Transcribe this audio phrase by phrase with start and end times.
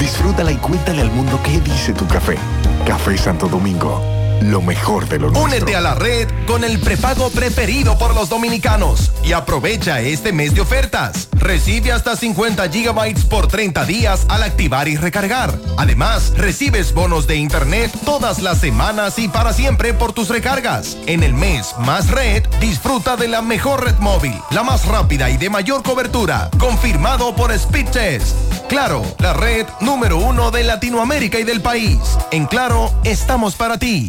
[0.00, 2.36] Disfrútala y cuéntale al mundo qué dice tu café.
[2.84, 4.02] Café Santo Domingo
[4.42, 9.12] lo mejor de lo Únete a la red con el prepago preferido por los dominicanos
[9.22, 11.28] y aprovecha este mes de ofertas.
[11.32, 15.56] Recibe hasta 50 gigabytes por 30 días al activar y recargar.
[15.76, 20.96] Además, recibes bonos de internet todas las semanas y para siempre por tus recargas.
[21.06, 25.36] En el mes más red, disfruta de la mejor red móvil, la más rápida y
[25.36, 28.36] de mayor cobertura, confirmado por Speedtest.
[28.72, 31.98] Claro, la red número uno de Latinoamérica y del país.
[32.30, 34.08] En Claro, estamos para ti.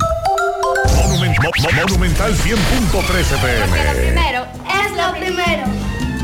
[0.95, 3.83] Monumental 100.13 pm.
[3.83, 5.82] lo primero es lo primero.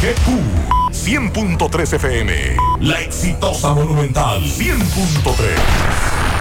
[0.03, 0.39] HIGQ
[0.93, 2.57] 100.3 FM.
[2.79, 6.36] La exitosa Monumental 100.3.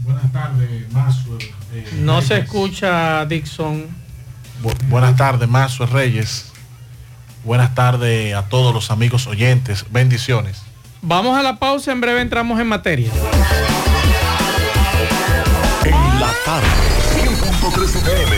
[0.00, 1.38] Buenas tardes, Mazo.
[1.72, 3.86] Eh, no se escucha, Dixon.
[4.62, 6.50] Bu buenas tardes, Mazo Reyes.
[7.44, 9.86] Buenas tardes a todos los amigos oyentes.
[9.90, 10.62] Bendiciones.
[11.02, 13.10] Vamos a la pausa, en breve entramos en materia.
[15.84, 16.66] En la tarde,
[17.16, 18.36] 100.3 FM,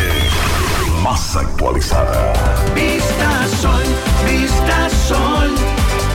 [1.03, 2.33] más actualizada.
[2.75, 3.83] Vista Sol,
[4.25, 5.51] Vista Sol,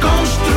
[0.02, 0.57] constructora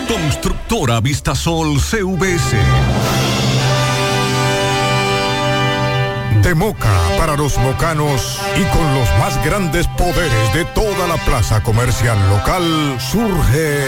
[0.11, 2.57] Constructora Vistasol CVS.
[6.43, 11.63] De Moca para los mocanos y con los más grandes poderes de toda la plaza
[11.63, 13.85] comercial local surge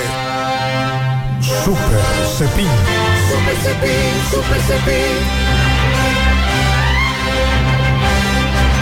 [1.42, 2.02] Super
[2.38, 2.68] Cepín.
[3.30, 5.63] Super Cepín, Super Cepín.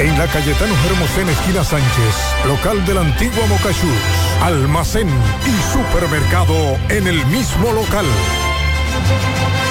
[0.02, 2.16] En la Cayetano Hermosén, esquina Sánchez,
[2.48, 4.02] local de la antigua Mocachus,
[4.42, 6.56] almacén y supermercado
[6.90, 8.08] en el mismo local.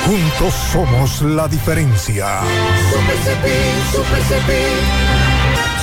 [0.06, 2.42] Juntos somos la diferencia.
[2.92, 4.78] Super Cepín, Super Cepín.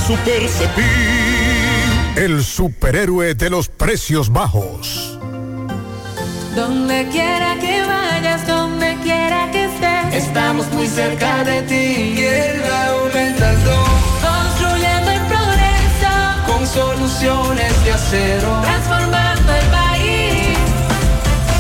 [0.08, 2.16] Super Cepín.
[2.16, 5.20] El superhéroe de los precios bajos.
[6.56, 12.16] Donde quiera que vayas, donde quiera que estés, estamos muy cerca de ti.
[12.16, 12.58] Y el.
[16.68, 18.62] Con soluciones de acero.
[18.62, 20.58] Transformando el país.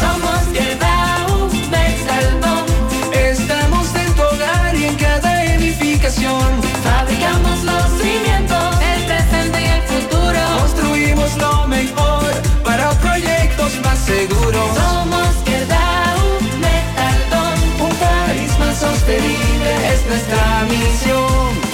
[0.01, 2.65] Somos Yerbau, Mexalbón.
[3.13, 6.61] Estamos en tu hogar y en cada edificación.
[6.83, 10.39] Fabricamos los cimientos, el presente y el futuro.
[10.59, 12.25] Construimos lo mejor
[12.65, 14.75] para proyectos más seguros.
[14.75, 16.19] Somos Yerbau,
[16.59, 17.57] Mexalbón.
[17.79, 21.66] Un país más sostenible es nuestra misión.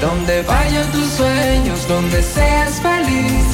[0.00, 3.44] Donde vayan tus sueños, donde seas feliz.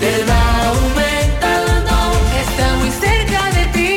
[0.00, 1.96] Del aumentando
[2.44, 3.96] está muy cerca de ti.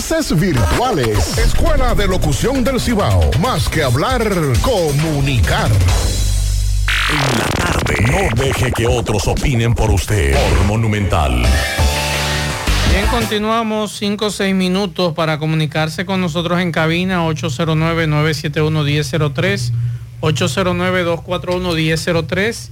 [0.35, 1.37] virtuales.
[1.37, 3.29] Escuela de Locución del Cibao.
[3.39, 4.27] Más que hablar,
[4.61, 5.69] comunicar.
[7.11, 7.97] En la tarde.
[8.09, 10.33] No deje que otros opinen por usted.
[10.33, 11.43] Por Monumental.
[12.89, 19.71] Bien, continuamos 5 o 6 minutos para comunicarse con nosotros en cabina 809-971-1003,
[20.21, 22.69] 809-241-1003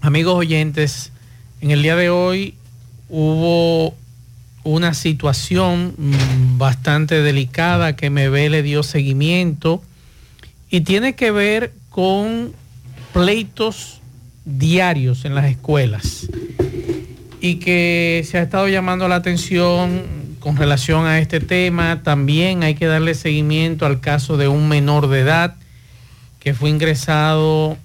[0.00, 1.12] amigos oyentes,
[1.60, 2.54] en el día de hoy
[3.10, 3.94] hubo
[4.64, 9.82] una situación mm, bastante delicada que MB le dio seguimiento
[10.70, 12.54] y tiene que ver con
[13.12, 14.00] pleitos
[14.46, 16.30] diarios en las escuelas
[17.42, 22.02] y que se ha estado llamando la atención con relación a este tema.
[22.02, 25.54] También hay que darle seguimiento al caso de un menor de edad
[26.40, 27.76] que fue ingresado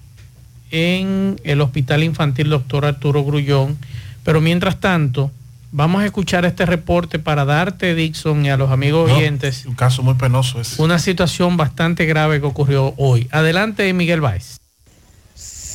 [0.70, 3.76] en el Hospital Infantil Doctor Arturo Grullón.
[4.24, 5.30] Pero mientras tanto,
[5.70, 9.74] vamos a escuchar este reporte para darte, Dixon, y a los amigos No, oyentes, Un
[9.74, 10.78] caso muy penoso es.
[10.78, 13.28] una situación bastante grave que ocurrió hoy.
[13.30, 14.56] Adelante, Miguel Báez.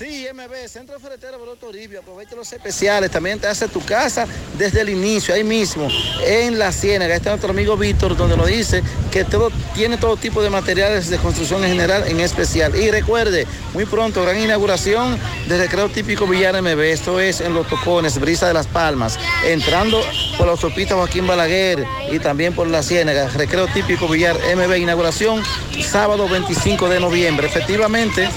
[0.02, 4.26] Sí, MB, Centro Ferretero Broto Toribio, aprovecha los especiales, también te hace tu casa
[4.58, 5.88] desde el inicio, ahí mismo,
[6.26, 7.14] en la Ciénaga.
[7.14, 8.82] Está nuestro amigo Víctor, donde lo dice
[9.12, 12.76] que todo tiene todo tipo de materiales de construcción en general, en especial.
[12.76, 17.68] Y recuerde, muy pronto, gran inauguración del recreo típico Villar MB, esto es en Los
[17.68, 20.02] Tocones, Brisa de las Palmas, entrando
[20.36, 25.44] por la autopista Joaquín Balaguer y también por la Ciénaga, recreo típico Villar MB, inauguración
[25.88, 27.48] sábado 25 de noviembre.
[27.48, 28.28] Efectivamente,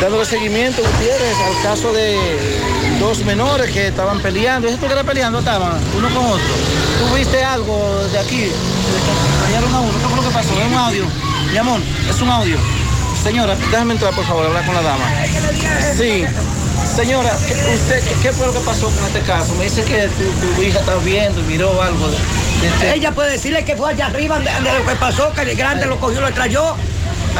[0.00, 2.16] dándole seguimiento, Al caso de
[2.98, 4.68] dos menores que estaban peleando.
[4.68, 6.46] ¿Es esto que era peleando estaban uno con otro?
[6.98, 8.50] ¿Tú viste algo de aquí?
[9.46, 9.92] Rayaron a uno.
[9.98, 10.48] ¿Qué fue lo que pasó?
[10.60, 11.04] Es un audio.
[11.52, 12.56] Mi amor, es un audio.
[13.22, 15.04] Señora, déjame entrar, por favor, hablar con la dama.
[15.96, 16.24] Sí.
[16.96, 19.54] Señora, ¿qué- ¿usted qué- fue lo que pasó con este caso?
[19.56, 20.08] Me dice que
[20.56, 22.08] tu, hija estaba viendo y miró algo.
[22.62, 25.86] este- Ella puede decirle que fue allá arriba de lo que pasó, que el grande
[25.86, 26.74] lo cogió, lo trayó.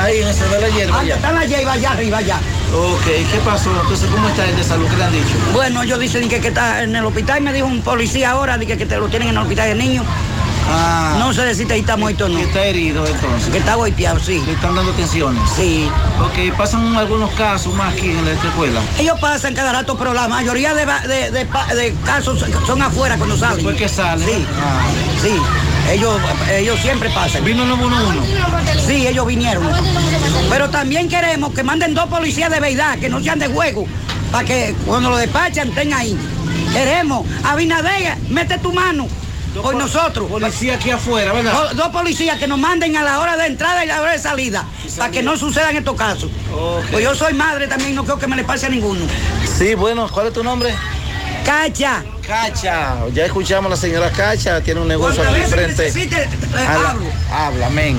[0.00, 1.00] Ahí en ese de la hierba.
[1.00, 1.14] Anda, ya.
[1.16, 2.36] está la hierba allá arriba, allá.
[2.74, 3.70] Ok, ¿qué pasó?
[3.82, 4.86] Entonces, ¿cómo está el de salud?
[4.88, 5.34] ¿Qué le han dicho?
[5.52, 8.76] Bueno, ellos dicen que, que está en el hospital, me dijo un policía ahora, dije
[8.76, 10.04] que te lo tienen en el hospital de niños.
[10.70, 11.16] Ah.
[11.18, 12.36] No sé decir si está muerto no.
[12.36, 13.48] Que está herido entonces.
[13.50, 14.42] Que está golpeado, sí.
[14.44, 15.42] Le están dando tensiones.
[15.56, 15.88] Sí.
[16.20, 18.82] Ok, pasan algunos casos más aquí en esta escuela.
[18.98, 23.56] Ellos pasan cada rato, pero la mayoría de, de- de casos son afuera cuando salen.
[23.56, 24.26] Después que salen.
[24.28, 24.80] Sí, Ah.
[25.22, 25.40] sí.
[25.90, 27.44] Ellos, ellos siempre pasan.
[27.44, 28.86] ¿Vino el 911?
[28.86, 29.66] Sí, ellos vinieron.
[30.50, 33.86] Pero también queremos que manden dos policías de verdad, que no sean de juego,
[34.30, 36.16] para que cuando lo despachan estén ahí.
[36.72, 39.08] Queremos, Abinader, mete tu mano
[39.62, 40.28] por nosotros.
[40.30, 41.32] Policía aquí afuera,
[41.74, 44.18] Dos policías que nos manden a la hora de entrada y a la hora de
[44.18, 44.66] salida,
[44.96, 46.30] para que no sucedan estos casos.
[46.90, 49.00] Pues yo soy madre también, no creo que me le pase a ninguno.
[49.58, 50.74] Sí, bueno, ¿cuál es tu nombre?
[51.48, 52.04] Cacha.
[52.26, 53.08] Cacha.
[53.14, 55.84] Ya escuchamos a la señora Cacha, tiene un negocio aquí frente.
[55.86, 57.06] necesite, eh, a la- hablo.
[57.32, 57.96] Habla, amén.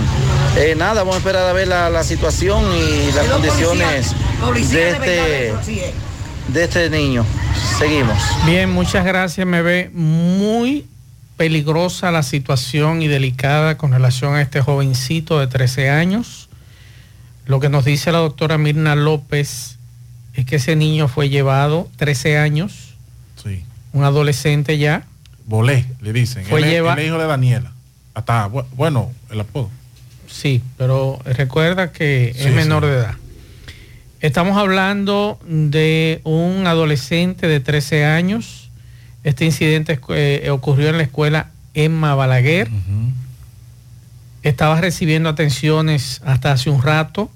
[0.56, 4.14] Eh, nada, vamos a esperar a ver la, la situación y las condiciones
[4.72, 6.54] de este, eso sí es.
[6.54, 7.26] de este niño.
[7.80, 8.18] Seguimos.
[8.46, 9.48] Bien, muchas gracias.
[9.48, 10.86] Me ve muy
[11.36, 16.50] peligrosa la situación y delicada con relación a este jovencito de 13 años.
[17.48, 19.78] Lo que nos dice la doctora Mirna López
[20.36, 22.89] es que ese niño fue llevado 13 años.
[23.94, 25.04] Un adolescente ya.
[25.46, 26.46] Bolé, le dicen.
[26.46, 27.72] Fue él, lleva- él es hijo de Daniela.
[28.14, 29.70] Hasta, bu- bueno, el apodo.
[30.28, 32.90] Sí, pero recuerda que Sí, es menor sí.
[32.90, 33.14] de edad.
[34.22, 38.70] Estamos hablando de un adolescente de 13 años.
[39.24, 42.70] Este incidente eh, ocurrió en la escuela Emma Balaguer.
[44.44, 47.30] Estaba recibiendo atenciones hasta hace un rato.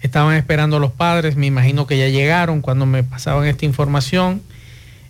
[0.00, 4.42] Estaban esperando a los padres, me imagino que ya llegaron cuando me pasaban esta información.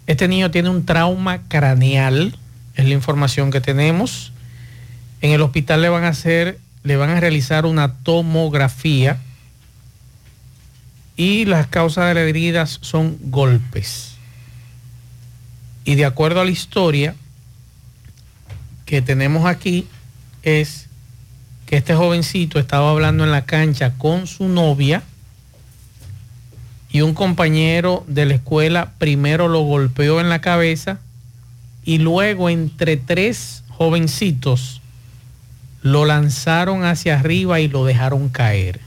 [0.06, 2.36] Este niño tiene un trauma craneal,
[2.74, 4.32] es la información que tenemos.
[5.22, 9.18] En el hospital le van a hacer, le van a realizar una tomografía
[11.16, 14.16] y las causas de las heridas son golpes.
[15.84, 17.14] Y de acuerdo a la historia
[18.84, 19.86] que tenemos aquí,
[20.42, 20.86] es
[21.66, 25.02] que este jovencito estaba hablando en la cancha con su novia
[26.94, 31.00] y un compañero de la escuela primero lo golpeó en la cabeza
[31.84, 34.80] y luego entre tres jovencitos
[35.82, 38.78] lo lanzaron hacia arriba y lo dejaron caer.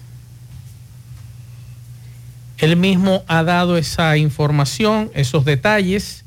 [2.60, 6.24] Él mismo ha dado esa información, esos detalles.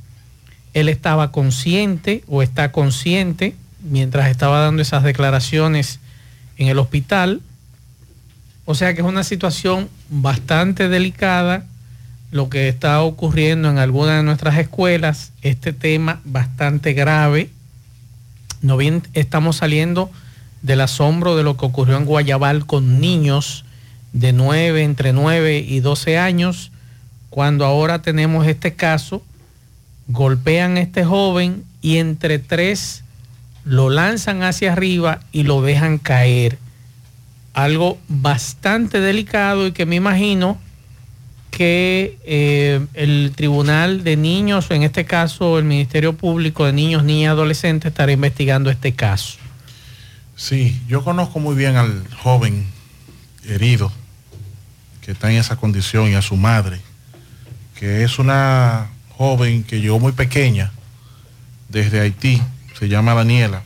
[0.75, 5.99] Él estaba consciente o está consciente mientras estaba dando esas declaraciones
[6.59, 7.41] en el hospital.
[8.67, 11.65] O sea que es una situación bastante delicada
[12.31, 17.51] lo que está ocurriendo en algunas de nuestras escuelas, este tema bastante grave.
[18.63, 20.11] No bien estamos saliendo
[20.63, 23.65] del asombro de lo que ocurrió en Guayabal con niños
[24.13, 26.73] de 9, entre 9 y 12 años,
[27.31, 29.23] cuando ahora tenemos este caso,
[30.09, 33.05] golpean a este joven y entre tres
[33.65, 36.59] lo lanzan hacia arriba y lo dejan caer.
[37.53, 40.59] Algo bastante delicado y que me imagino
[41.51, 47.23] que eh, el Tribunal de Niños, en este caso el Ministerio Público de Niños, Niñas
[47.23, 49.39] y Adolescentes, estará investigando este caso.
[50.37, 52.67] Sí, yo conozco muy bien al joven
[53.47, 53.93] herido
[55.01, 56.81] que está en esa condición y a su madre,
[57.75, 60.73] que es una joven que llegó muy pequeña
[61.69, 62.41] desde Haití,
[62.79, 63.63] se llama Daniela,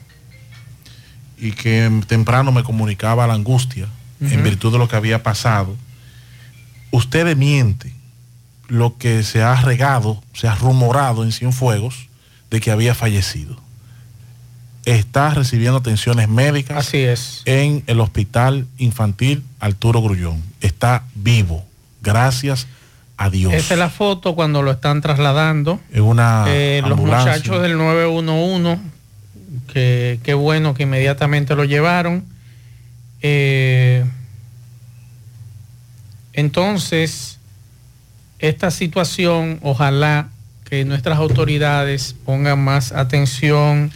[1.38, 3.86] y que temprano me comunicaba la angustia
[4.20, 5.76] en virtud de lo que había pasado.
[6.94, 7.92] Usted miente
[8.68, 12.06] lo que se ha regado, se ha rumorado en Cienfuegos
[12.52, 13.56] de que había fallecido.
[14.84, 17.42] Está recibiendo atenciones médicas Así es.
[17.46, 20.40] en el Hospital Infantil Arturo Grullón.
[20.60, 21.64] Está vivo,
[22.00, 22.68] gracias
[23.16, 23.52] a Dios.
[23.52, 25.80] Esa es la foto cuando lo están trasladando.
[25.92, 28.78] En una Eh, los muchachos del 911,
[29.66, 32.24] que qué bueno que inmediatamente lo llevaron.
[33.20, 34.04] Eh,
[36.34, 37.38] entonces,
[38.38, 40.28] esta situación, ojalá
[40.64, 43.92] que nuestras autoridades pongan más atención.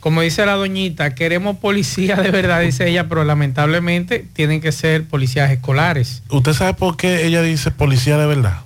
[0.00, 5.04] Como dice la doñita, queremos policías de verdad, dice ella, pero lamentablemente tienen que ser
[5.04, 6.22] policías escolares.
[6.28, 8.60] ¿Usted sabe por qué ella dice policía de verdad?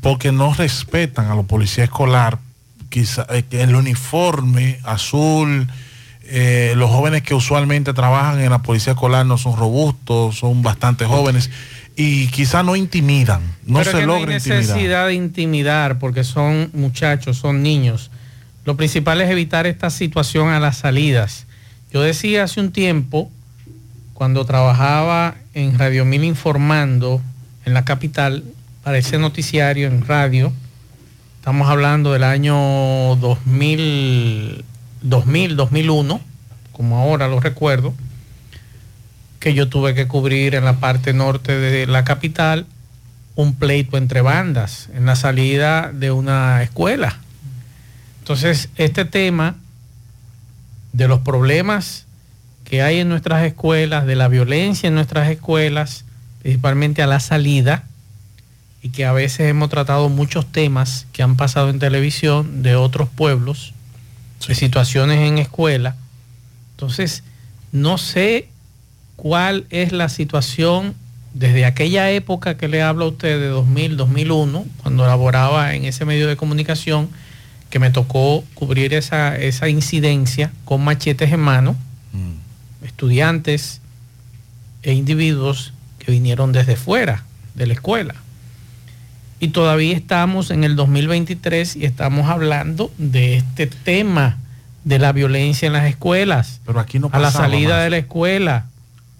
[0.00, 2.38] Porque no respetan a los policías escolar,
[2.90, 5.68] quizá eh, el uniforme azul,
[6.30, 11.04] eh, los jóvenes que usualmente trabajan en la policía escolar no son robustos, son bastante
[11.06, 11.50] jóvenes
[11.96, 14.62] y quizá no intimidan, no Pero se que logra no hay intimidar.
[14.62, 18.10] necesidad de intimidar porque son muchachos, son niños.
[18.64, 21.46] Lo principal es evitar esta situación a las salidas.
[21.92, 23.30] Yo decía hace un tiempo,
[24.14, 27.22] cuando trabajaba en Radio Mil informando
[27.64, 28.44] en la capital,
[28.84, 30.52] para ese noticiario en radio,
[31.38, 32.54] estamos hablando del año
[33.16, 34.64] 2000,
[35.02, 36.20] 2000 2001,
[36.72, 37.94] como ahora lo recuerdo,
[39.40, 42.66] que yo tuve que cubrir en la parte norte de la capital
[43.34, 47.18] un pleito entre bandas en la salida de una escuela.
[48.18, 49.56] Entonces, este tema
[50.92, 52.06] de los problemas
[52.64, 56.04] que hay en nuestras escuelas, de la violencia en nuestras escuelas,
[56.42, 57.84] principalmente a la salida,
[58.82, 63.08] y que a veces hemos tratado muchos temas que han pasado en televisión de otros
[63.08, 63.72] pueblos,
[64.46, 65.96] de situaciones en escuela.
[66.72, 67.22] Entonces,
[67.72, 68.48] no sé
[69.16, 70.94] cuál es la situación
[71.34, 76.04] desde aquella época que le hablo a usted de 2000, 2001, cuando laboraba en ese
[76.04, 77.08] medio de comunicación,
[77.70, 81.76] que me tocó cubrir esa, esa incidencia con machetes en mano,
[82.82, 83.80] estudiantes
[84.82, 87.24] e individuos que vinieron desde fuera
[87.54, 88.14] de la escuela.
[89.40, 94.38] Y todavía estamos en el 2023 y estamos hablando de este tema
[94.84, 97.84] de la violencia en las escuelas, Pero aquí no a la salida más.
[97.84, 98.66] de la escuela.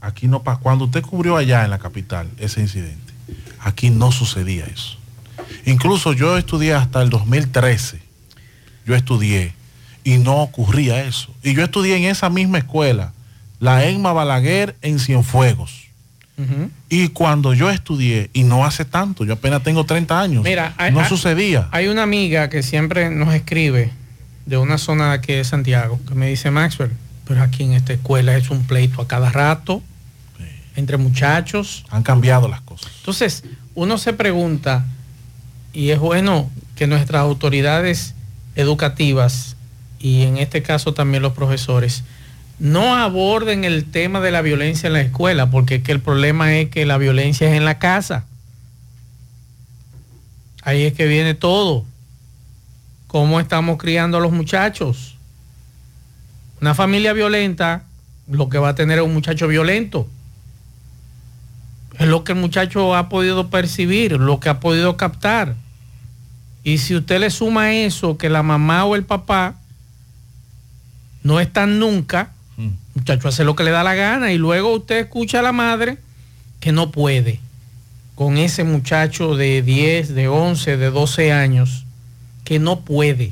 [0.00, 3.12] Aquí no pa- cuando usted cubrió allá en la capital ese incidente,
[3.61, 4.96] aquí no sucedía eso.
[5.66, 8.00] Incluso yo estudié hasta el 2013.
[8.87, 9.52] Yo estudié
[10.04, 11.33] y no ocurría eso.
[11.42, 13.12] Y yo estudié en esa misma escuela,
[13.61, 15.88] la Emma Balaguer en Cienfuegos.
[16.88, 20.92] Y cuando yo estudié, y no hace tanto, yo apenas tengo 30 años, Mira, hay-
[20.92, 21.68] no hay- sucedía.
[21.72, 23.90] Hay una amiga que siempre nos escribe
[24.46, 26.92] de una zona aquí de Santiago, que me dice Maxwell,
[27.27, 29.83] pero aquí en esta escuela es un pleito a cada rato,
[30.77, 31.85] entre muchachos.
[31.90, 32.90] Han cambiado las cosas.
[33.01, 33.42] Entonces,
[33.74, 34.85] uno se pregunta,
[35.72, 38.14] y es bueno que nuestras autoridades
[38.55, 39.57] educativas,
[39.98, 42.05] y en este caso también los profesores,
[42.59, 46.87] no aborden el tema de la violencia en la escuela, porque el problema es que
[46.87, 48.25] la violencia es en la casa.
[50.62, 51.85] Ahí es que viene todo.
[53.07, 55.16] ¿Cómo estamos criando a los muchachos?
[56.61, 57.85] Una familia violenta,
[58.29, 60.09] lo que va a tener es un muchacho violento.
[61.99, 65.55] Es lo que el muchacho ha podido percibir, lo que ha podido captar.
[66.64, 69.55] Y si usted le suma eso que la mamá o el papá
[71.23, 74.99] no están nunca, el muchacho hace lo que le da la gana y luego usted
[74.99, 75.99] escucha a la madre
[76.61, 77.40] que no puede
[78.18, 81.85] con ese muchacho de 10, de 11, de 12 años,
[82.42, 83.31] que no puede.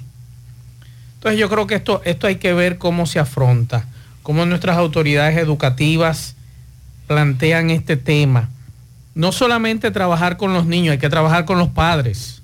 [1.15, 3.85] Entonces yo creo que esto, esto hay que ver cómo se afronta,
[4.23, 6.37] cómo nuestras autoridades educativas
[7.09, 8.49] plantean este tema.
[9.17, 12.41] No solamente trabajar con los niños, hay que trabajar con los padres.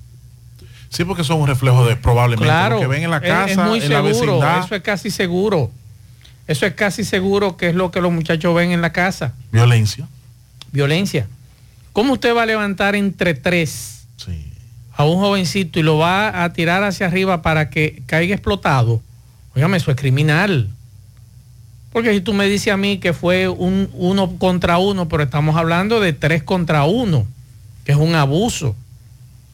[0.89, 3.57] Sí, porque son un reflejo de probablemente Claro, lo que ven en la casa, es,
[3.57, 4.65] muy en la seguro, vecindad.
[4.65, 5.71] eso es casi seguro.
[6.47, 9.35] Eso es casi seguro que es lo que los muchachos ven en la casa.
[9.53, 10.09] Violencia.
[10.73, 11.29] Violencia.
[11.93, 14.07] ¿Cómo usted va a levantar entre tres
[14.95, 19.01] a un jovencito y lo va a tirar hacia arriba para que caiga explotado?
[19.55, 20.71] Óigame, eso es criminal.
[21.93, 25.57] Porque si tú me dices a mí que fue un uno contra uno, pero estamos
[25.57, 27.27] hablando de tres contra uno,
[27.85, 28.75] que es un abuso,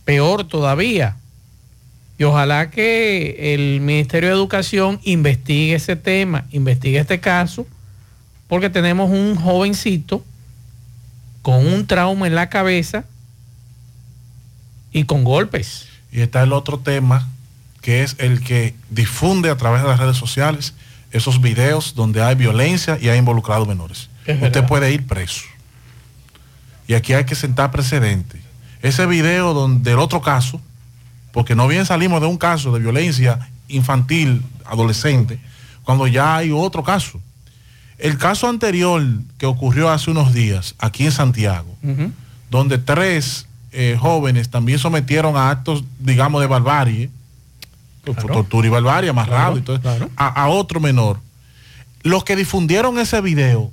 [0.05, 1.17] peor todavía.
[2.19, 7.67] Y ojalá que el Ministerio de Educación investigue ese tema, investigue este caso,
[8.49, 10.25] porque tenemos un jovencito
[11.43, 13.05] con un trauma en la cabeza
[14.93, 15.87] y con golpes.
[16.11, 17.29] Y está el otro tema
[17.83, 20.75] que es el que difunde a través de las redes sociales
[21.13, 24.11] esos videos donde hay violencia y hay involucrados menores.
[24.27, 24.69] Es Usted verdad.
[24.69, 25.45] puede ir preso.
[26.87, 28.41] Y aquí hay que sentar precedente.
[28.83, 30.61] Ese video donde el otro caso,
[31.39, 35.39] porque no bien salimos de un caso de violencia infantil, adolescente,
[35.85, 37.21] cuando ya hay otro caso.
[37.97, 39.01] El caso anterior
[39.39, 41.73] que ocurrió hace unos días aquí en Santiago,
[42.51, 47.11] donde tres eh, jóvenes también sometieron a actos, digamos, de barbarie,
[48.03, 51.21] tortura y barbarie, amarrado Claro, y todo, a, a otro menor.
[52.03, 53.71] Los que difundieron ese video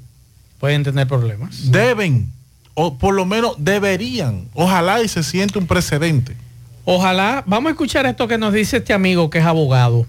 [0.60, 1.71] pueden tener problemas.
[1.71, 2.30] Deben,
[2.75, 6.38] o por lo menos deberían, ojalá y se siente un precedente.
[6.86, 10.06] Ojalá, vamos a escuchar esto que nos dice este amigo que es abogado.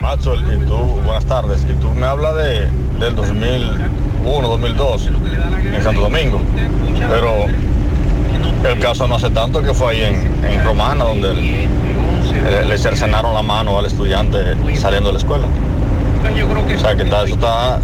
[0.00, 1.62] Macho, y tú, buenas tardes.
[1.68, 2.68] Y tú me hablas de,
[3.00, 5.10] del 2001, 2002
[5.74, 6.40] en Santo Domingo.
[7.08, 7.46] Pero
[8.70, 13.32] el caso no hace tanto que fue ahí en, en Romana, donde le, le cercenaron
[13.32, 14.38] la mano al estudiante
[14.76, 15.46] saliendo de la escuela.
[16.76, 17.80] O sea, que está, eso está,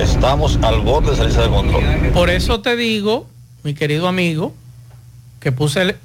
[0.00, 1.82] estamos al borde de salirse de control.
[2.12, 3.26] Por eso te digo,
[3.62, 4.52] mi querido amigo,
[5.40, 5.96] que puse el...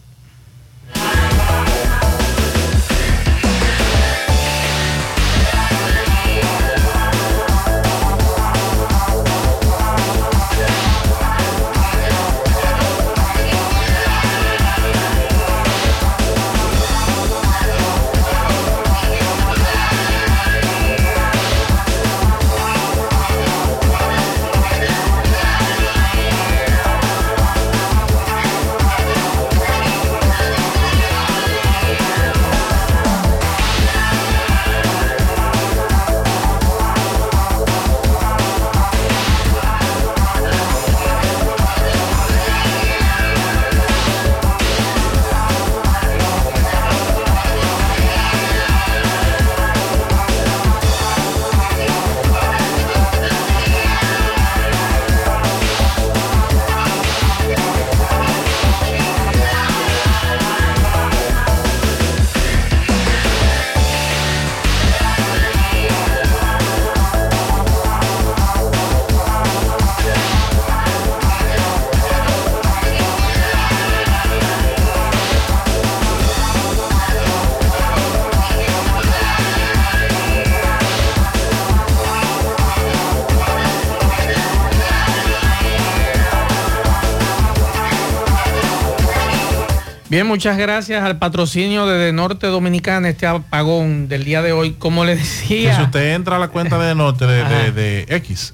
[90.12, 94.74] Bien, muchas gracias al patrocinio de, De Norte Dominicana, este apagón del día de hoy.
[94.74, 95.74] Como le decía...
[95.78, 98.54] si usted entra a la cuenta de Norte de, de- de X,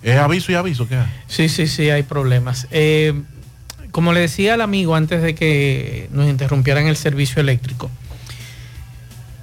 [0.00, 0.86] es aviso y aviso.
[0.86, 1.06] ¿qué hay?
[1.26, 2.68] Sí, sí, sí, hay problemas.
[2.70, 3.20] Eh,
[3.90, 7.90] como le decía al amigo antes de que nos interrumpieran el servicio eléctrico,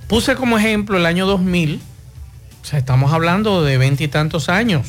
[0.08, 1.82] puse como ejemplo el año 2000,
[2.62, 4.88] o sea, estamos hablando de veintitantos años,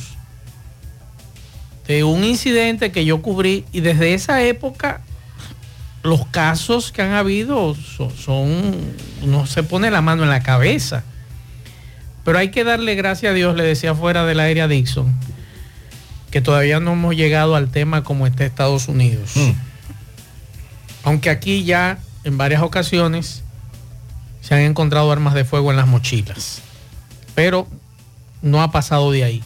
[1.89, 5.01] de un incidente que yo cubrí y desde esa época
[6.03, 8.93] los casos que han habido son, son-
[9.25, 11.03] no se pone la mano en la cabeza.
[12.25, 15.13] Pero hay que darle gracias a Dios, le decía fuera del aire a Dixon,
[16.31, 19.33] que todavía no hemos llegado al tema como está Estados Unidos.
[21.05, 23.43] Aunque aquí ya en varias ocasiones
[24.43, 26.61] se han encontrado armas de fuego en las mochilas.
[27.35, 27.67] Pero
[28.43, 29.43] no ha pasado de ahí.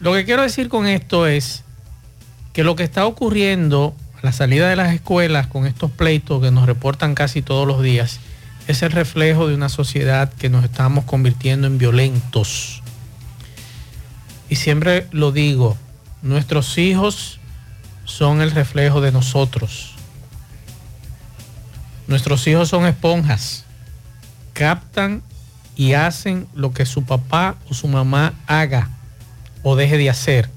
[0.00, 1.64] Lo que quiero decir con esto es
[2.52, 6.66] que lo que está ocurriendo la salida de las escuelas con estos pleitos que nos
[6.66, 8.20] reportan casi todos los días
[8.68, 12.82] es el reflejo de una sociedad que nos estamos convirtiendo en violentos.
[14.48, 15.76] Y siempre lo digo,
[16.22, 17.40] nuestros hijos
[18.04, 19.94] son el reflejo de nosotros.
[22.06, 23.64] Nuestros hijos son esponjas.
[24.52, 25.22] Captan
[25.74, 28.90] y hacen lo que su papá o su mamá haga
[29.64, 30.48] o deje de hacer.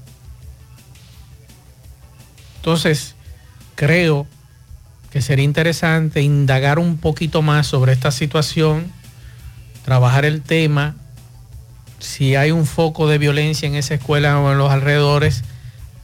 [2.56, 3.15] Entonces,
[3.76, 4.26] creo
[5.12, 8.90] que sería interesante indagar un poquito más sobre esta situación,
[9.84, 10.96] trabajar el tema,
[12.00, 15.44] si hay un foco de violencia en esa escuela o en los alrededores,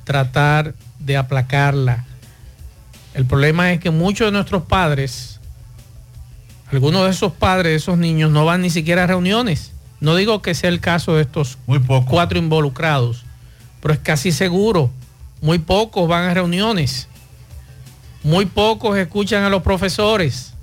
[0.05, 2.05] tratar de aplacarla.
[3.15, 5.41] El problema es que muchos de nuestros padres,
[6.71, 9.73] algunos de esos padres de esos niños no van ni siquiera a reuniones.
[10.01, 11.59] No digo que sea el caso de estos
[12.07, 13.25] cuatro involucrados,
[13.81, 14.91] pero es casi seguro.
[15.41, 17.09] Muy pocos van a reuniones.
[18.25, 20.55] Muy pocos escuchan a los profesores.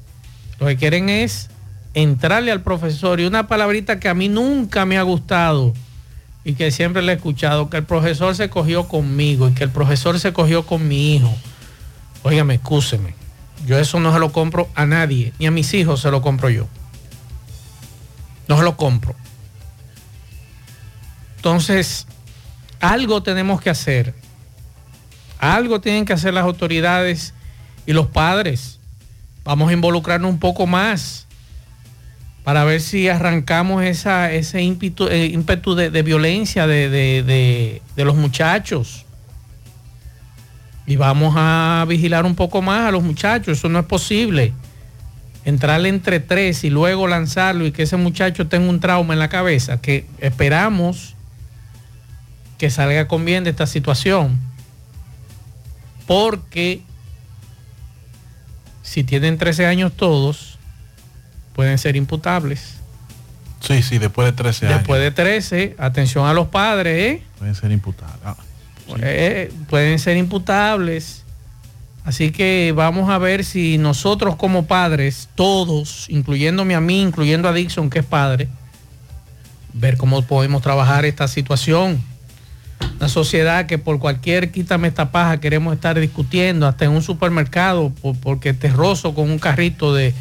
[0.60, 1.50] Lo que quieren es
[1.94, 5.74] entrarle al profesor y una palabrita que a mí nunca me ha gustado
[6.44, 9.70] y que siempre le he escuchado, que el profesor se cogió conmigo y que el
[9.70, 11.34] profesor se cogió con mi hijo.
[12.24, 13.14] Óigame, excúseme.
[13.66, 16.50] Yo eso no se lo compro a nadie, ni a mis hijos se lo compro
[16.50, 16.68] yo.
[18.48, 19.16] No se lo compro.
[21.36, 22.08] Entonces,
[22.80, 24.14] algo tenemos que hacer.
[25.40, 27.34] Algo tienen que hacer las autoridades
[27.90, 28.78] y los padres.
[29.44, 31.26] Vamos a involucrarnos un poco más
[32.44, 37.82] para ver si arrancamos esa, ese ímpetu, eh, ímpetu de, de violencia de, de- de-
[37.96, 39.06] de los muchachos.
[40.86, 43.58] Y vamos a vigilar un poco más a los muchachos.
[43.58, 44.54] Eso no es posible.
[45.44, 49.30] Entrarle entre tres y luego lanzarlo y que ese muchacho tenga un trauma en la
[49.30, 51.16] cabeza, que esperamos
[52.60, 54.40] que salga con bien de esta situación.
[56.06, 56.84] Porque
[58.90, 60.58] si tienen 13 años todos,
[61.54, 62.78] pueden ser imputables.
[63.60, 64.80] Sí, sí, después de 13 años.
[64.80, 67.24] Después de 13, atención a los padres, ¿eh?
[67.38, 68.16] Pueden ser imputados.
[68.26, 68.36] Ah,
[69.02, 71.24] Eh, pueden ser imputables.
[72.04, 77.54] Así que vamos a ver si nosotros como padres, todos, incluyéndome a mí, incluyendo a
[77.54, 78.48] Dixon, que es padre,
[79.74, 82.02] ver cómo podemos trabajar esta situación.
[83.00, 87.90] Una sociedad que por cualquier quítame esta paja queremos estar discutiendo, hasta en un supermercado,
[88.02, 90.14] por- porque te rozo con un carrito de,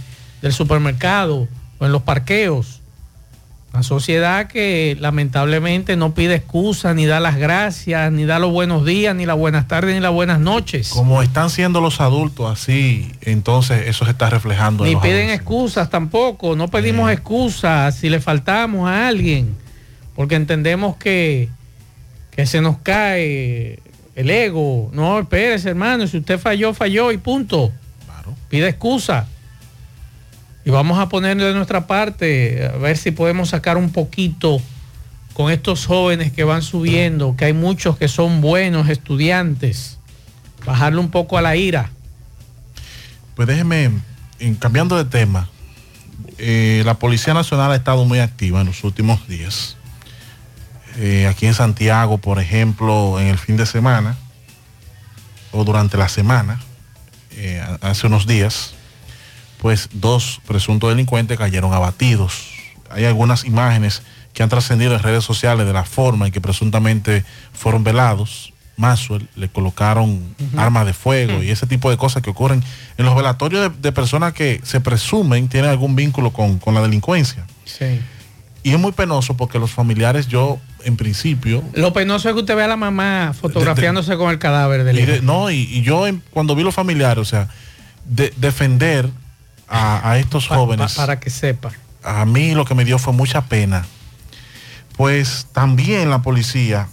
[0.42, 2.80] del supermercado o en los parqueos.
[3.74, 8.84] Una sociedad que lamentablemente no pide excusas, ni da las gracias, ni da los buenos
[8.84, 10.88] días, ni las buenas tardes, ni las buenas noches.
[10.88, 15.30] Como están siendo los adultos así, entonces eso se está reflejando en Ni los piden
[15.30, 19.54] excusas tampoco, no pedimos excusas si le faltamos a alguien,
[20.16, 21.50] porque entendemos que,
[22.38, 23.80] que se nos cae
[24.14, 24.90] el ego.
[24.92, 27.72] No, espérese hermano, si usted falló, falló y punto.
[28.48, 29.26] Pide excusa.
[30.64, 34.62] Y vamos a poner de nuestra parte, a ver si podemos sacar un poquito
[35.32, 39.98] con estos jóvenes que van subiendo, que hay muchos que son buenos estudiantes.
[40.64, 41.90] Bajarle un poco a la ira.
[43.34, 43.90] Pues déjeme,
[44.60, 45.48] cambiando de tema,
[46.38, 49.77] eh, la Policía Nacional ha estado muy activa en los últimos días.
[51.00, 54.16] Eh, aquí en Santiago, por ejemplo, en el fin de semana
[55.52, 56.60] o durante la semana,
[57.36, 58.74] eh, hace unos días,
[59.58, 62.48] pues dos presuntos delincuentes cayeron abatidos.
[62.90, 67.24] Hay algunas imágenes que han trascendido en redes sociales de la forma en que presuntamente
[67.52, 68.52] fueron velados.
[68.76, 72.62] Maxwell le colocaron armas de fuego y ese tipo de cosas que ocurren
[72.96, 76.82] en los velatorios de, de personas que se presumen tienen algún vínculo con, con la
[76.82, 77.44] delincuencia.
[77.64, 78.00] Sí.
[78.68, 82.54] Y es muy penoso porque los familiares, yo en principio, Lo penoso es que usted
[82.56, 85.22] ve a la mamá fotografiándose con el cadáver del hijo.
[85.22, 87.48] no, y, y yo en- cuando vi los familiares, o sea,
[88.04, 89.08] de- defender
[89.68, 90.94] a, a estos jóvenes.
[90.94, 91.70] para que sepa.
[92.02, 93.86] A mí lo que me dio fue mucha pena.
[94.96, 96.88] Pues también la policía,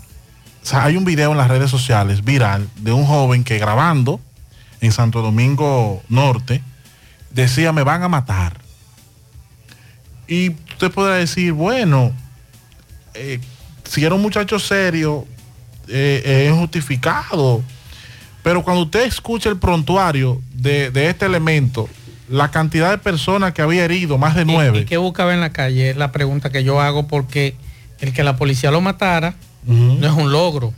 [0.64, 4.20] o sea, hay un video en las redes sociales viral de un joven que grabando
[4.82, 6.62] en Santo Domingo Norte
[7.32, 8.60] decía me van a matar.
[10.28, 12.12] Y usted podrá decir, bueno,
[13.14, 13.40] eh,
[13.86, 15.26] si era un muchacho serio,
[15.88, 17.64] eh, eh, es justificado.
[18.44, 21.90] Pero cuando usted escucha el prontuario de, de este elemento,
[22.30, 24.80] la cantidad de personas que había herido, más de nueve.
[24.80, 25.92] ¿Y qué buscaba en la calle?
[25.92, 27.56] Es la pregunta que yo hago porque
[28.00, 29.36] el que la policía lo matara
[29.66, 30.74] no es un logro.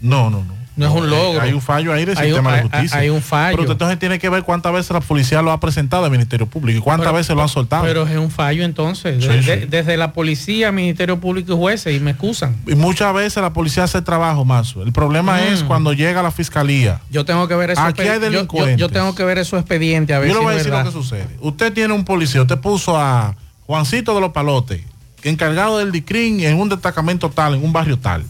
[0.00, 0.61] No, no, no.
[0.74, 1.40] No es un logro.
[1.42, 2.98] Hay un fallo ahí del Hay un- sistema de justicia.
[2.98, 3.58] hay un fallo.
[3.58, 6.78] Pero entonces tiene que ver cuántas veces la policía lo ha presentado al Ministerio Público
[6.78, 7.82] y cuántas Pero- veces lo han soltado.
[7.84, 9.22] Pero es un fallo entonces.
[9.22, 9.66] Sí, sí.
[9.68, 12.56] desde la policía, Ministerio Público y jueces, y me excusan.
[12.66, 14.74] y muchas veces la policía hace trabajo más.
[14.82, 15.52] El problema Mm.
[15.52, 17.00] es cuando llega la fiscalía.
[17.10, 17.80] Yo tengo que ver eso.
[17.82, 18.76] Aquí hay delincuentes.
[18.78, 20.70] Yo, yo tengo que ver esos expedientes a ver Yo le si voy a decir
[20.70, 20.86] verdad.
[20.86, 21.26] lo que sucede.
[21.40, 24.80] Usted tiene un policía, usted puso a Juancito de los Palotes,
[25.22, 28.24] encargado del DICRIN en un destacamento tal, en un barrio tal.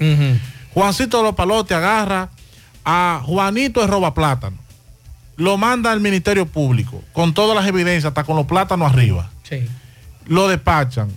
[0.75, 2.31] Juancito de los Palotes agarra
[2.85, 4.57] a Juanito de Roba Plátano.
[5.37, 9.31] Lo manda al Ministerio Público con todas las evidencias, hasta con los plátanos arriba.
[9.43, 9.67] Sí.
[10.27, 11.11] Lo despachan.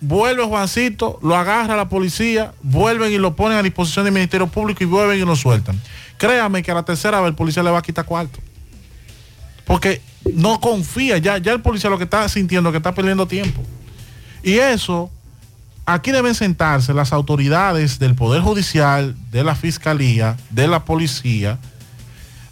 [0.00, 4.84] Vuelve Juancito, lo agarra la policía, vuelven y lo ponen a disposición del Ministerio Público
[4.84, 5.80] y vuelven y lo sueltan.
[6.18, 8.38] Créame que a la tercera vez el policía le va a quitar cuarto.
[9.64, 10.00] Porque
[10.34, 13.60] no confía, ya, ya el policía lo que está sintiendo es que está perdiendo tiempo.
[14.42, 15.10] Y eso,
[15.88, 21.58] aquí deben sentarse las autoridades del Poder Judicial, de la Fiscalía, de la Policía,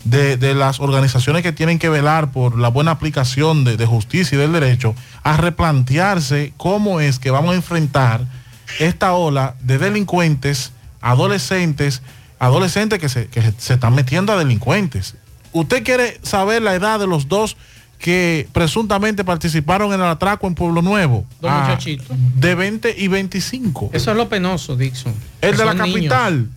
[0.04, 4.52] de, las organizaciones que tienen que velar por la buena aplicación de, justicia y del
[4.52, 8.24] derecho, a replantearse cómo es que vamos a enfrentar
[8.78, 10.72] esta ola de delincuentes,
[11.02, 12.00] adolescentes,
[12.38, 15.14] adolescentes que se, que se están metiendo a delincuentes.
[15.52, 17.58] ¿Usted quiere saber la edad de los dos
[18.06, 21.26] que presuntamente participaron en el atraco en Pueblo Nuevo?
[21.40, 22.16] Dos Ah, muchachitos.
[22.36, 23.90] De 20 y 25.
[23.92, 25.12] Eso es lo penoso, Dixon.
[25.40, 26.48] El de la capital,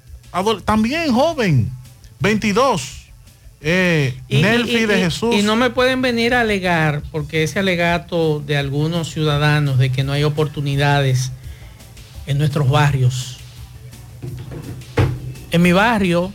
[0.63, 1.71] también joven,
[2.19, 2.97] 22.
[3.61, 5.33] eh, Nelfi de Jesús.
[5.33, 10.03] y no me pueden venir a alegar, porque ese alegato de algunos ciudadanos de que
[10.03, 11.31] no hay oportunidades
[12.27, 13.37] en nuestros barrios.
[15.49, 16.31] En mi barrio,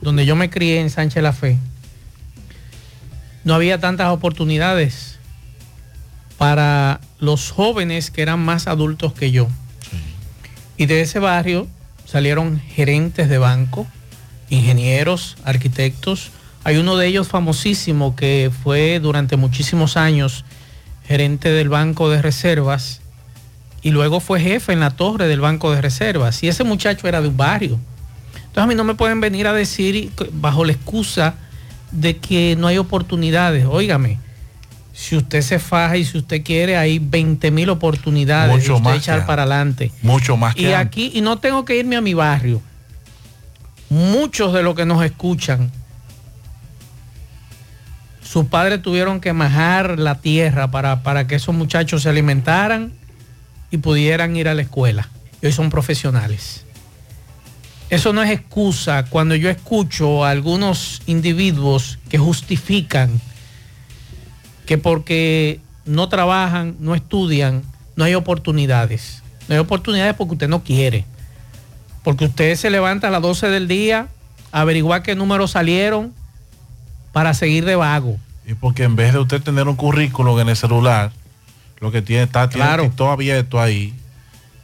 [0.00, 1.58] donde yo me crié en Sánchez La Fe,
[3.44, 5.18] no había tantas oportunidades
[6.38, 9.48] para los jóvenes que eran más adultos que yo.
[10.76, 11.68] Y de ese barrio
[12.04, 13.86] salieron gerentes de banco,
[14.48, 16.30] ingenieros, arquitectos.
[16.64, 20.44] Hay uno de ellos famosísimo que fue durante muchísimos años
[21.04, 23.00] gerente del Banco de Reservas
[23.82, 26.42] y luego fue jefe en la torre del Banco de Reservas.
[26.42, 27.78] Y ese muchacho era de un barrio.
[28.34, 31.34] Entonces a mí no me pueden venir a decir bajo la excusa
[31.92, 33.66] de que no hay oportunidades.
[33.66, 34.18] Óigame,
[34.92, 38.84] si usted se faja y si usted quiere, hay 20 mil oportunidades Mucho de usted
[38.84, 39.92] más echar para adelante.
[40.02, 40.86] Mucho más que Y antes.
[40.86, 42.60] aquí, y no tengo que irme a mi barrio.
[43.88, 45.70] Muchos de los que nos escuchan,
[48.22, 52.92] sus padres tuvieron que majar la tierra para, para que esos muchachos se alimentaran
[53.70, 55.08] y pudieran ir a la escuela.
[55.42, 56.64] Y hoy son profesionales.
[57.92, 63.20] Eso no es excusa cuando yo escucho a algunos individuos que justifican
[64.64, 67.62] que porque no trabajan, no estudian,
[67.94, 69.22] no hay oportunidades.
[69.46, 71.04] No hay oportunidades porque usted no quiere.
[72.02, 74.08] Porque usted se levanta a las 12 del día
[74.52, 76.14] averiguar qué números salieron
[77.12, 78.16] para seguir de vago.
[78.46, 81.12] Y porque en vez de usted tener un currículum en el celular,
[81.78, 82.90] lo que tiene está tiene Claro.
[82.96, 83.92] todo abierto ahí.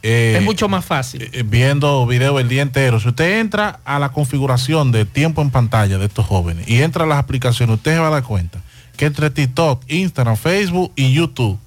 [0.03, 1.29] Eh, es mucho más fácil.
[1.33, 2.99] eh, viendo video el día entero.
[2.99, 7.03] Si usted entra a la configuración de tiempo en pantalla de estos jóvenes y entra
[7.03, 8.61] a las aplicaciones, usted se va a dar cuenta
[8.97, 11.57] que entre TikTok, Instagram, Facebook y YouTube,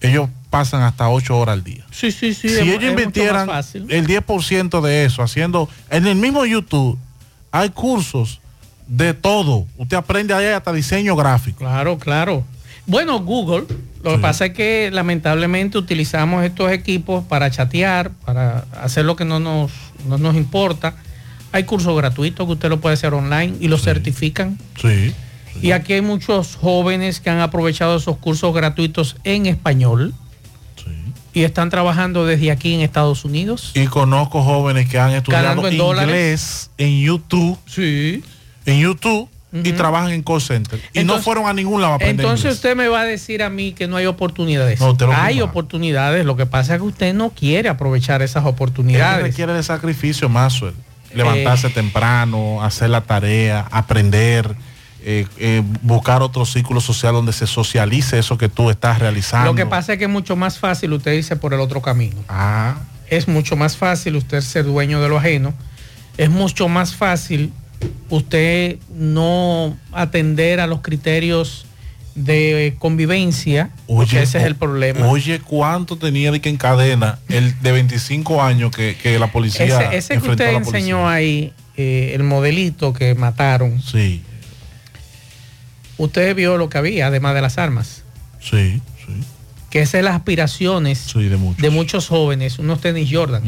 [0.00, 1.84] ellos pasan hasta 8 horas al día.
[1.90, 2.48] Sí, sí, sí.
[2.48, 3.48] si es- ellos es invirtieran
[3.88, 6.98] el 10% de eso, haciendo, en el mismo YouTube
[7.52, 8.40] hay cursos
[8.86, 9.66] de todo.
[9.76, 11.58] Usted aprende ahí hasta diseño gráfico.
[11.58, 12.44] Claro, claro.
[12.86, 13.66] Bueno, Google,
[14.02, 19.24] lo que pasa es que lamentablemente utilizamos estos equipos para chatear, para hacer lo que
[19.24, 19.70] no nos,
[20.08, 20.94] no nos importa.
[21.52, 24.58] Hay cursos gratuitos que usted lo puede hacer online y lo certifican.
[24.80, 25.12] Sí.
[25.60, 30.14] Y aquí hay muchos jóvenes que han aprovechado esos cursos gratuitos en español
[31.32, 33.72] y están trabajando desde aquí en Estados Unidos.
[33.74, 36.70] Y conozco jóvenes que han estudiado en inglés dólares.
[36.78, 37.58] en YouTube.
[37.66, 38.22] Sí.
[38.64, 40.78] En YouTube y trabajan en call center.
[40.78, 42.54] Y no Entonces- fueron a ningún lado a aprender Entonces inglés.
[42.56, 44.78] usted me va a decir a mí que no hay oportunidades.
[44.80, 49.22] No, hay oportunidades, lo que pasa es que usted no quiere aprovechar esas oportunidades.
[49.22, 50.60] requiere de sacrificio más.
[51.12, 51.70] Levantarse Eh.
[51.70, 54.54] temprano, hacer la tarea, aprender,
[55.02, 59.46] eh, eh, buscar otro círculo social donde se socialice eso que tú estás realizando.
[59.50, 62.22] Lo que pasa es que es mucho más fácil usted irse por el otro camino.
[62.28, 62.76] Ah.
[63.08, 65.52] Es mucho más fácil usted ser dueño de lo ajeno.
[66.16, 67.52] Es mucho más fácil
[68.08, 71.66] usted no atender a los criterios
[72.14, 75.06] de convivencia, porque ese es el problema.
[75.08, 79.64] Oye, ¿cuánto tenía de que en cadena el de 25 años que, que la policía
[79.64, 80.78] ese ese que usted la policía?
[80.78, 83.80] enseñó ahí, eh, el modelito que mataron.
[83.80, 84.22] Sí.
[85.98, 88.02] Usted vio lo que había, además de las armas.
[88.40, 88.80] Sí,
[89.68, 92.08] Que esas son las aspiraciones de, muchos.
[92.08, 93.42] jóvenes, unos tenis Jordan.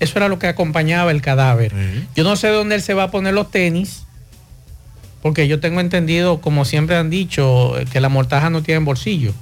[0.00, 1.72] Eso era lo que acompañaba el cadáver.
[2.14, 4.04] Yo no sé dónde él se va a poner los tenis,
[5.22, 9.32] porque yo tengo entendido, como siempre han dicho, que la mortaja no tiene bolsillo.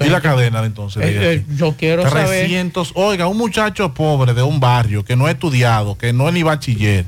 [0.00, 1.04] y la cadena entonces.
[1.04, 2.46] Eh, de eh, yo quiero saber.
[2.46, 6.34] 300, oiga, un muchacho pobre de un barrio que no ha estudiado, que no es
[6.34, 7.04] ni bachiller,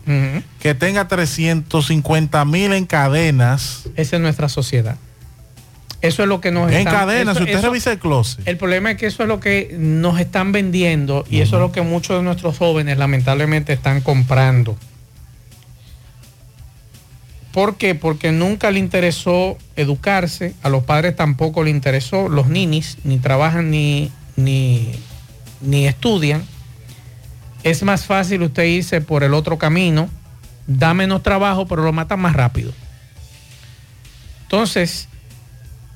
[0.59, 3.85] que tenga 350 mil en cadenas.
[3.97, 4.97] Esa es nuestra sociedad.
[6.07, 8.47] Eso es lo que nos En están- cadenas, eso- si usted eso- revisa el closet.
[8.47, 11.73] El problema es que eso es lo que nos están vendiendo y eso es lo
[11.73, 14.77] que muchos de nuestros jóvenes lamentablemente están comprando.
[17.53, 17.95] ¿Por qué?
[17.95, 23.71] Porque nunca le interesó educarse, a los padres tampoco le interesó, los ninis ni trabajan
[23.71, 24.91] ni, ni,
[25.61, 26.43] ni estudian.
[27.63, 30.09] Es más fácil usted irse por el otro camino,
[30.67, 32.73] da menos trabajo, pero lo matan más rápido.
[34.43, 35.09] Entonces,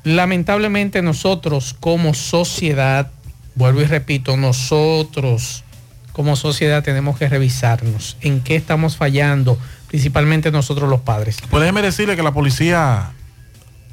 [0.04, 3.10] lamentablemente nosotros como sociedad,
[3.54, 5.64] vuelvo y repito, nosotros
[6.12, 11.38] como sociedad tenemos que revisarnos en qué estamos fallando, principalmente nosotros los padres.
[11.48, 13.12] Pues déjeme decirle que la policía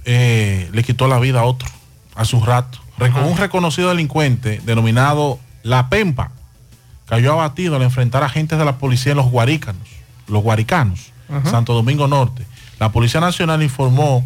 [0.05, 1.69] eh, le quitó la vida a otro
[2.15, 2.79] hace un rato.
[2.97, 6.31] Un reconocido delincuente denominado La Pempa
[7.07, 9.87] cayó abatido al enfrentar a agentes de la policía en los Guarícanos,
[10.27, 11.49] los Guaricanos, Ajá.
[11.49, 12.45] Santo Domingo Norte.
[12.79, 14.25] La Policía Nacional informó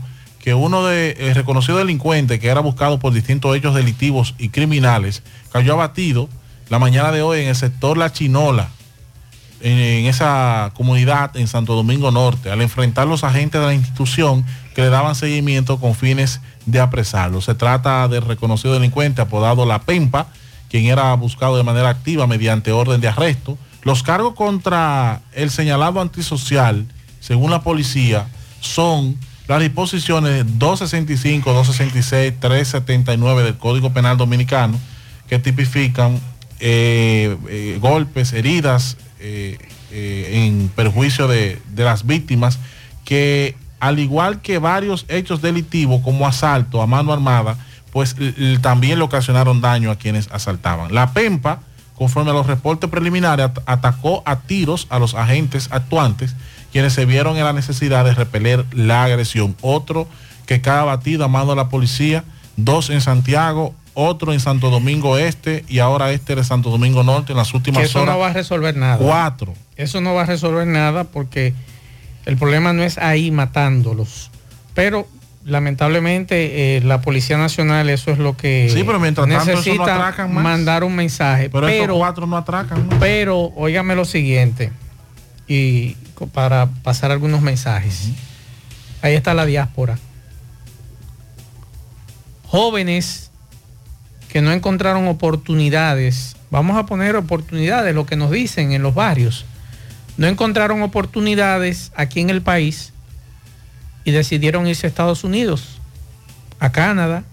[0.50, 5.22] que uno de el reconocido delincuente que era buscado por distintos hechos delictivos y criminales
[5.52, 6.28] cayó abatido
[6.70, 8.70] la mañana de hoy en el sector La Chinola
[9.62, 14.43] en, en esa comunidad en Santo Domingo Norte al enfrentar los agentes de la institución
[14.74, 17.41] que le daban seguimiento con fines de apresarlo.
[17.41, 20.30] Se trata del reconocido delincuente apodado La Pempa,
[20.68, 23.56] quien era buscado de manera activa mediante orden de arresto.
[23.84, 26.88] Los cargos contra el señalado antisocial,
[27.20, 28.28] según la policía,
[28.62, 29.16] son
[29.50, 34.80] las disposiciones 265, 266, 379 del Código Penal Dominicano,
[35.28, 36.20] que tipifican
[36.60, 39.58] eh, eh, golpes, heridas eh,
[39.91, 42.60] en perjuicio de, de las víctimas,
[43.06, 47.58] que al igual que varios hechos delictivos como asalto a mano armada,
[47.91, 48.16] pues
[48.62, 50.93] también le ocasionaron daño a quienes asaltaban.
[50.93, 51.62] La PEMPA,
[51.95, 56.36] conforme a los reportes preliminares, at- atacó a tiros a los agentes actuantes,
[56.72, 59.55] quienes se vieron en la necesidad de repeler la agresión.
[59.61, 60.07] Otro
[60.45, 62.24] que cae abatido a mano de la policía,
[62.55, 67.34] dos en Santiago, otro en Santo Domingo Este y ahora este de Santo Domingo Norte
[67.34, 68.15] en las últimas Que eso horas.
[68.15, 68.97] no va a resolver nada.
[68.97, 69.53] Cuatro.
[69.76, 71.53] Eso no va a resolver nada porque
[72.26, 74.32] el problema no es ahí matándolos.
[74.74, 75.07] Pero
[75.45, 79.57] lamentablemente eh, la Policía Nacional eso es lo que Sí, pero mientras tanto eso no
[79.57, 81.49] necesita mandar un mensaje.
[81.49, 82.88] Pero, Pero, estos cuatro no atracan.
[82.99, 84.72] pero óigame lo siguiente
[85.50, 85.95] y
[86.34, 88.12] para pasar algunos mensajes.
[89.02, 89.97] Ahí está la diáspora.
[92.45, 93.32] Jóvenes
[94.30, 99.45] que no encontraron oportunidades, vamos a poner oportunidades, lo que nos dicen en los barrios,
[100.18, 102.93] no encontraron oportunidades aquí en el país
[104.04, 105.80] y decidieron irse a Estados Unidos,
[106.60, 107.24] a Canadá,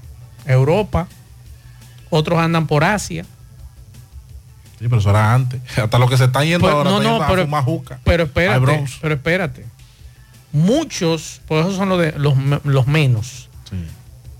[0.47, 1.07] a Europa,
[2.09, 3.27] otros andan por Asia.
[4.79, 5.61] Sí, pero eso era antes.
[5.79, 7.99] Hasta lo que se están yendo Pues, ahora no, no, a pero, fumar juca.
[8.05, 9.65] pero espérate, pero espérate.
[10.53, 13.49] Muchos, por eso son los, de, los, los menos.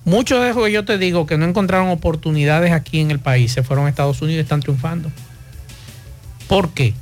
[0.05, 3.51] Muchos de esos que yo te digo que no encontraron oportunidades aquí en el país,
[3.53, 5.11] se fueron a Estados Unidos y están triunfando.
[6.49, 6.95] ¿Por qué?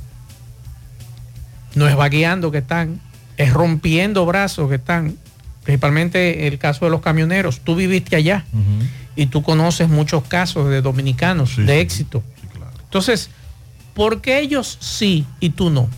[1.75, 2.99] No es vagueando que están,
[3.37, 5.17] es rompiendo brazos que están.
[5.63, 7.59] Principalmente el caso de los camioneros.
[7.59, 8.45] Tú viviste allá
[9.15, 12.23] y tú conoces muchos casos de dominicanos de éxito.
[12.95, 13.29] Entonces,
[13.93, 15.89] ¿por qué ellos sí y tú no?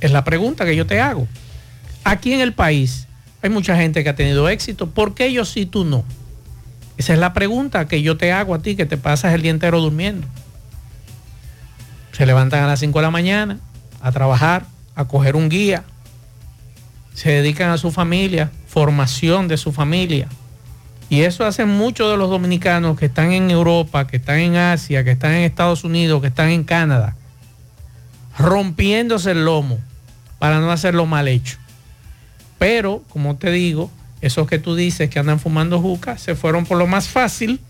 [0.00, 1.28] Es la pregunta que yo te hago.
[2.02, 3.06] Aquí en el país
[3.42, 4.90] hay mucha gente que ha tenido éxito.
[4.90, 6.02] ¿Por qué ellos sí y tú no?
[6.96, 9.52] Esa es la pregunta que yo te hago a ti, que te pasas el día
[9.52, 10.26] entero durmiendo.
[12.10, 13.60] Se levantan a las 5 de la mañana
[14.00, 14.66] a trabajar,
[14.96, 15.84] a coger un guía.
[17.14, 20.26] Se dedican a su familia, formación de su familia.
[21.08, 25.04] Y eso hacen muchos de los dominicanos que están en Europa, que están en Asia,
[25.04, 27.14] que están en Estados Unidos, que están en Canadá,
[28.38, 29.78] rompiéndose el lomo
[30.38, 31.58] para no hacerlo mal hecho.
[32.58, 33.90] Pero, como te digo,
[34.20, 37.60] esos que tú dices que andan fumando juca se fueron por lo más fácil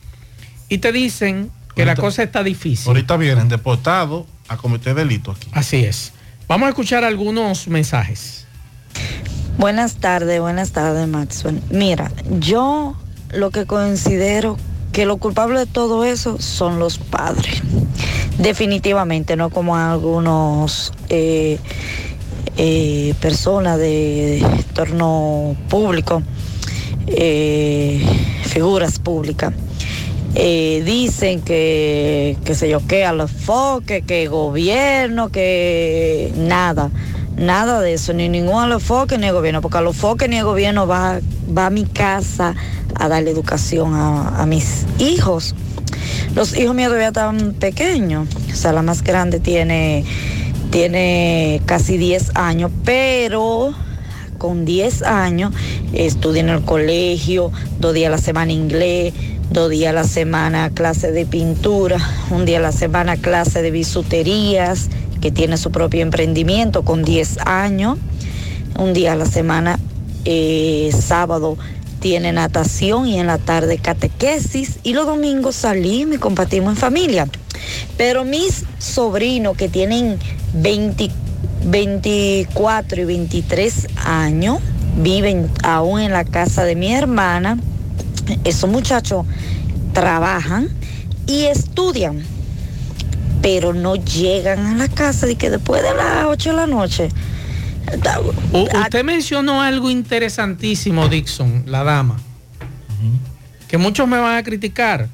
[0.69, 2.89] y te dicen que la cosa está difícil.
[2.89, 5.49] Ahorita vienen deportados a cometer delito aquí.
[5.53, 6.13] Así es.
[6.49, 8.47] Vamos a escuchar algunos mensajes.
[9.59, 11.61] Buenas tardes, buenas tardes, Maxwell.
[11.71, 12.97] Mira, yo
[13.37, 14.57] lo que considero
[14.93, 17.63] que lo culpable de todo eso son los padres.
[18.39, 21.59] Definitivamente, no como algunos eh,
[22.57, 26.23] eh, personas de entorno público,
[27.07, 28.05] eh,
[28.45, 29.53] figuras públicas.
[30.39, 36.91] eh, dicen que, que sé yo, que a los foques, que gobierno, que nada,
[37.37, 40.29] nada de eso, ni ningún a los foques ni el gobierno, porque a los foques
[40.29, 41.21] ni el gobierno va,
[41.57, 42.55] va a mi casa
[42.95, 45.55] a darle educación a, a mis hijos.
[46.35, 50.05] Los hijos míos todavía están pequeños, o sea, la más grande tiene,
[50.71, 53.75] tiene casi 10 años, pero
[54.39, 55.53] con 10 años
[55.93, 59.15] estudia en el colegio, dos días a la semana inglés,
[59.51, 61.99] dos días a la semana clase de pintura,
[62.31, 64.89] un día a la semana clase de bisuterías,
[65.31, 67.99] tiene su propio emprendimiento con 10 años,
[68.79, 69.79] un día a la semana
[70.25, 71.57] eh, sábado
[72.01, 77.29] tiene natación y en la tarde catequesis y los domingos salimos y compartimos en familia.
[77.97, 80.19] Pero mis sobrinos que tienen
[80.55, 81.11] 20
[81.67, 84.59] 24 y 23 años,
[84.99, 87.59] viven aún en la casa de mi hermana.
[88.45, 89.27] Esos muchachos
[89.93, 90.69] trabajan
[91.27, 92.23] y estudian,
[93.47, 97.09] pero no llegan a la casa de que después de las 8 de la noche.
[98.53, 102.17] U- usted mencionó algo interesantísimo, Dixon, la dama,
[103.69, 105.09] que muchos me van a criticar,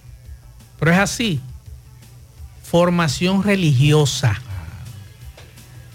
[0.81, 1.43] pero es así.
[2.63, 4.41] Formación religiosa.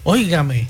[0.04, 0.68] Óigame,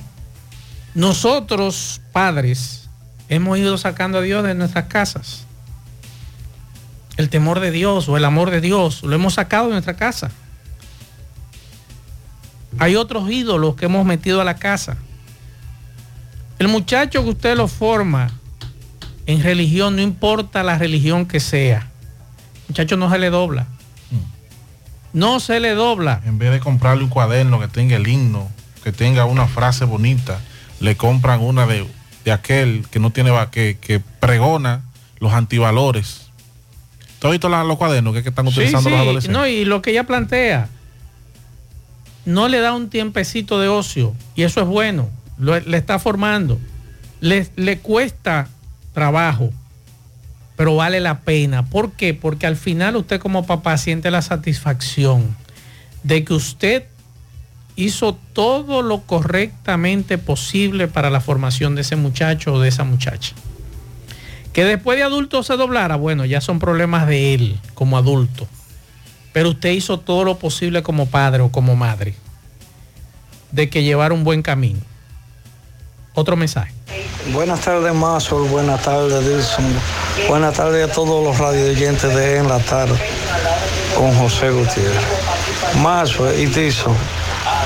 [0.94, 2.88] nosotros padres
[3.28, 5.42] hemos ido sacando a Dios de nuestras casas.
[7.18, 10.30] El temor de Dios o el amor de Dios lo hemos sacado de nuestra casa.
[12.78, 14.96] Hay otros ídolos que hemos metido a la casa.
[16.58, 18.30] El muchacho que usted lo forma
[19.26, 21.88] en religión, no importa la religión que sea,
[22.68, 23.66] muchacho no se le dobla.
[25.12, 26.20] No se le dobla.
[26.26, 28.48] En vez de comprarle un cuaderno que tenga el himno,
[28.84, 30.40] que tenga una frase bonita,
[30.80, 31.86] le compran una de,
[32.24, 34.82] de aquel que no tiene que, que pregona
[35.18, 36.28] los antivalores.
[37.18, 39.36] ¿Tú has visto los cuadernos que, están Sí, utilizando los sí, adolescentes?
[39.38, 40.68] No, y lo que ella plantea,
[42.28, 45.08] no le da un tiempecito de ocio, y eso es bueno,
[45.38, 46.58] lo- le está formando.
[47.20, 48.48] Le, le cuesta
[48.92, 49.50] trabajo,
[50.56, 51.64] pero vale la pena.
[51.66, 52.14] ¿Por qué?
[52.14, 55.36] Porque al final usted como papá siente la satisfacción
[56.02, 56.84] de que usted
[57.76, 63.34] hizo todo lo correctamente posible para la formación de ese muchacho o de esa muchacha.
[64.52, 68.48] Que después de adulto se doblara, bueno, ya son problemas de él como adulto.
[69.38, 72.16] Pero usted hizo todo lo posible como padre o como madre
[73.52, 74.80] de que llevara un buen camino.
[76.14, 76.74] Otro mensaje.
[77.32, 78.48] Buenas tardes, Mazor.
[78.48, 79.64] Buenas tardes, Dilson.
[80.26, 82.98] Buenas tardes a todos los radioyentes de En la Tarde
[83.96, 85.04] con José Gutiérrez.
[85.84, 86.96] Mazor y Dilson,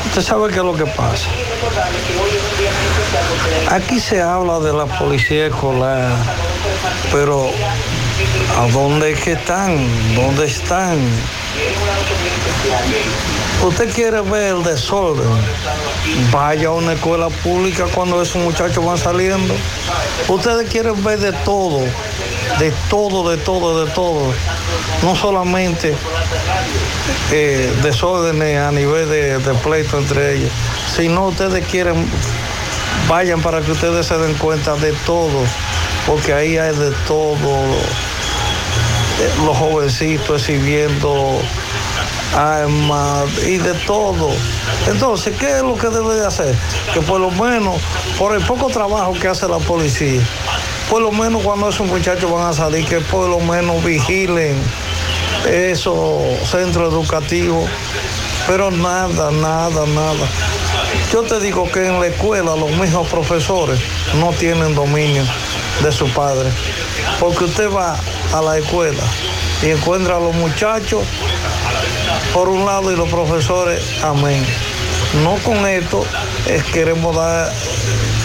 [0.09, 1.27] usted sabe qué es lo que pasa.
[3.71, 6.13] Aquí se habla de la policía escolar,
[7.11, 7.51] pero
[8.59, 9.75] ¿a dónde es que están?
[10.15, 10.99] ¿Dónde están?
[13.65, 15.29] Usted quiere ver el desorden.
[16.33, 19.55] Vaya a una escuela pública cuando esos muchachos van saliendo.
[20.29, 21.81] Ustedes quieren ver de todo,
[22.59, 24.33] de todo, de todo, de todo.
[25.03, 25.95] No solamente
[27.31, 30.51] eh, desórdenes a nivel de, de pleito entre ellos,
[30.97, 32.05] sino ustedes quieren,
[33.09, 35.45] vayan para que ustedes se den cuenta de todo,
[36.07, 37.77] porque ahí hay de todo.
[39.21, 41.41] Eh, Los jovencitos exhibiendo
[42.35, 44.31] armas y de todo.
[44.89, 46.55] Entonces, ¿qué es lo que debe de hacer?
[46.93, 47.81] Que por lo menos,
[48.19, 50.23] por el poco trabajo que hace la policía,
[50.91, 54.57] por lo menos cuando esos muchachos van a salir, que por lo menos vigilen
[55.47, 57.69] esos centros educativos.
[58.47, 60.27] Pero nada, nada, nada.
[61.13, 63.79] Yo te digo que en la escuela los mismos profesores
[64.19, 65.23] no tienen dominio
[65.83, 66.51] de su padre.
[67.21, 67.97] Porque usted va
[68.33, 69.03] a la escuela
[69.63, 71.03] y encuentra a los muchachos
[72.33, 74.43] por un lado y los profesores, amén.
[75.23, 76.05] No con esto
[76.49, 77.53] es queremos dar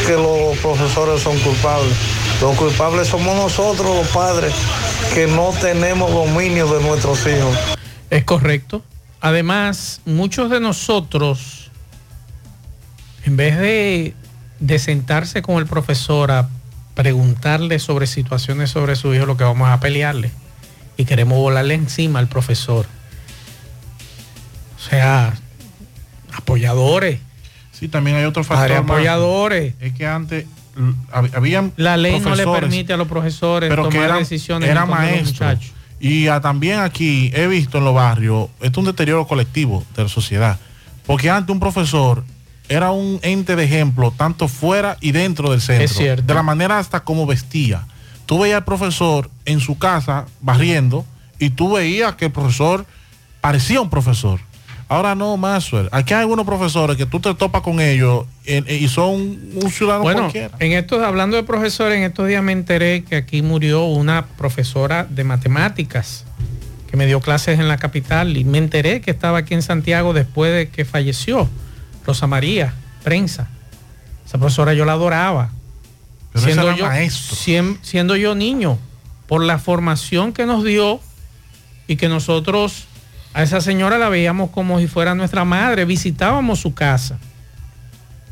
[0.05, 1.93] que los profesores son culpables.
[2.41, 4.53] Los culpables somos nosotros, los padres,
[5.13, 7.57] que no tenemos dominio de nuestros hijos.
[8.09, 8.83] Es correcto.
[9.19, 11.71] Además, muchos de nosotros,
[13.25, 14.13] en vez de,
[14.59, 16.49] de sentarse con el profesor a
[16.93, 20.31] preguntarle sobre situaciones sobre su hijo, lo que vamos a pelearle
[20.97, 22.87] y queremos volarle encima al profesor.
[24.87, 25.33] O sea,
[26.33, 27.19] apoyadores.
[27.71, 28.69] Sí, también hay otro factor.
[28.69, 28.79] Más.
[28.79, 29.73] apoyadores.
[29.79, 30.45] Es que antes
[31.11, 34.89] habían La ley no le permite a los profesores pero tomar eran, decisiones era los
[34.89, 35.47] maestro.
[35.99, 40.03] Y ah, también aquí he visto en los barrios, esto es un deterioro colectivo de
[40.03, 40.59] la sociedad.
[41.05, 42.23] Porque antes un profesor
[42.69, 45.85] era un ente de ejemplo, tanto fuera y dentro del centro.
[45.85, 46.23] Es cierto.
[46.23, 47.85] De la manera hasta como vestía.
[48.25, 51.05] Tú veías al profesor en su casa barriendo
[51.39, 52.85] y tú veías que el profesor
[53.41, 54.39] parecía un profesor.
[54.89, 55.89] Ahora no, Maxwell.
[55.91, 59.13] Aquí hay algunos profesores que tú te topas con ellos eh, eh, y son
[59.53, 60.55] un ciudadano Bueno, cualquiera.
[60.59, 65.05] en estos, hablando de profesores, en estos días me enteré que aquí murió una profesora
[65.09, 66.25] de matemáticas
[66.89, 70.13] que me dio clases en la capital y me enteré que estaba aquí en Santiago
[70.13, 71.49] después de que falleció
[72.05, 72.73] Rosa María
[73.03, 73.49] Prensa.
[74.25, 75.51] Esa profesora yo la adoraba.
[76.31, 76.75] Pero era
[77.05, 77.25] yo,
[77.81, 78.77] siendo yo niño,
[79.27, 81.01] por la formación que nos dio
[81.87, 82.86] y que nosotros
[83.37, 87.19] a esa señora la veíamos como si fuera nuestra madre, visitábamos su casa.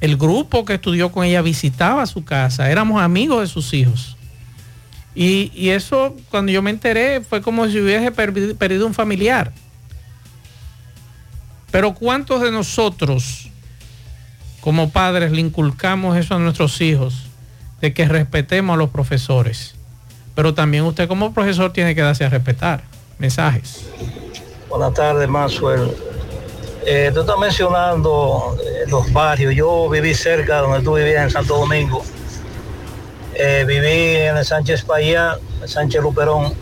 [0.01, 4.17] El grupo que estudió con ella visitaba su casa, éramos amigos de sus hijos.
[5.13, 9.51] Y, eso, cuando yo me enteré, fue como si hubiese perdi- perdido un familiar.
[11.69, 13.51] Pero ¿cuántos de nosotros,
[14.59, 17.27] como padres, le inculcamos eso a nuestros hijos,
[17.79, 19.75] de que respetemos a los profesores?
[20.33, 22.83] Pero también usted como profesor tiene que darse a respetar.
[23.19, 23.85] Mensajes.
[24.75, 25.95] Buenas tardes, Maxwell.
[26.85, 29.55] Eh, tú estás mencionando eh, los barrios.
[29.55, 32.03] Yo viví cerca donde tú vivías en Santo Domingo.
[33.35, 36.53] Eh, viví en el Sánchez Payá, Sánchez Luperón.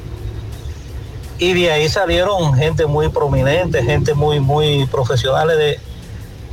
[1.39, 5.79] Y de ahí salieron gente muy prominente, gente muy, muy profesionales de,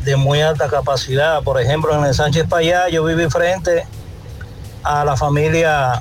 [0.05, 1.43] de muy alta capacidad.
[1.43, 3.87] Por ejemplo, en el Sánchez Payá yo viví frente
[4.83, 6.01] a la familia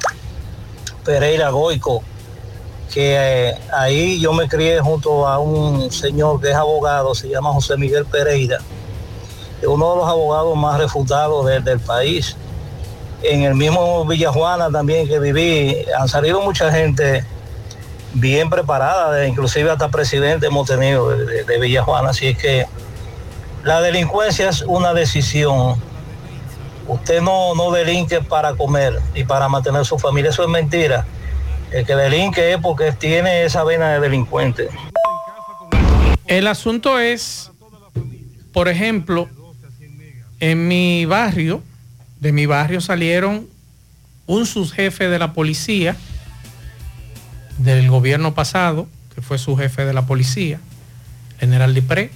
[1.03, 2.01] Pereira Goico,
[2.93, 3.15] que
[3.49, 7.77] eh, ahí yo me crié junto a un señor que es abogado, se llama José
[7.77, 8.59] Miguel Pereira.
[9.67, 12.35] uno de los abogados más refutados de- del país.
[13.21, 17.25] En el mismo Villajuana también que viví, han salido mucha gente
[18.13, 22.65] bien preparada, inclusive hasta presidente hemos tenido de, de- de Villajuana, así es que
[23.63, 25.75] la delincuencia es una decisión.
[26.87, 31.05] Usted no, no delinque para comer y para mantener su familia, eso es mentira.
[31.71, 34.69] El que delinque es porque tiene esa vena de delincuente.
[36.25, 37.51] El asunto es,
[38.51, 39.29] por ejemplo,
[40.39, 41.63] en mi barrio,
[42.19, 43.47] de mi barrio salieron
[44.25, 45.95] un subjefe de la policía
[47.57, 50.59] del gobierno pasado, que fue su jefe de la policía,
[51.39, 52.11] general Dipré,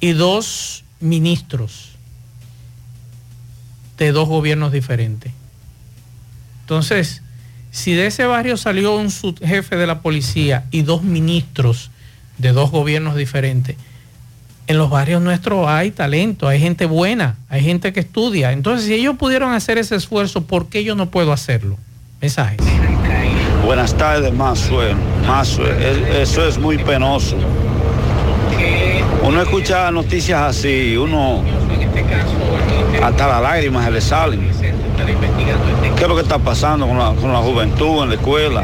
[0.00, 1.90] y dos ministros
[3.98, 5.32] de dos gobiernos diferentes.
[6.62, 7.22] Entonces,
[7.72, 11.90] si de ese barrio salió un subjefe de la policía y dos ministros
[12.38, 13.76] de dos gobiernos diferentes,
[14.68, 18.52] en los barrios nuestros hay talento, hay gente buena, hay gente que estudia.
[18.52, 21.78] Entonces, si ellos pudieron hacer ese esfuerzo, ¿por qué yo no puedo hacerlo?
[22.20, 22.58] Mensajes.
[23.64, 24.94] Buenas tardes, Mazue.
[25.26, 27.36] Mazue, es- eso es muy penoso.
[29.24, 31.42] Uno escucha noticias así, uno
[33.00, 34.40] hasta las lágrimas se le salen.
[35.96, 38.62] ¿Qué es lo que está pasando con la, con la juventud en la escuela?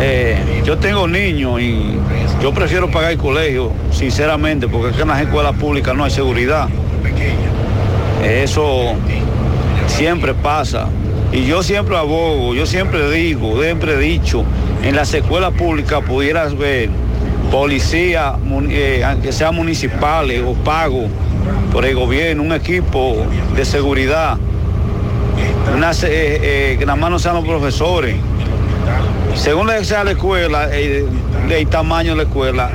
[0.00, 1.94] Eh, yo tengo niños y
[2.42, 6.68] yo prefiero pagar el colegio, sinceramente, porque aquí en las escuelas públicas no hay seguridad.
[8.24, 8.92] Eso
[9.86, 10.86] siempre pasa.
[11.32, 14.44] Y yo siempre abogo, yo siempre digo, siempre he dicho,
[14.82, 16.88] en las escuelas públicas pudieras ver
[17.50, 21.06] policía, mun- eh, aunque sean municipales o pago
[21.72, 23.16] por el gobierno, un equipo
[23.54, 24.36] de seguridad,
[25.74, 26.40] una se- eh,
[26.72, 28.16] eh, que nada más no sean los profesores.
[29.34, 31.04] Según sea la escuela, eh,
[31.50, 32.70] el tamaño de la escuela,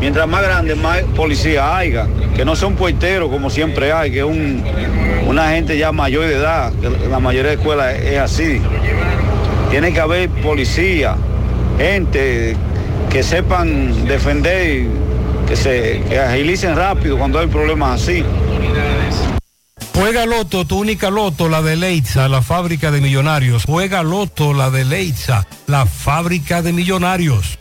[0.00, 4.18] mientras más grande, más policía haya, que no sea un puertero como siempre hay, que
[4.20, 4.62] es un,
[5.26, 8.60] una gente ya mayor de edad, que la mayoría de escuelas es así.
[9.70, 11.16] Tiene que haber policía,
[11.78, 12.56] gente
[13.10, 14.84] que sepan defender,
[15.50, 18.24] que se que agilicen rápido cuando hay problemas así.
[19.92, 23.64] Juega Loto, tu única Loto, la de Leitza, la fábrica de millonarios.
[23.64, 27.58] Juega Loto, la de Leitza, la fábrica de millonarios.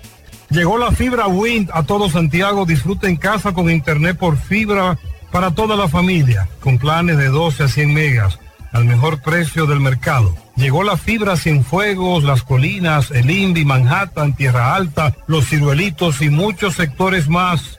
[0.52, 2.68] Llegó la fibra Wind a todo Santiago.
[2.68, 5.00] Disfruta en casa con internet por fibra
[5.32, 8.40] para toda la familia, con planes de 12 a 100 megas,
[8.72, 10.36] al mejor precio del mercado.
[10.56, 16.76] Llegó la fibra Cienfuegos, Las Colinas, El Indy, Manhattan, Tierra Alta, Los Ciruelitos y muchos
[16.76, 17.79] sectores más.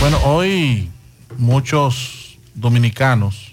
[0.00, 0.88] Bueno, hoy
[1.38, 3.52] muchos dominicanos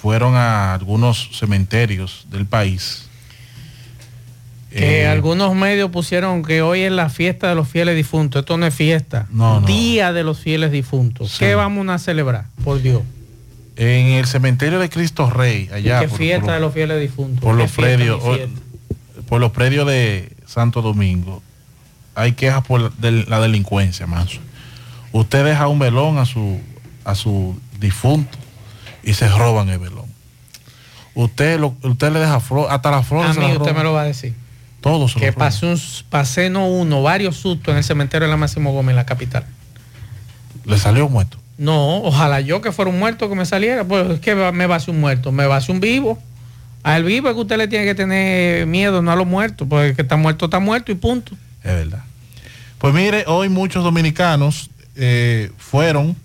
[0.00, 3.08] fueron a algunos cementerios del país.
[4.70, 8.40] Que Eh, algunos medios pusieron que hoy es la fiesta de los fieles difuntos.
[8.40, 9.26] Esto no es fiesta.
[9.30, 9.66] No, no.
[9.66, 11.30] Día de los fieles difuntos.
[11.32, 11.38] Sí.
[11.40, 12.46] ¿Qué vamos a celebrar?
[12.64, 13.02] Por Dios.
[13.76, 17.40] en el cementerio de Cristo Rey, allá ¿Qué por, fiesta por- de los fieles difuntos?
[17.42, 18.22] por ¿Qué los predios,
[19.28, 21.42] por los predios de Santo Domingo,
[22.14, 24.28] hay quejas por la delincuencia, más.
[25.12, 26.60] Usted deja un velón a su
[27.04, 28.36] a su difunto
[29.02, 30.06] y se roban el velón.
[31.14, 33.36] Usted lo, usted le deja flor, hasta las flores.
[33.36, 33.76] A mí usted roban.
[33.76, 34.34] me lo va a decir.
[34.80, 38.72] Todos Que pasé, un, pasé no uno, varios sustos en el cementerio de la Máximo
[38.72, 39.46] Gómez en la capital.
[40.64, 41.38] Le salió muerto.
[41.56, 43.84] No, ojalá yo que fuera un muerto que me saliera.
[43.84, 46.18] Pues es que me va a hacer un muerto, me va a hacer un vivo.
[46.82, 49.88] Al vivo es que usted le tiene que tener miedo, no a los muertos, porque
[49.88, 51.34] el que está muerto está muerto y punto.
[51.64, 52.04] Es verdad.
[52.78, 56.16] Pues mire, hoy muchos dominicanos eh, fueron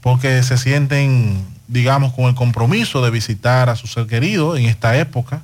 [0.00, 4.98] porque se sienten, digamos, con el compromiso de visitar a su ser querido en esta
[4.98, 5.42] época.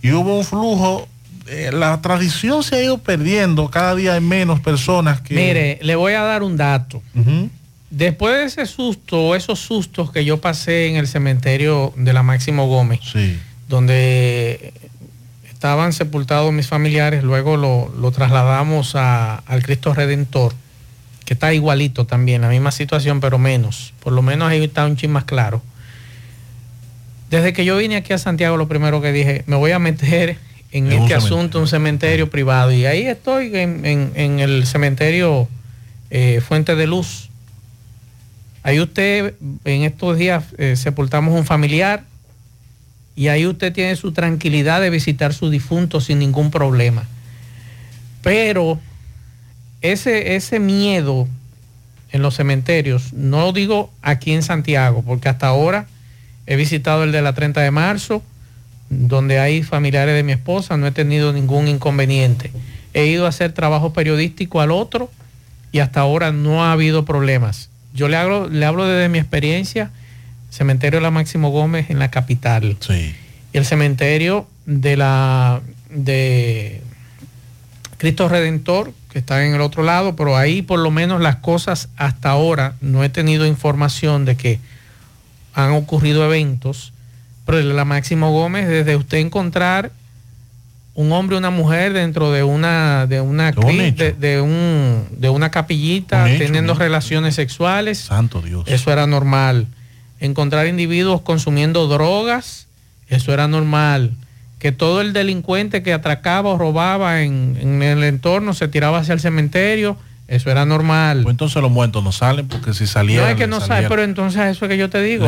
[0.00, 1.08] Y hubo un flujo,
[1.46, 5.34] eh, la tradición se ha ido perdiendo, cada día hay menos personas que...
[5.34, 7.02] Mire, le voy a dar un dato.
[7.90, 12.68] Después de ese susto, esos sustos que yo pasé en el cementerio de la Máximo
[12.68, 13.00] Gómez,
[13.68, 14.72] donde
[15.60, 20.54] estaban sepultados mis familiares, luego lo, lo trasladamos a- al Cristo Redentor,
[21.26, 23.92] que está igualito también, la misma situación, pero menos.
[24.02, 25.60] Por lo menos ahí está un chin más claro.
[27.28, 30.38] Desde que yo vine aquí a Santiago, lo primero que dije, me voy a meter
[30.72, 31.16] en un este cementerio.
[31.18, 32.72] asunto, un cementerio privado.
[32.72, 35.46] Y ahí estoy en, en- en el cementerio
[36.08, 37.28] eh, Fuente de Luz.
[38.62, 39.34] Ahí usted,
[39.66, 42.04] en estos días, eh, sepultamos un familiar
[43.20, 47.04] y ahí usted tiene su tranquilidad de visitar su difunto sin ningún problema.
[48.22, 48.80] Pero
[49.82, 51.28] ese, ese miedo
[52.12, 55.86] en los cementerios, no digo aquí en Santiago, porque hasta ahora
[56.46, 58.22] he visitado el de la 30 de marzo,
[58.88, 62.50] donde hay familiares de mi esposa, no he tenido ningún inconveniente.
[62.94, 65.10] He ido a hacer trabajo periodístico al otro
[65.72, 67.68] y hasta ahora no ha habido problemas.
[67.92, 69.90] Yo le hablo, le hablo desde mi experiencia,
[70.50, 72.76] cementerio de la Máximo Gómez en la capital.
[73.52, 76.82] Y el cementerio de la de
[77.96, 81.88] Cristo Redentor, que está en el otro lado, pero ahí por lo menos las cosas
[81.96, 84.58] hasta ahora no he tenido información de que
[85.54, 86.92] han ocurrido eventos,
[87.44, 89.90] pero en la Máximo Gómez, desde usted encontrar
[90.94, 95.28] un hombre una mujer dentro de una de una De un de, de un de
[95.28, 97.98] una capillita Un teniendo un relaciones sexuales.
[97.98, 98.64] Santo Dios.
[98.66, 99.66] Eso era normal.
[100.20, 102.66] Encontrar individuos consumiendo drogas,
[103.08, 104.12] eso era normal.
[104.58, 109.14] Que todo el delincuente que atracaba o robaba en, en el entorno se tiraba hacia
[109.14, 109.96] el cementerio,
[110.30, 111.24] eso era normal.
[111.24, 113.24] Pues entonces los muertos no salen porque si salieran.
[113.26, 113.88] no es que no salieran.
[113.88, 115.26] pero entonces eso es que yo te digo.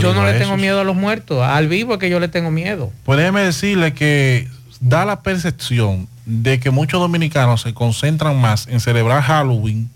[0.00, 1.40] Yo no le tengo miedo a los muertos.
[1.40, 2.90] Al vivo es que yo le tengo miedo.
[3.04, 4.48] Pues déjeme decirle que
[4.80, 9.88] da la percepción de que muchos dominicanos se concentran más en celebrar Halloween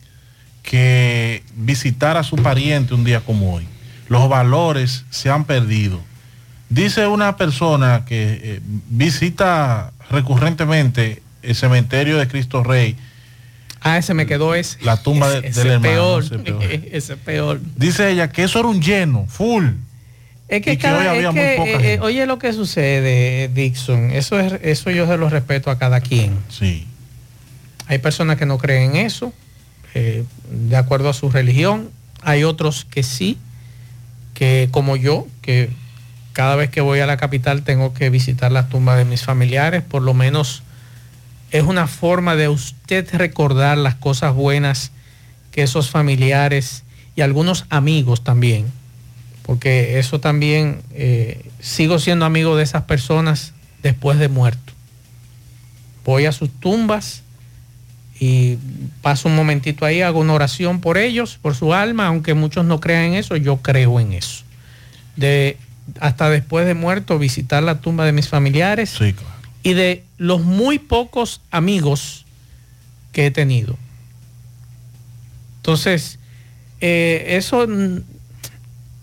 [0.63, 3.67] que visitar a su pariente un día como hoy.
[4.09, 6.01] Los valores se han perdido.
[6.69, 12.97] Dice una persona que eh, visita recurrentemente el cementerio de Cristo Rey,
[13.87, 14.79] Ah, ese me quedó ese.
[14.83, 15.93] la tumba de- Ese del hermano.
[15.93, 16.23] peor.
[16.25, 16.63] ese peor.
[16.93, 17.61] Ese peor.
[17.77, 19.67] Dice ella que eso era un lleno, full.
[20.49, 21.95] Es que, Y que cada- hoy es había muy poca eh, gente.
[21.95, 26.01] eh, oye lo que sucede, Dixon, eso es eso yo se lo respeto a cada
[26.01, 26.35] quien.
[26.49, 26.87] Sí.
[27.87, 29.35] Hay personas que no creen en eso,
[29.95, 31.91] eh, de acuerdo a su religión.
[32.23, 33.37] Hay otros que sí,
[34.35, 35.70] que como yo, que
[36.32, 39.82] cada vez que voy a la capital tengo que visitar las tumbas de mis familiares,
[39.82, 40.62] por lo menos
[41.53, 44.91] es una forma de usted recordar las cosas buenas
[45.53, 46.82] que esos familiares
[47.14, 48.66] y algunos amigos también,
[49.47, 53.53] porque eso también, eh, sigo siendo amigo de esas personas
[53.85, 54.72] después de muerto.
[56.05, 57.22] Voy a sus tumbas
[58.25, 58.59] y
[59.03, 62.81] paso un momentito ahí, hago una oración por ellos, por su alma, aunque muchos no
[62.81, 64.45] crean en eso, yo creo en eso.
[65.16, 65.59] De
[66.01, 68.97] hasta después de muerto visitar la tumba de mis familiares
[69.62, 72.25] y de los muy pocos amigos
[73.12, 73.77] que he tenido.
[75.59, 76.18] Entonces,
[76.81, 77.99] eh, eso, mm,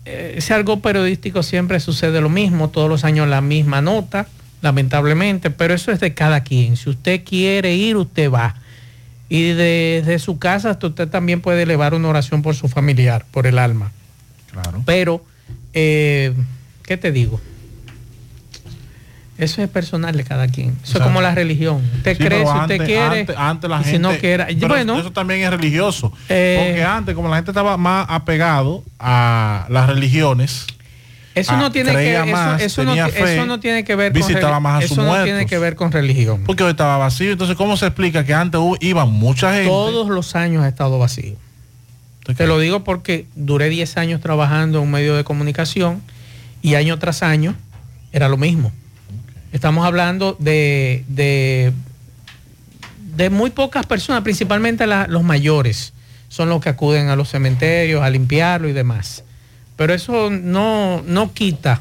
[0.04, 4.26] eh, ese algo periodístico siempre sucede lo mismo, todos los años la misma nota,
[4.62, 6.76] lamentablemente, pero eso es de cada quien.
[6.76, 8.56] Si usted quiere ir, usted va.
[9.34, 13.46] Y desde su casa hasta usted también puede elevar una oración por su familiar, por
[13.46, 13.90] el alma.
[14.50, 14.82] Claro.
[14.84, 15.24] Pero,
[15.72, 16.34] eh,
[16.82, 17.40] ¿qué te digo?
[19.38, 20.76] Eso es personal de cada quien.
[20.84, 21.82] Eso es como la religión.
[21.96, 23.20] Usted Sí, cree si usted antes- quiere.
[23.20, 23.96] Antes, antes la y gente.
[23.96, 24.46] si no quiera.
[24.48, 26.12] pero bueno, eso también es religioso.
[26.28, 30.66] Eh, porque antes, como la gente estaba más apegado a las religiones.
[31.34, 33.60] Eso ah, no tiene que creía eso, más, eso no, tenía ti- fe, eso no
[33.60, 35.24] tiene que ver visitaba con más a eso no muertos.
[35.24, 36.42] tiene que ver con religión.
[36.44, 37.32] Porque hoy estaba vacío.
[37.32, 39.68] Entonces, ¿cómo se explica que antes iba mucha gente?
[39.68, 41.36] Todos los años ha estado vacío.
[42.36, 46.02] Te lo digo porque duré 10 años trabajando en un medio de comunicación
[46.62, 47.54] y año tras año
[48.12, 48.70] era lo mismo.
[49.52, 51.72] Estamos hablando de, de,
[53.16, 55.92] de muy pocas personas, principalmente la- los mayores,
[56.28, 59.24] son los que acuden a los cementerios a limpiarlo y demás.
[59.82, 61.80] Pero eso no, no quita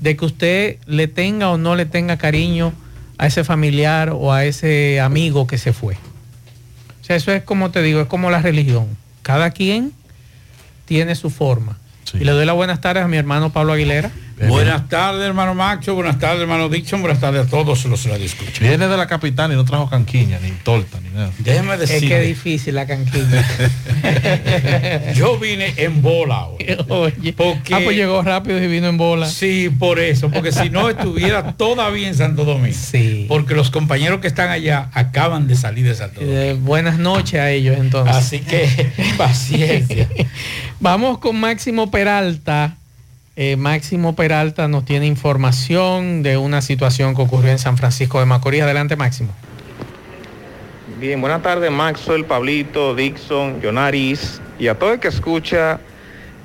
[0.00, 2.72] de que usted le tenga o no le tenga cariño
[3.18, 5.94] a ese familiar o a ese amigo que se fue.
[5.94, 8.86] O sea, eso es como te digo, es como la religión.
[9.22, 9.90] Cada quien
[10.84, 11.76] tiene su forma.
[12.14, 14.12] Y le doy las buenas tardes a mi hermano Pablo Aguilera.
[14.38, 15.94] Buenas tardes, hermano Macho.
[15.94, 17.00] Buenas tardes, hermano Dixon.
[17.00, 18.68] Buenas tardes a todos los que escuchan.
[18.68, 21.30] Viene de la capital y no trajo canquiña, ni torta, ni nada.
[21.38, 23.44] Déjeme Es que es decirle, difícil la canquilla.
[25.14, 26.66] yo vine en bola hoy.
[26.88, 29.26] Oye, Porque- ah, pues llegó rápido y vino en bola.
[29.26, 32.76] Sí, por eso, porque si no estuviera todavía en Santo Domingo.
[32.78, 33.24] Sí.
[33.28, 36.38] Porque los compañeros que están allá acaban de salir de Santo Domingo.
[36.38, 38.14] Eh, buenas noches a ellos entonces.
[38.14, 40.08] Así que paciencia.
[40.78, 42.76] Vamos con Máximo Peralta.
[43.38, 48.24] Eh, Máximo Peralta nos tiene información de una situación que ocurrió en San Francisco de
[48.24, 48.62] Macorís.
[48.62, 49.34] Adelante, Máximo.
[50.98, 55.78] Bien, buenas tardes Maxwell, Pablito, Dixon, Yonaris y a todo el que escucha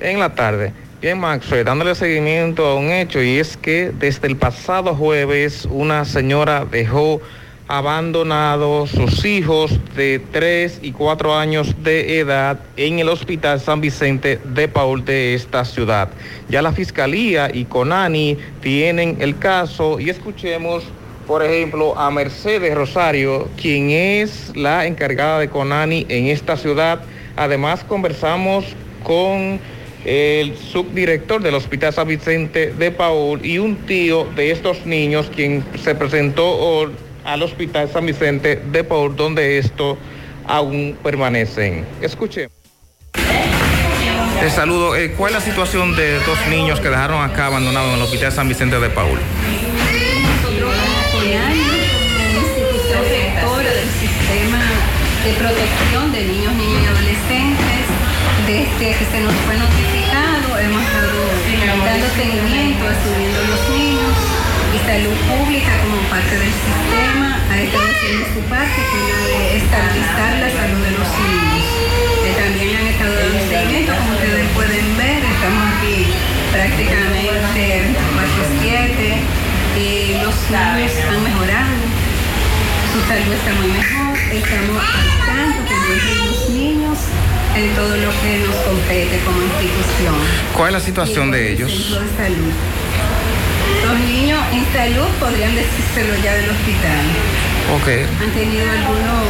[0.02, 0.74] en la tarde.
[1.02, 6.04] Bien Maxwell, dándole seguimiento a un hecho y es que desde el pasado jueves una
[6.04, 7.22] señora dejó
[7.72, 14.42] abandonados sus hijos de 3 y 4 años de edad en el Hospital San Vicente
[14.44, 16.10] de Paul de esta ciudad.
[16.50, 20.84] Ya la Fiscalía y Conani tienen el caso y escuchemos
[21.26, 27.00] por ejemplo, a Mercedes Rosario, quien es la encargada de Conani en esta ciudad.
[27.38, 28.66] Además, conversamos
[29.04, 29.62] con
[30.04, 35.64] el subdirector del Hospital San Vicente de Paul y un tío de estos niños, quien
[35.82, 36.92] se presentó
[37.24, 39.98] al Hospital San Vicente de Paul, donde estos
[40.48, 41.86] aún permanecen.
[42.02, 42.52] Escuchemos.
[44.42, 44.96] Te saludo.
[44.96, 48.32] Eh, ¿Cuál es la situación de dos niños que dejaron acá abandonados en el Hospital
[48.32, 49.20] San Vicente de Paul?
[49.20, 50.74] Nosotros
[52.42, 54.62] institución rectora del sistema
[55.24, 57.86] de protección de niños, niñas y adolescentes,
[58.48, 61.22] desde que se nos fue notificado, hemos estado
[61.86, 63.31] dando seguimiento a niños y
[64.92, 69.40] salud pública como parte del sistema ha estado haciendo su parte, que es la de
[69.64, 71.64] estabilizar la salud de los niños.
[72.28, 76.12] Eh, también han estado dando seguimiento, como ustedes pueden ver, estamos aquí
[76.52, 79.16] prácticamente 24-7
[79.80, 81.76] y los niños han mejorado,
[82.92, 87.00] su salud está muy mejor, estamos al tanto de los niños
[87.56, 90.20] en todo lo que nos compete como institución.
[90.52, 91.72] ¿Cuál es la situación de ellos?
[91.72, 92.52] De salud.
[93.86, 97.04] Los niños en salud podrían decírselo ya del hospital.
[97.76, 97.88] Ok.
[98.22, 99.26] Han tenido algunos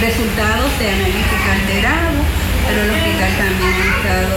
[0.00, 2.18] resultados de analítica alterado,
[2.66, 4.36] pero el hospital también ha estado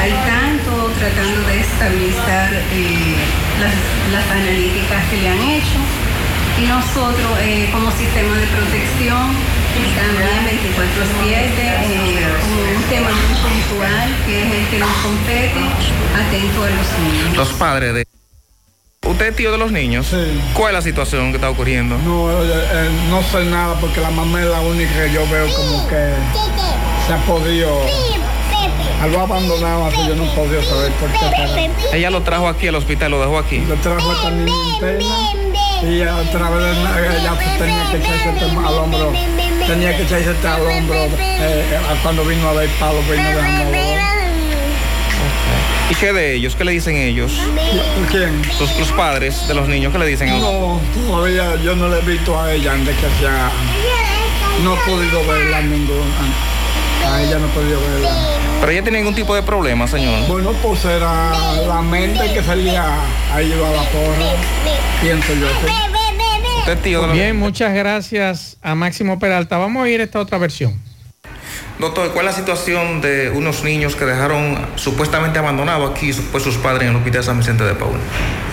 [0.00, 3.16] al tanto, tratando de estabilizar eh,
[3.60, 3.74] las,
[4.12, 5.80] las analíticas que le han hecho.
[6.58, 9.36] Y nosotros, eh, como sistema de protección,
[9.94, 12.26] también 24-7, eh,
[12.76, 15.60] un tema muy puntual que es el que nos compete,
[16.14, 17.36] atento a los niños.
[17.36, 18.07] Los padres de...
[19.18, 20.14] ¿Usted es tío de los niños?
[20.54, 21.98] ¿Cuál es la situación que está ocurriendo?
[21.98, 25.52] No, eh, eh, no sé nada porque la mamá es la única que yo veo
[25.56, 26.12] como que
[27.04, 27.80] se ha podido.
[29.02, 31.18] Algo abandonado así, yo no podido saber por qué.
[31.32, 33.58] pero Ella lo trajo aquí al hospital, lo dejó aquí.
[33.58, 35.16] Lo trajo esta niña interna
[35.82, 39.12] y a través de ella tenía que echarse este al hombro.
[39.66, 44.17] Tenía que echarse este al hombro eh, cuando vino a ver Pablo, vino dejando
[45.90, 46.54] ¿Y qué de ellos?
[46.54, 47.32] ¿Qué le dicen ellos?
[48.10, 48.42] ¿Quién?
[48.60, 50.42] Los, los padres de los niños, ¿qué le dicen ellos?
[50.42, 53.50] No, todavía yo no le he visto a ella antes que sea.
[54.62, 56.04] No he podido verla ninguna.
[57.06, 58.10] A ella no he podido verla.
[58.60, 60.26] ¿Pero ella tiene ningún tipo de problema, señor?
[60.28, 61.32] Bueno, pues era
[61.66, 62.84] la mente que salía
[63.32, 64.34] ahí a la porra,
[65.00, 65.46] pienso yo.
[65.48, 65.72] sí.
[66.58, 69.56] Usted es tío de los Bien, muchas gracias a Máximo Peralta.
[69.56, 70.78] Vamos a oír esta otra versión.
[71.78, 76.56] Doctor, ¿cuál es la situación de unos niños que dejaron supuestamente abandonados aquí por sus
[76.56, 77.96] padres en el Hospital San Vicente de Paul?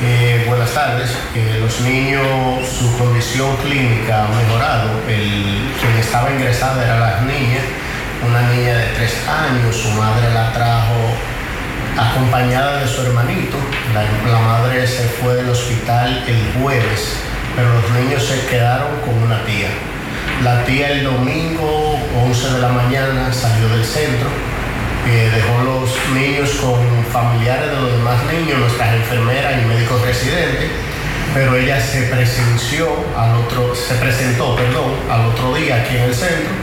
[0.03, 1.09] Eh, buenas tardes.
[1.34, 2.23] Eh, los niños,
[2.67, 4.91] su condición clínica ha mejorado.
[5.07, 7.61] El, quien estaba ingresada era la niña,
[8.30, 9.76] una niña de tres años.
[9.76, 10.93] Su madre la trajo
[11.97, 13.57] acompañada de su hermanito.
[14.32, 17.15] La madre se fue del hospital el jueves,
[17.55, 19.69] pero los niños se quedaron con una tía.
[20.43, 24.28] La tía el domingo, 11 de la mañana, salió del centro,
[25.07, 30.69] eh, dejó los niños con familiares de los demás niños, nuestras enfermeras y médicos residentes,
[31.34, 36.13] pero ella se presenció al otro, se presentó, perdón, al otro día aquí en el
[36.13, 36.53] centro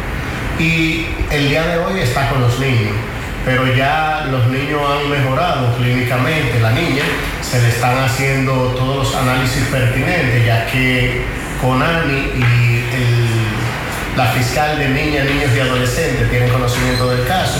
[0.58, 2.92] y el día de hoy está con los niños.
[3.44, 7.02] Pero ya los niños han mejorado clínicamente, la niña,
[7.40, 11.22] se le están haciendo todos los análisis pertinentes, ya que
[11.60, 12.81] Conani y
[14.16, 17.58] la fiscal de niñas, niños y adolescentes tienen conocimiento del caso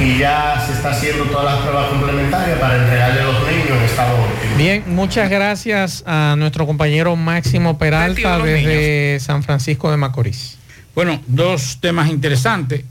[0.00, 3.84] y ya se está haciendo todas las pruebas complementarias para entregarle a los niños en
[3.84, 4.56] estado óptimo.
[4.56, 10.58] Bien, muchas gracias a nuestro compañero Máximo Peralta desde San Francisco de Macorís.
[10.94, 12.84] Bueno, dos temas interesantes.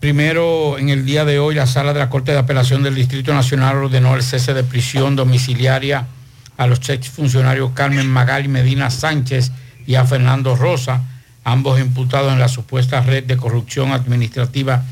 [0.00, 3.34] Primero, en el día de hoy, la sala de la Corte de Apelación del Distrito
[3.34, 6.06] Nacional ordenó el cese de prisión domiciliaria
[6.56, 9.52] a los exfuncionarios Carmen Magali Medina Sánchez
[9.86, 11.02] y a Fernando Rosa,
[11.50, 14.84] ambos imputados en la supuesta red de corrupción administrativa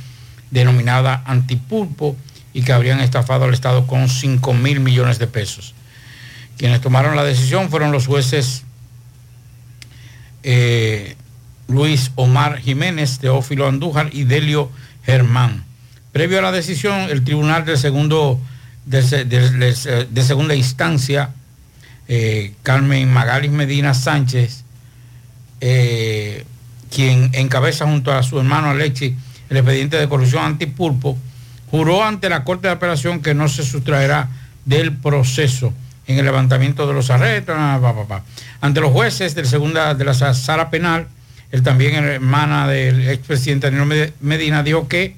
[0.50, 2.16] denominada Antipulpo
[2.52, 5.74] y que habrían estafado al Estado con 5 mil millones de pesos.
[6.56, 8.64] Quienes tomaron la decisión fueron los jueces
[10.42, 11.16] eh,
[11.68, 14.70] Luis Omar Jiménez, Teófilo Andújar y Delio
[15.04, 15.64] Germán.
[16.12, 18.40] Previo a la decisión, el tribunal segundo,
[18.86, 21.30] de, se- de- de- de segunda instancia,
[22.09, 24.64] eh, Carmen Magalis Medina Sánchez,
[25.61, 26.44] eh,
[26.95, 29.12] quien encabeza junto a su hermano Alexis
[29.51, 31.16] el expediente de corrupción antipulpo,
[31.70, 34.28] juró ante la Corte de Apelación que no se sustraerá
[34.64, 35.72] del proceso
[36.07, 37.55] en el levantamiento de los arrestos.
[37.59, 38.22] ah.
[38.61, 41.07] Ante los jueces de la segunda de la sa- sala penal,
[41.51, 45.16] el también hermana del expresidente Danilo Med- Medina dijo que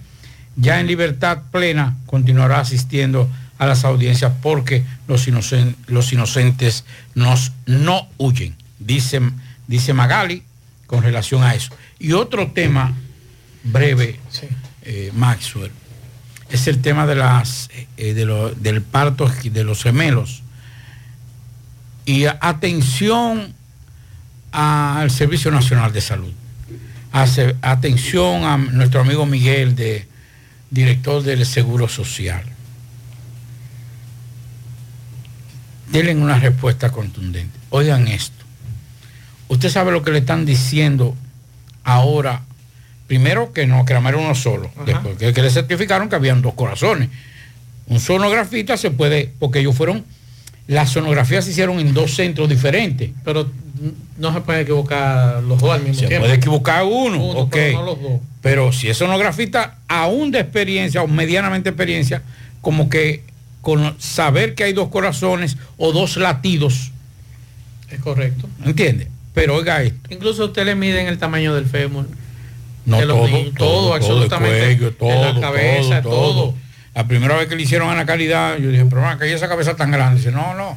[0.57, 7.53] ya en libertad plena continuará asistiendo a las audiencias porque los, inocen- los inocentes nos,
[7.67, 9.21] no huyen, dice,
[9.67, 10.43] dice Magali
[10.91, 11.71] con relación a eso.
[12.01, 12.93] Y otro tema
[13.63, 14.19] breve,
[14.83, 15.71] eh, Maxwell,
[16.51, 20.43] es el tema de las, eh, de lo- del parto de los gemelos.
[22.07, 23.55] Y atención
[24.51, 26.33] al Servicio Nacional de Salud.
[27.13, 30.09] Hace- atención a nuestro amigo Miguel, de,
[30.73, 32.43] director del Seguro Social.
[35.93, 37.57] Denle una respuesta contundente.
[37.71, 38.40] Oigan esto.
[39.51, 41.15] Usted sabe lo que le están diciendo
[41.85, 42.43] ahora.
[43.09, 44.71] Primero que no, que era uno solo.
[44.87, 47.09] Después que, que le certificaron que habían dos corazones.
[47.89, 50.05] Un sonografista se puede, porque ellos fueron
[50.69, 53.11] Las sonografías se hicieron en dos centros diferentes.
[53.25, 53.51] Pero
[54.19, 56.27] no se puede equivocar los dos al mismo Se tiempo.
[56.27, 58.21] puede equivocar uno, Uno, pero no los dos.
[58.43, 62.23] Pero si es sonografista aún de experiencia o medianamente experiencia,
[62.61, 63.25] como que
[63.63, 66.93] con saber que hay dos corazones o dos latidos,
[67.91, 68.49] Es correcto.
[68.65, 69.09] ¿entiende?
[69.35, 72.07] Pero oiga esto, Incluso usted le miden el tamaño del fémur.
[72.87, 74.73] no de todo, niños, todo, todo, todo, absolutamente.
[74.73, 76.33] el cuello, todo, En la cabeza, todo, todo.
[76.47, 76.55] todo.
[76.95, 79.77] La primera vez que le hicieron a la calidad, yo dije, pero que esa cabeza
[79.77, 80.17] tan grande.
[80.19, 80.77] Dice, no, no.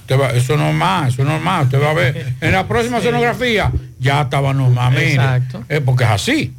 [0.00, 1.64] Usted va- eso no es normal, eso es normal.
[1.64, 2.34] Usted va a ver.
[2.40, 5.12] En la próxima sonografía ya estaba normal, mire.
[5.14, 5.64] Exacto.
[5.68, 6.54] Eh, porque es así.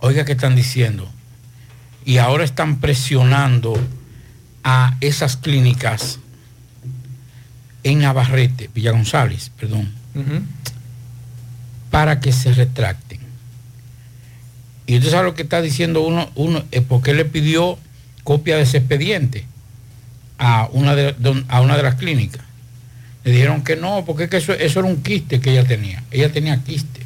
[0.00, 1.08] Oiga, ¿qué están diciendo?
[2.04, 3.78] Y ahora están presionando
[4.62, 6.18] a esas clínicas
[7.84, 9.92] en Navarrete, Villa González, perdón,
[11.90, 13.20] para que se retracten.
[14.86, 17.78] Y usted sabe lo que está diciendo uno, uno es porque le pidió
[18.22, 19.46] copia de ese expediente
[20.38, 21.14] a una de,
[21.48, 22.42] a una de las clínicas.
[23.24, 26.02] Le dijeron que no, porque es que eso, eso era un quiste que ella tenía.
[26.10, 27.00] Ella tenía quiste.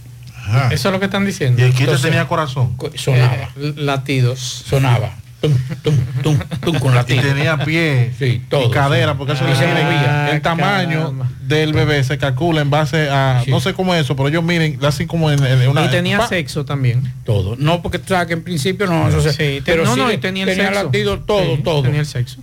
[0.72, 1.61] Eso es lo que están diciendo.
[1.61, 2.74] Y el quiste Entonces, tenía corazón.
[2.76, 3.51] Co- Sonaba.
[3.57, 4.41] Eh, latidos.
[4.66, 5.14] Sonaba.
[5.41, 5.53] Tum,
[5.84, 7.24] tum, tum, tum, con Y latidos.
[7.24, 8.66] tenía pie Sí, todo.
[8.66, 10.30] y cadera, porque eso Y se movía.
[10.32, 11.30] el tamaño caramba.
[11.43, 14.80] del bebé se calcula en base a, no sé cómo es eso, pero ellos miren,
[14.84, 15.84] así como en, en una...
[15.84, 17.12] y tenía pa- sexo también.
[17.24, 17.55] Todo.
[17.57, 20.11] No, porque tú sabes que en principio no, eso se- Sí, pero no, sí no,
[20.11, 20.72] y tenía el sexo.
[20.84, 21.82] latido todo, Sí, todo.
[21.82, 22.39] Tenía el sexo.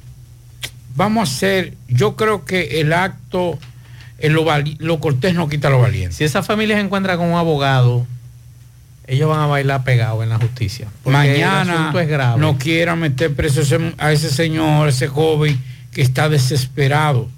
[0.95, 3.59] Vamos a hacer, yo creo que el acto,
[4.19, 6.15] eh, lo, vali- lo cortés no quita lo valiente.
[6.15, 8.07] Si esa familia se encuentra con un abogado,
[9.07, 10.87] ellos van a bailar pegados en la justicia.
[11.05, 12.39] el Mañana es grave.
[12.39, 13.61] no quiera meter preso
[13.97, 17.29] a ese señor, ese joven que está desesperado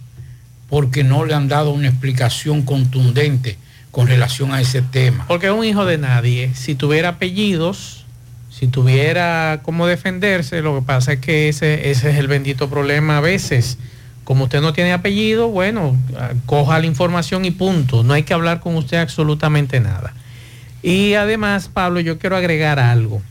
[0.69, 3.57] porque no le han dado una explicación contundente
[3.91, 5.25] con relación a ese tema.
[5.27, 6.51] Porque es un hijo de nadie.
[6.53, 8.05] Si tuviera apellidos,
[8.49, 13.17] si tuviera cómo defenderse, lo que pasa es que ese, ese es el bendito problema
[13.17, 13.77] a veces.
[14.23, 18.03] Como usted no tiene apellido, bueno, ah, coja la información y punto.
[18.03, 20.13] No hay que hablar con usted absolutamente nada.
[20.87, 23.21] Y además, Pablo, yo quiero agregar algo.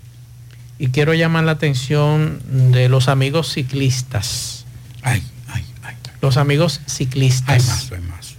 [0.79, 2.39] Y quiero llamar la atención
[2.71, 4.67] de los amigos ciclistas.
[5.01, 5.95] Ay, ay, ay.
[6.21, 7.67] Los amigos ciclistas.
[7.67, 8.35] Más, más.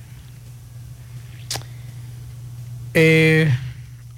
[2.93, 3.51] Eh,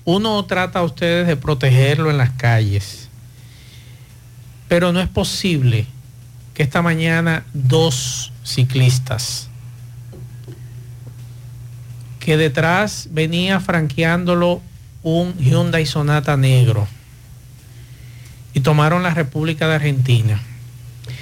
[0.03, 3.07] uno trata a ustedes de protegerlo en las calles,
[4.67, 5.87] pero no es posible
[6.53, 9.47] que esta mañana dos ciclistas
[12.19, 14.61] que detrás venía franqueándolo
[15.03, 16.87] un Hyundai Sonata negro
[18.53, 20.39] y tomaron la República de Argentina.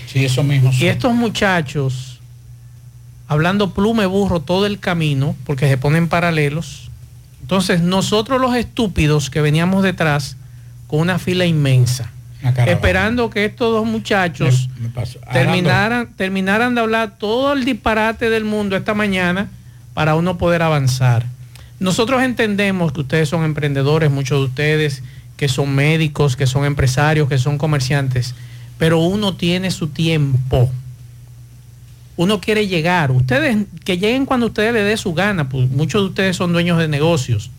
[0.07, 0.71] Sí, eso mismo.
[0.73, 2.19] Y estos muchachos,
[3.28, 6.89] hablando plume burro todo el camino, porque se ponen paralelos,
[7.41, 10.38] entonces nosotros los estúpidos que veníamos detrás
[10.88, 12.11] con una fila inmensa,
[12.65, 14.89] esperando que estos dos muchachos Me
[15.34, 19.49] terminaran, terminaran de hablar todo el disparate del mundo esta mañana
[19.93, 21.25] para uno poder avanzar.
[21.80, 25.03] Nosotros entendemos que ustedes son emprendedores, muchos de ustedes
[25.38, 28.34] que son médicos, que son empresarios, que son comerciantes,
[28.80, 30.71] pero uno tiene su tiempo.
[32.15, 33.11] Uno quiere llegar.
[33.11, 36.80] Ustedes que lleguen cuando ustedes le dé su gana, pues muchos de ustedes son dueños
[36.80, 37.51] de negocios.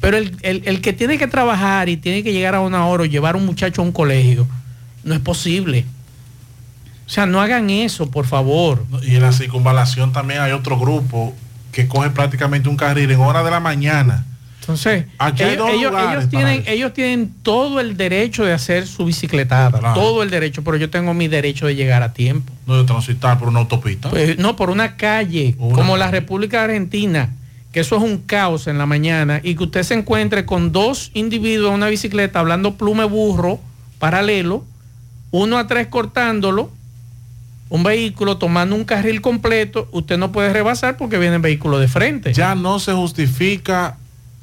[0.00, 3.04] Pero el, el- el que tiene que trabajar y tiene que llegar a una hora
[3.04, 4.48] o llevar a un muchacho a un colegio,
[5.04, 5.84] no es posible.
[7.06, 8.84] O sea, no hagan eso, por favor.
[9.02, 11.34] Y en la circunvalación también hay otro grupo
[11.72, 14.24] que coge prácticamente un carril en hora de la mañana.
[14.60, 16.70] Entonces, Aquí hay ellos, dos ellos- lugares ellos para tienen, eso.
[16.70, 19.94] ellos tienen todo el derecho de hacer su bicicletada, Claro.
[19.98, 22.52] todo el derecho, pero yo tengo mi derecho de llegar a tiempo.
[22.66, 24.10] No de transitar por una autopista.
[24.10, 26.10] Pues, no, por una calle, Una como la.
[26.10, 27.30] República Argentina,
[27.72, 31.12] que eso es un caos en la mañana, y que usted se encuentre con dos
[31.14, 33.60] individuos en una bicicleta hablando plume burro,
[33.98, 34.64] paralelo,
[35.30, 36.70] uno a tres cortándolo,
[37.68, 41.88] un vehículo tomando un carril completo, usted no puede rebasar porque viene el vehículo de
[41.88, 42.32] frente.
[42.32, 43.96] ya no se justifica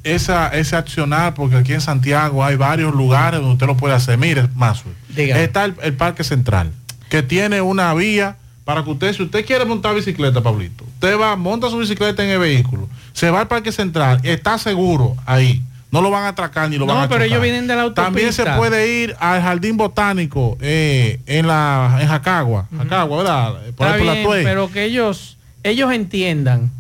[0.04, 4.18] esa, ese accionar, porque aquí en Santiago hay varios lugares donde usted lo puede hacer.
[4.18, 4.84] Mire, más
[5.16, 6.72] está el, el Parque Central,
[7.10, 11.36] que tiene una vía para que usted, si usted quiere montar bicicleta, Pablito, usted va,
[11.36, 15.62] monta su bicicleta en el vehículo, se va al Parque Central, está seguro ahí.
[15.92, 17.94] No lo van a atracar ni lo No, van a pero ellos vienen de la
[17.94, 23.54] También se puede ir al Jardín Botánico eh, en la en Jacagua, Jacagua, ¿verdad?
[23.76, 24.44] Por Está ahí por la bien, Tuey.
[24.44, 26.72] pero que ellos, ellos entiendan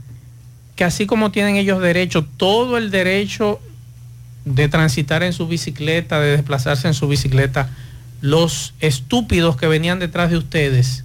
[0.75, 3.61] que así como tienen ellos derecho, todo el derecho
[4.43, 7.69] de transitar en su bicicleta, de desplazarse en su bicicleta,
[8.21, 11.03] los estúpidos que venían detrás de ustedes,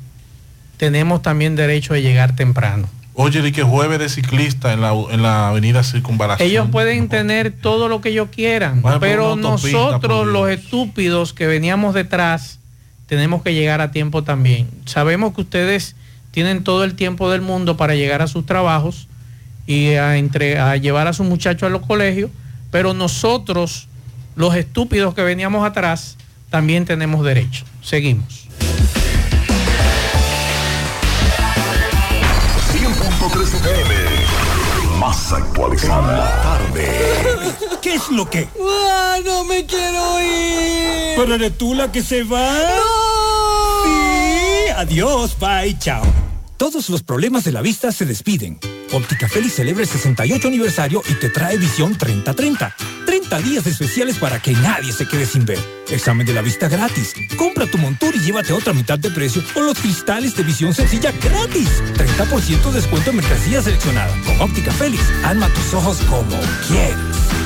[0.76, 2.88] tenemos también derecho de llegar temprano.
[3.22, 6.48] Oye, di que jueves de ciclista en la, en la avenida Circunvalación.
[6.48, 12.60] Ellos pueden tener todo lo que ellos quieran, pero nosotros los estúpidos que veníamos detrás
[13.06, 14.70] tenemos que llegar a tiempo también.
[14.86, 15.96] Sabemos que ustedes
[16.30, 19.06] tienen todo el tiempo del mundo para llegar a sus trabajos
[19.66, 22.30] y a, entre, a llevar a sus muchachos a los colegios,
[22.70, 23.88] pero nosotros,
[24.34, 26.16] los estúpidos que veníamos atrás,
[26.48, 27.64] también tenemos derecho.
[27.82, 28.48] Seguimos.
[33.20, 33.94] 100.3 FM.
[34.98, 36.40] Más actualizada.
[36.42, 37.54] Tarde.
[37.82, 38.48] ¿Qué es lo que?
[38.62, 41.16] ¡Ah, no me quiero ir!
[41.16, 42.50] ¿Pero eres tú la que se va?
[42.50, 43.84] ¡No!
[43.84, 46.02] Sí, adiós, bye, chao.
[46.60, 48.58] Todos los problemas de la vista se despiden.
[48.92, 52.74] Óptica Félix celebra el 68 aniversario y te trae visión 30-30.
[53.06, 55.58] 30 días especiales para que nadie se quede sin ver.
[55.88, 57.14] Examen de la vista gratis.
[57.38, 61.12] Compra tu montura y llévate otra mitad de precio o los cristales de visión sencilla
[61.12, 61.82] gratis.
[61.94, 64.14] 30% descuento en mercancía seleccionada.
[64.26, 66.38] Con Óptica Félix, alma tus ojos como
[66.68, 66.94] quieres.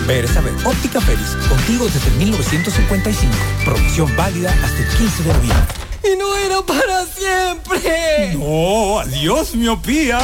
[0.08, 0.54] Ver saber.
[0.64, 3.32] Óptica Félix, contigo desde 1955.
[3.64, 5.83] Promoción válida hasta el 15 de noviembre.
[6.04, 8.34] Y no era para siempre.
[8.34, 10.18] No, adiós, miopía.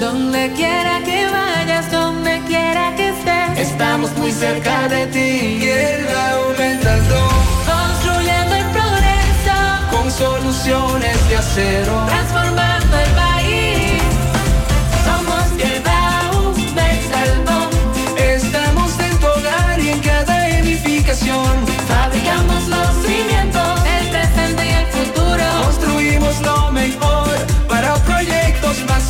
[0.00, 5.70] Donde quiera que vayas, donde quiera que estés, estamos muy cerca de ti.
[6.32, 7.16] Aumentando,
[7.64, 9.56] construyendo el progreso,
[9.90, 13.25] con soluciones de acero, transformando el país.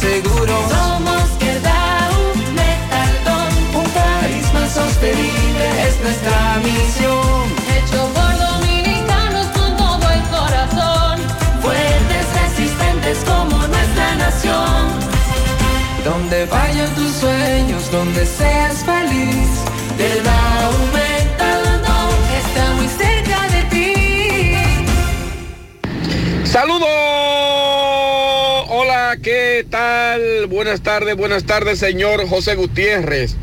[0.07, 0.65] Seguros.
[0.71, 1.79] Somos tierra
[2.11, 3.35] aumentando,
[3.81, 7.45] Un país más sostenible es nuestra misión.
[7.77, 11.15] hecho por dominicanos con todo el corazón,
[11.65, 14.81] fuertes, resistentes como nuestra nación.
[16.05, 19.51] Donde vayan tus sueños, donde seas feliz,
[19.99, 21.95] te da aumentando.
[22.41, 23.89] Está muy cerca de ti.
[26.45, 27.36] Saludos.
[29.23, 30.47] ¿Qué tal?
[30.47, 33.37] Buenas tardes, buenas tardes, señor José Gutiérrez.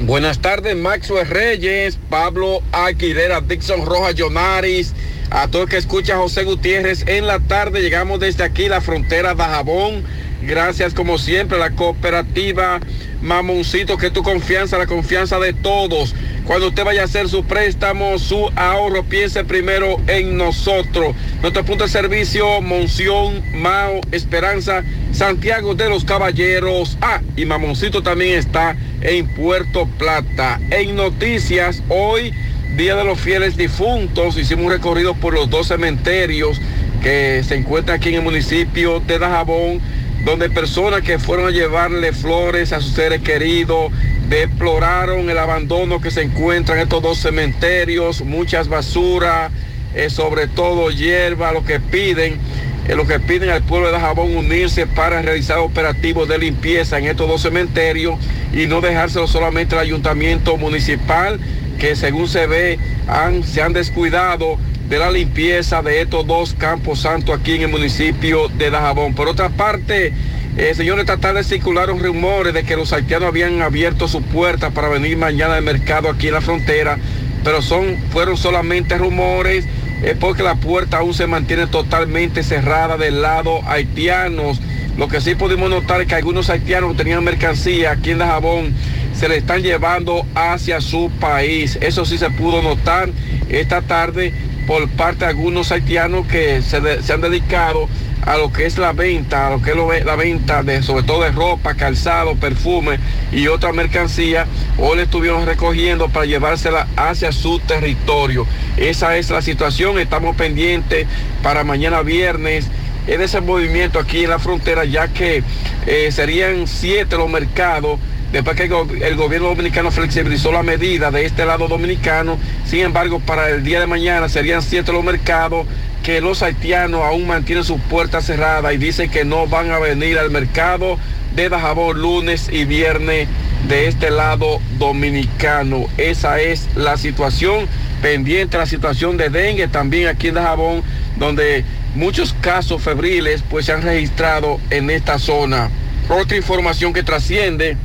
[0.00, 4.94] Buenas tardes, Maxwell Reyes, Pablo Aguilera, Dixon Rojas, Jonaris,
[5.30, 7.80] a todo el que escucha José Gutiérrez en la tarde.
[7.80, 10.04] Llegamos desde aquí, la frontera de Jabón.
[10.42, 12.80] Gracias, como siempre, a la cooperativa
[13.20, 16.14] Mamoncito, que tu confianza, la confianza de todos.
[16.44, 21.14] Cuando usted vaya a hacer su préstamo, su ahorro, piense primero en nosotros.
[21.42, 26.96] Nuestro punto de servicio, Monción, Mao, Esperanza, Santiago de los Caballeros.
[27.00, 30.60] Ah, y Mamoncito también está en Puerto Plata.
[30.70, 32.32] En noticias, hoy,
[32.76, 36.60] Día de los Fieles Difuntos, hicimos un recorrido por los dos cementerios
[37.02, 39.80] que se encuentran aquí en el municipio de Dajabón
[40.24, 43.92] donde personas que fueron a llevarle flores a sus seres queridos
[44.28, 49.50] deploraron el abandono que se encuentra en estos dos cementerios, muchas basuras,
[49.94, 52.38] eh, sobre todo hierba, lo que piden,
[52.86, 57.06] eh, lo que piden al pueblo de Dajabón unirse para realizar operativos de limpieza en
[57.06, 58.18] estos dos cementerios
[58.52, 61.40] y no dejárselo solamente al ayuntamiento municipal,
[61.78, 64.58] que según se ve han, se han descuidado
[64.88, 69.14] de la limpieza de estos dos campos santos aquí en el municipio de Dajabón.
[69.14, 70.12] Por otra parte,
[70.56, 74.88] eh, señores, esta tarde circularon rumores de que los haitianos habían abierto sus puertas para
[74.88, 76.98] venir mañana al mercado aquí en la frontera,
[77.44, 79.66] pero son, fueron solamente rumores,
[80.02, 84.58] eh, porque la puerta aún se mantiene totalmente cerrada del lado haitianos.
[84.96, 88.74] Lo que sí pudimos notar es que algunos haitianos tenían mercancía aquí en Dajabón
[89.18, 91.76] se le están llevando hacia su país.
[91.80, 93.10] Eso sí se pudo notar
[93.48, 94.32] esta tarde
[94.68, 97.88] por parte de algunos haitianos que se, se han dedicado
[98.26, 101.22] a lo que es la venta, a lo que es la venta de sobre todo
[101.22, 102.98] de ropa, calzado, perfume
[103.32, 104.46] y otra mercancía,
[104.76, 108.46] hoy le estuvieron recogiendo para llevársela hacia su territorio.
[108.76, 111.06] Esa es la situación, estamos pendientes
[111.42, 112.66] para mañana viernes
[113.06, 115.42] en ese movimiento aquí en la frontera, ya que
[115.86, 117.98] eh, serían siete los mercados
[118.32, 122.80] después que el, go- el gobierno dominicano flexibilizó la medida de este lado dominicano, sin
[122.80, 125.66] embargo, para el día de mañana serían siete los mercados
[126.02, 130.18] que los haitianos aún mantienen sus puertas cerradas y dicen que no van a venir
[130.18, 130.98] al mercado
[131.34, 133.28] de Dajabón lunes y viernes
[133.68, 135.86] de este lado dominicano.
[135.98, 137.66] Esa es la situación
[138.00, 140.82] pendiente, la situación de dengue también aquí en Dajabón,
[141.16, 141.64] donde
[141.94, 145.68] muchos casos febriles pues se han registrado en esta zona.
[146.08, 147.76] Otra información que trasciende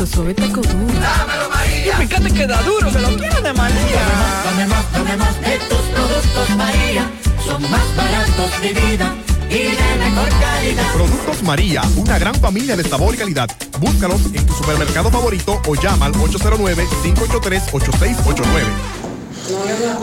[0.00, 0.94] Tu suave taco duro.
[0.98, 1.92] Dámelo, María.
[1.92, 4.00] Y fíjate que da duro, que lo quiero de María.
[4.46, 7.10] Dame más, dame más de tus productos, María.
[7.44, 9.14] Son más baratos de vida
[9.50, 10.90] y de mejor calidad.
[10.94, 13.50] Productos María, una gran familia de sabor y calidad.
[13.78, 18.99] Búscalos en tu supermercado favorito o llama al 809-583-8689.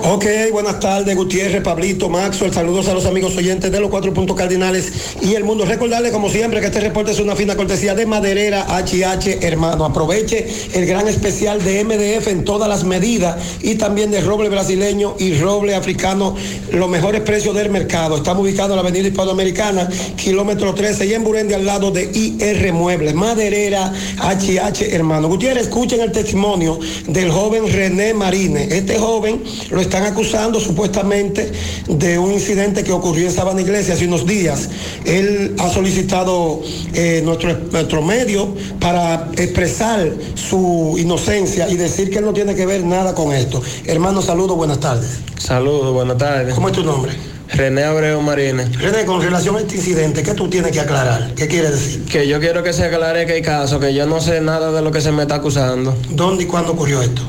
[0.04, 4.36] Ok, buenas tardes, Gutiérrez, Pablito, Maxwell, saludos a los amigos oyentes de los cuatro puntos
[4.36, 4.92] cardinales
[5.22, 5.66] y el mundo.
[5.66, 9.86] Recordarle, como siempre, que este reporte es una fina cortesía de Maderera HH, hermano.
[9.86, 15.16] Aproveche el gran especial de MDF en todas las medidas y también de roble brasileño
[15.20, 16.36] y roble africano,
[16.72, 18.18] los mejores precios del mercado.
[18.18, 22.74] Estamos ubicados en la avenida hispanoamericana, kilómetro 13 y en Burendi al lado de IR
[22.74, 23.14] Muebles.
[23.14, 25.28] Maderera HH, hermano.
[25.28, 28.68] Gutiérrez, escuchen el testimonio del joven René Marine.
[28.72, 29.37] Este joven
[29.70, 31.52] lo están acusando supuestamente
[31.88, 34.70] de un incidente que ocurrió en Sabana Iglesia hace unos días.
[35.06, 36.62] Él ha solicitado
[36.94, 42.66] eh, nuestro, nuestro medio para expresar su inocencia y decir que él no tiene que
[42.66, 43.62] ver nada con esto.
[43.86, 45.20] Hermano, saludos, buenas tardes.
[45.38, 46.54] Saludos, buenas tardes.
[46.54, 47.12] ¿Cómo es tu nombre?
[47.50, 48.78] René Abreu Marines.
[48.80, 51.34] René, con relación a este incidente, ¿qué tú tienes que aclarar?
[51.36, 52.04] ¿Qué quiere decir?
[52.06, 54.82] Que yo quiero que se aclare que hay caso, que yo no sé nada de
[54.82, 55.96] lo que se me está acusando.
[56.10, 57.22] ¿Dónde y cuándo ocurrió esto?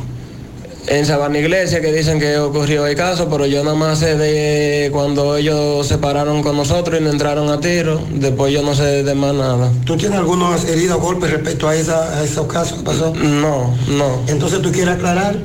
[0.90, 4.89] En Sabana Iglesia que dicen que ocurrió el caso, pero yo nada más sé de
[4.90, 8.01] cuando ellos se pararon con nosotros y nos entraron a tiro.
[8.10, 9.70] Después yo no sé de más nada.
[9.85, 13.12] ¿Tú tienes algunas heridas o golpes respecto a, esa, a esos casos que pasó?
[13.15, 14.23] No, no.
[14.28, 15.36] Entonces tú quieres aclarar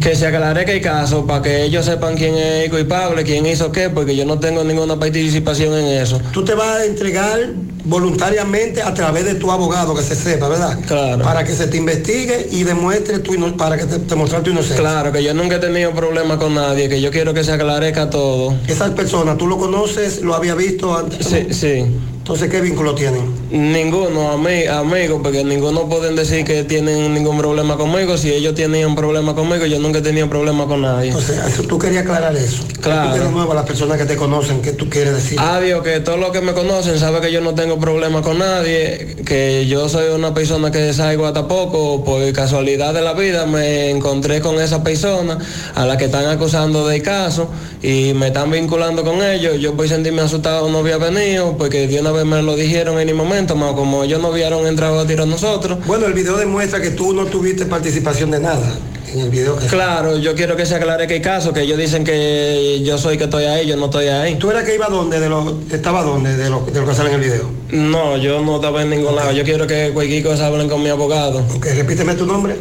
[0.00, 3.44] Que se aclare que hay caso para que ellos sepan quién es el culpable, quién
[3.44, 6.20] hizo qué, porque yo no tengo ninguna participación en eso.
[6.32, 7.38] Tú te vas a entregar
[7.84, 10.78] voluntariamente a través de tu abogado, que se sepa, ¿verdad?
[10.86, 11.22] Claro.
[11.22, 14.78] Para que se te investigue y demuestre tu para que te, demostrar tu inocencia.
[14.78, 18.08] Claro, que yo nunca he tenido problemas con nadie, que yo quiero que se aclarezca
[18.10, 18.54] todo.
[18.66, 20.22] Esas personas, ¿tú lo conoces?
[20.22, 21.26] ¿Lo había visto antes?
[21.26, 21.84] Sí, sí.
[22.18, 23.39] Entonces, ¿qué vínculo tienen?
[23.50, 28.16] Ninguno, ami- amigos, porque ninguno pueden decir que tienen ningún problema conmigo.
[28.16, 31.12] Si ellos tenían problema conmigo, yo nunca tenido problema con nadie.
[31.12, 32.62] O sea, eso- tú querías aclarar eso.
[32.80, 33.16] Claro.
[33.16, 35.38] Tú de nuevo a las personas que te conocen, ¿qué tú quieres decir?
[35.40, 39.16] Adiós, que todos los que me conocen saben que yo no tengo problema con nadie,
[39.26, 43.90] que yo soy una persona que salgo hasta poco, por casualidad de la vida me
[43.90, 45.38] encontré con esa persona
[45.74, 47.48] a la que están acusando del caso
[47.82, 49.58] y me están vinculando con ellos.
[49.58, 53.00] Yo voy a sentirme asustado no había venido, porque de una vez me lo dijeron
[53.00, 55.78] en el momento, más como ellos no vieron entrar a tirar a nosotros.
[55.86, 58.74] Bueno, el video demuestra que tú no tuviste participación de nada
[59.12, 59.56] en el video.
[59.56, 62.96] que- Claro, yo quiero que se aclare que hay caso, que ellos dicen que yo
[62.98, 64.36] soy que estoy ahí, yo no estoy ahí.
[64.36, 65.18] ¿Tú eras que iba dónde?
[65.18, 67.50] De lo, ¿Estaba dónde de lo, de lo que sale en el video?
[67.70, 69.32] No, yo no estaba en ningún lado.
[69.32, 71.42] Yo quiero que cualquier cosa hablen con mi abogado.
[71.56, 72.56] Ok, repíteme tu nombre.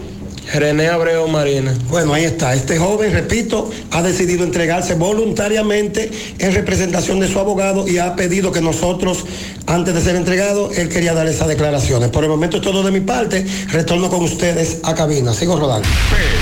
[0.53, 1.73] René Abreu Marina.
[1.89, 2.53] Bueno, ahí está.
[2.53, 8.51] Este joven, repito, ha decidido entregarse voluntariamente en representación de su abogado y ha pedido
[8.51, 9.25] que nosotros,
[9.67, 12.09] antes de ser entregado, él quería dar esas declaraciones.
[12.09, 13.45] Por el momento es todo de mi parte.
[13.67, 15.33] Retorno con ustedes a cabina.
[15.33, 15.87] Sigo rodando.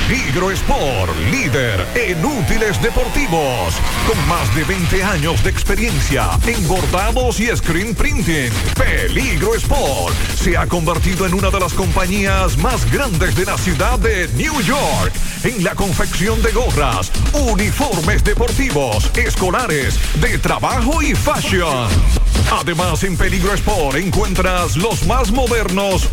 [0.07, 3.73] Peligro Sport, líder en útiles deportivos,
[4.07, 8.51] con más de 20 años de experiencia en bordados y screen printing.
[8.75, 13.96] Peligro Sport se ha convertido en una de las compañías más grandes de la ciudad
[14.01, 15.13] de New York
[15.43, 21.87] en la confección de gorras, uniformes deportivos, escolares, de trabajo y fashion.
[22.51, 26.07] Además, en Peligro Sport encuentras los más modernos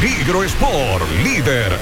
[0.00, 1.02] Peligro Sport,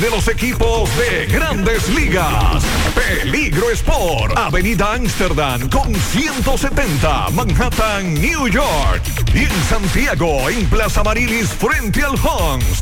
[0.00, 2.62] de los equipos de grandes ligas.
[2.94, 9.02] Peligro Sport, Avenida Amsterdam con 170, Manhattan, New York.
[9.34, 12.80] Y en Santiago, en Plaza Marilis, frente al Hans,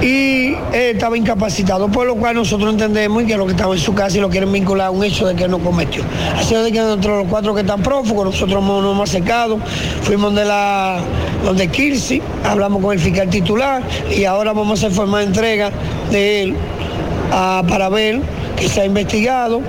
[0.00, 3.94] y él estaba incapacitado, por lo cual nosotros entendemos que lo que estaba en su
[3.94, 6.02] casa y lo quieren vincular a un hecho de que no cometió.
[6.36, 9.58] Así de que entre los cuatro que están prófugos, nosotros nos hemos acercado,
[10.02, 11.00] fuimos de la
[11.44, 13.82] donde Kirsi, hablamos con el fiscal titular
[14.16, 15.70] y ahora vamos a hacer entrega
[16.10, 16.54] de él
[17.32, 18.20] ah, para ver
[18.56, 19.60] que se ha investigado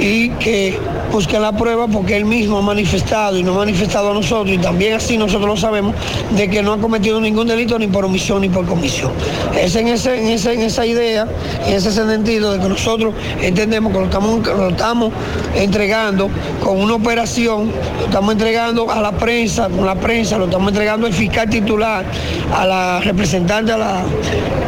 [0.00, 0.78] y que
[1.12, 4.58] busque la prueba porque él mismo ha manifestado y nos ha manifestado a nosotros y
[4.58, 5.94] también así nosotros lo sabemos
[6.36, 9.10] de que no ha cometido ningún delito ni por omisión ni por comisión.
[9.60, 11.26] Es en, ese, en, ese- en esa idea,
[11.66, 15.12] en ese sentido de que nosotros entendemos que lo estamos, lo estamos
[15.56, 16.28] entregando
[16.62, 21.06] con una operación, lo estamos entregando a la prensa, con la prensa, lo estamos entregando
[21.06, 22.04] al fiscal titular,
[22.54, 24.02] a la representante, a la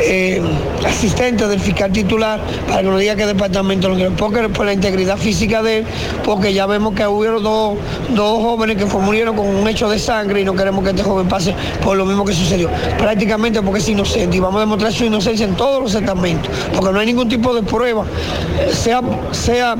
[0.02, 0.40] eh,
[0.86, 4.72] asistente del fiscal titular, para que nos diga qué departamento lo quiere, porque por la
[4.72, 5.86] integridad física de él,
[6.24, 7.78] porque ya vemos que hubo dos,
[8.10, 11.28] dos jóvenes que murieron con un hecho de sangre y no queremos que este joven
[11.28, 12.68] pase por lo mismo que sucedió.
[12.98, 16.92] Prácticamente porque es inocente y vamos a demostrar su inocencia en todos los estamentos, porque
[16.92, 18.04] no hay ningún tipo de prueba,
[18.72, 19.00] sea,
[19.32, 19.76] sea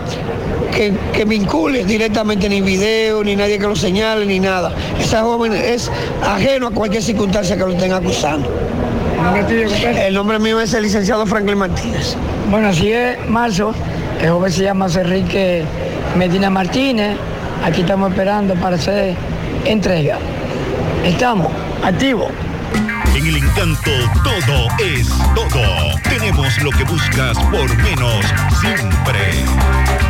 [0.75, 4.73] que, que vincule directamente ni video, ni nadie que lo señale, ni nada.
[5.01, 5.91] Esa joven es
[6.23, 8.49] ajeno a cualquier circunstancia que lo estén acusando.
[10.07, 12.17] El nombre mío es el licenciado Franklin Martínez.
[12.51, 13.75] Bueno, así es, marzo.
[14.23, 15.65] El joven se llama Enrique
[16.17, 17.17] Medina Martínez.
[17.65, 19.15] Aquí estamos esperando para hacer
[19.65, 20.19] entrega.
[21.05, 21.49] Estamos
[21.83, 22.29] activos.
[23.15, 23.91] En el encanto
[24.23, 26.01] todo es todo.
[26.03, 28.25] Tenemos lo que buscas por menos
[28.61, 30.10] siempre.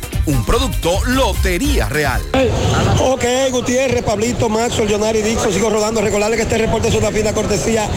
[0.25, 2.21] Un producto Lotería Real.
[2.99, 6.01] Ok, Gutiérrez, Pablito, Maxwell, Leonardo Dixon, sigo rodando.
[6.01, 7.87] Recordarle que este reporte es una fina cortesía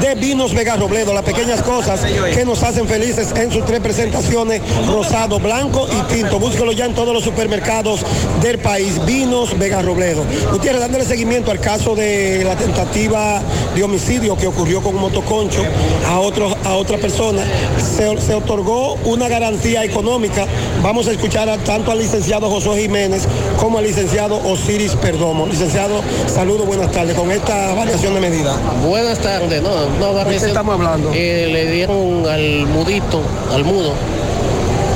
[0.00, 4.60] de Vinos Vega Robledo, las pequeñas cosas que nos hacen felices en sus tres presentaciones,
[4.86, 6.38] rosado, blanco y tinto.
[6.38, 8.00] Búsquelo ya en todos los supermercados
[8.42, 9.04] del país.
[9.06, 10.24] Vinos Vega Robledo.
[10.52, 13.42] Gutiérrez, dándole seguimiento al caso de la tentativa
[13.74, 15.64] de homicidio que ocurrió con un motoconcho
[16.06, 17.42] a, otro, a otra persona,
[17.78, 20.46] se, se otorgó una garantía económica.
[20.82, 23.26] Vamos a escuchar a- tanto al licenciado Josué Jiménez
[23.58, 25.46] como al licenciado Osiris Perdomo.
[25.46, 27.14] Licenciado, saludos, buenas tardes.
[27.16, 28.56] Con esta variación de medida.
[28.86, 31.10] Buenas tardes, no, no ¿De qué estamos hablando?
[31.14, 33.20] Eh, le dieron al mudito,
[33.52, 33.92] al mudo,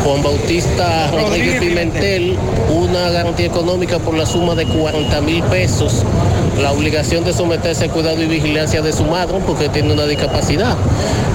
[0.04, 2.36] Juan Bautista Rodríguez Pimentel,
[2.70, 6.02] una garantía económica por la suma de 40 mil pesos,
[6.60, 10.76] la obligación de someterse al cuidado y vigilancia de su madre porque tiene una discapacidad.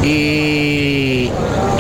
[0.04, 1.30] Y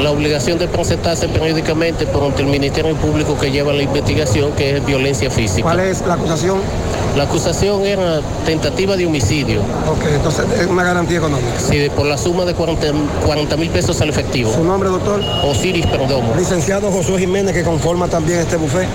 [0.02, 4.78] la obligación de presentarse periódicamente por ante el Ministerio Público que lleva la investigación que
[4.78, 5.64] es violencia física.
[5.64, 6.60] ¿Cuál es la acusación?
[7.18, 9.60] La acusación era tentativa de homicidio.
[9.88, 11.50] Ok, entonces es una garantía económica.
[11.60, 14.54] Sí, por la suma de 40 mil pesos al efectivo.
[14.54, 15.22] ¿Su nombre, doctor?
[15.44, 16.34] Osiris Perdomo.
[16.38, 18.88] Licenciado Josué Jiménez, que conforma también este buffet.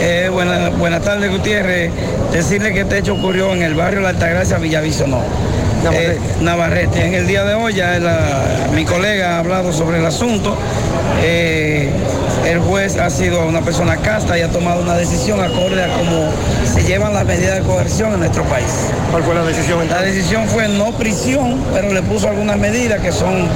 [0.00, 1.92] Eh, buena- buenas tardes, Gutiérrez.
[2.32, 5.20] Decirle que este hecho ocurrió en el barrio La Altagracia, Villaviso, no.
[5.92, 7.04] Eh, Navarrete.
[7.06, 10.56] En el día de hoy ya la- mi colega ha hablado sobre el asunto.
[11.22, 11.90] Eh,
[12.46, 16.30] el juez ha sido una persona casta y ha tomado una decisión acorde a cómo
[16.72, 18.66] se llevan las medidas de coerción en nuestro país.
[19.10, 19.88] ¿Cuál fue la decisión?
[19.88, 23.48] La decisión fue no prisión, pero le puso algunas medidas que son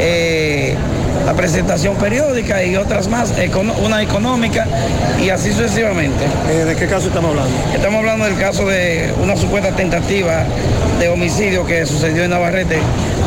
[0.00, 0.76] eh,
[1.26, 3.34] la presentación periódica y otras más,
[3.84, 4.64] una económica
[5.20, 6.24] y así sucesivamente.
[6.48, 7.52] Eh, ¿De qué caso estamos hablando?
[7.74, 10.44] Estamos hablando del caso de una supuesta tentativa
[11.00, 12.78] de homicidio que sucedió en Navarrete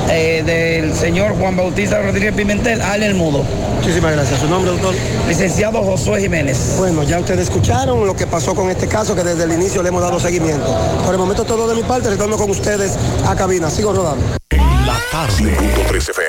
[0.10, 3.44] eh, del señor Juan Bautista Rodríguez Pimentel, alias el Mudo.
[3.76, 4.40] Muchísimas gracias.
[4.40, 4.96] ¿Su nombre, doctor?
[5.28, 6.76] Licenciado Josué Jiménez.
[6.78, 9.90] Bueno, ya ustedes escucharon lo que pasó con este caso, que desde el inicio le
[9.90, 10.66] hemos dado seguimiento.
[11.04, 12.94] Por el momento todo de mi parte, retorno con ustedes
[13.28, 13.70] a cabina.
[13.70, 14.24] Sigo rodando.
[14.86, 15.58] La tarde.
[15.90, 16.29] 3 FM.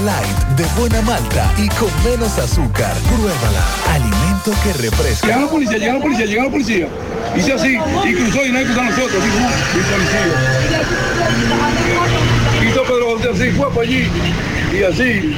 [0.00, 2.94] Light, de buena malta y con menos azúcar.
[3.08, 3.64] Pruébala.
[3.92, 5.26] Alimento que refresca.
[5.26, 6.88] Llegaron los policías, llegaron los policías, llegaron los policías.
[7.36, 9.50] Hice así, y cruzó y nadie cruzó a nosotros, así, ¡fum!
[9.72, 10.46] y policía.
[12.86, 14.08] Pedro así, fue para allí,
[14.72, 15.36] y así.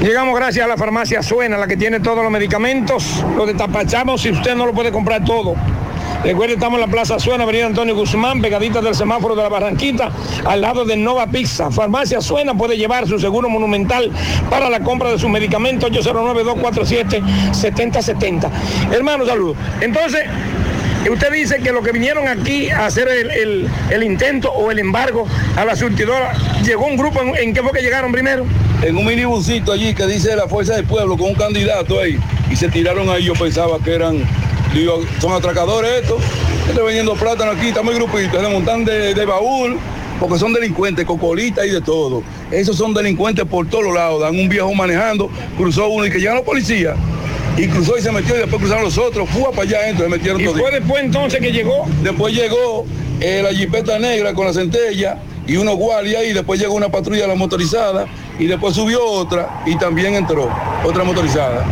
[0.00, 3.24] Llegamos gracias a la farmacia Suena, la que tiene todos los medicamentos.
[3.36, 5.54] Lo destapachamos si usted no lo puede comprar todo.
[6.24, 10.10] Recuerde, estamos en la Plaza Suena, Avenida Antonio Guzmán, pegadita del semáforo de la Barranquita,
[10.44, 11.70] al lado de Nova Pizza.
[11.70, 14.10] Farmacia Suena puede llevar su seguro monumental
[14.50, 18.50] para la compra de sus medicamentos 809-247-7070.
[18.92, 19.56] Hermano, saludos.
[19.80, 20.24] Entonces,
[21.10, 24.78] usted dice que lo que vinieron aquí a hacer el, el- el intento o el
[24.80, 25.24] embargo
[25.56, 26.32] a la surtidora,
[26.64, 28.44] llegó un grupo, ¿en, en qué fue que llegaron primero?
[28.82, 32.18] En un minibusito allí que dice la Fuerza del Pueblo con un candidato ahí,
[32.50, 34.18] y se tiraron ahí, yo pensaba que eran,
[34.78, 36.22] digo, son atracadores estos,
[36.68, 39.78] están vendiendo plátano aquí, estamos en grupito, se montan de, de baúl,
[40.20, 42.22] porque son delincuentes, cocolitas y de todo.
[42.50, 46.36] Esos son delincuentes por todos lados, dan un viejo manejando, cruzó uno y que llegan
[46.36, 46.96] los policías.
[47.56, 50.10] Y cruzó y se metió y después cruzaron los otros, fue para allá adentro, se
[50.10, 50.60] metieron ¿Y todos.
[50.60, 51.86] fue después entonces que llegó?
[52.02, 52.86] Después llegó
[53.20, 57.22] eh, la jipeta negra con la centella y unos guardias y después llegó una patrulla
[57.22, 58.06] de la motorizada
[58.38, 60.48] y después subió otra y también entró
[60.84, 61.64] otra motorizada.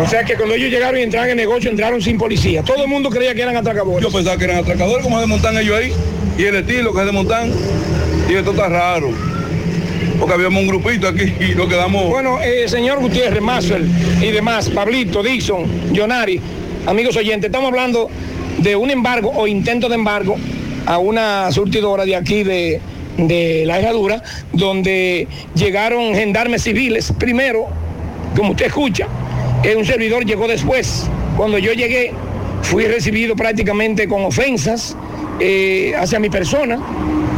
[0.00, 2.62] O sea que cuando ellos llegaron y entraron en el negocio, entraron sin policía.
[2.62, 4.02] Todo el mundo creía que eran atracadores.
[4.02, 5.92] Yo pensaba que eran atracadores, como se desmontan ellos ahí,
[6.38, 7.50] y el estilo que se desmontan,
[8.28, 9.10] y esto está raro.
[10.20, 12.06] Porque habíamos un grupito aquí y nos quedamos.
[12.08, 13.88] Bueno, eh, señor Gutiérrez, Maxwell
[14.20, 16.40] y demás, Pablito, Dixon, Jonari,
[16.86, 18.08] amigos oyentes, estamos hablando
[18.58, 20.36] de un embargo o intento de embargo
[20.86, 22.80] a una surtidora de aquí de,
[23.16, 24.22] de la herradura,
[24.52, 27.66] donde llegaron gendarmes civiles primero,
[28.36, 29.06] como usted escucha,
[29.76, 31.08] un servidor llegó después.
[31.36, 32.12] Cuando yo llegué,
[32.62, 34.96] fui recibido prácticamente con ofensas
[35.40, 36.78] eh, hacia mi persona.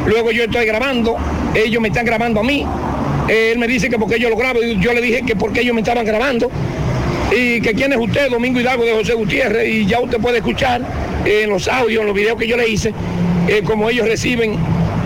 [0.06, 1.16] Luego yo estoy grabando,
[1.54, 2.66] ellos me están grabando a mí.
[3.28, 5.74] Eh, él me dice que porque yo lo grabo, yo le dije que porque ellos
[5.74, 6.50] me estaban grabando.
[7.30, 10.82] Y que quién es usted, Domingo Hidalgo de José Gutiérrez, y ya usted puede escuchar
[11.24, 12.92] eh, en los audios, en los videos que yo le hice,
[13.64, 14.56] como ellos reciben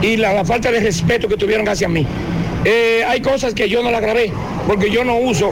[0.03, 2.07] y la falta de respeto que tuvieron hacia mí.
[2.65, 4.33] Eh, hay cosas que yo no la grabé,
[4.67, 5.51] porque yo no uso.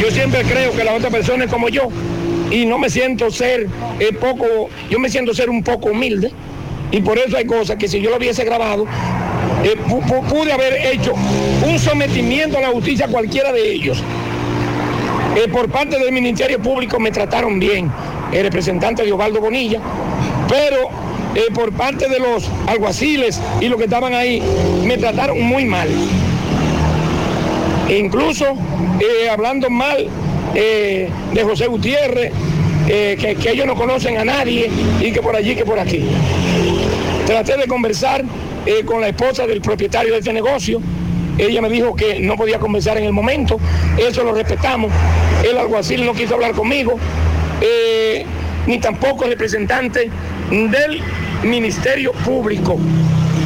[0.00, 1.88] Yo siempre creo que la otra persona es como yo,
[2.50, 3.66] y no me siento ser
[4.00, 6.30] eh, poco, yo me siento ser un poco humilde,
[6.90, 8.86] y por eso hay cosas que si yo lo hubiese grabado,
[9.64, 11.12] eh, pu- pu- pude haber hecho
[11.66, 14.02] un sometimiento a la justicia a cualquiera de ellos.
[15.36, 17.90] Eh, por parte del Ministerio Público me trataron bien,
[18.32, 19.80] el representante de Osvaldo Bonilla,
[20.48, 20.88] pero
[21.52, 24.40] por parte de los alguaciles y los que estaban ahí
[24.84, 25.88] me trataron muy mal.
[27.88, 28.56] Incluso
[29.00, 30.06] eh, hablando mal
[30.54, 32.32] eh, de José Gutiérrez,
[32.88, 34.70] eh, que, que ellos no conocen a nadie
[35.00, 36.04] y que por allí que por aquí.
[37.26, 38.24] Traté de conversar
[38.86, 40.80] con la esposa del propietario de este negocio.
[41.36, 43.58] Ella me dijo que no podía conversar en el momento.
[43.98, 44.90] Eso lo respetamos.
[45.46, 46.98] El alguacil no quiso hablar conmigo.
[48.66, 50.10] ni tampoco el representante
[50.50, 51.00] del
[51.42, 52.78] Ministerio Público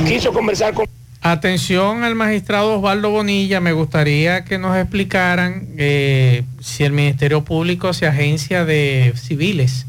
[0.07, 0.88] quiso conversar con
[1.31, 7.93] Atención al magistrado Osvaldo Bonilla, me gustaría que nos explicaran eh, si el Ministerio Público
[7.93, 9.85] se agencia de civiles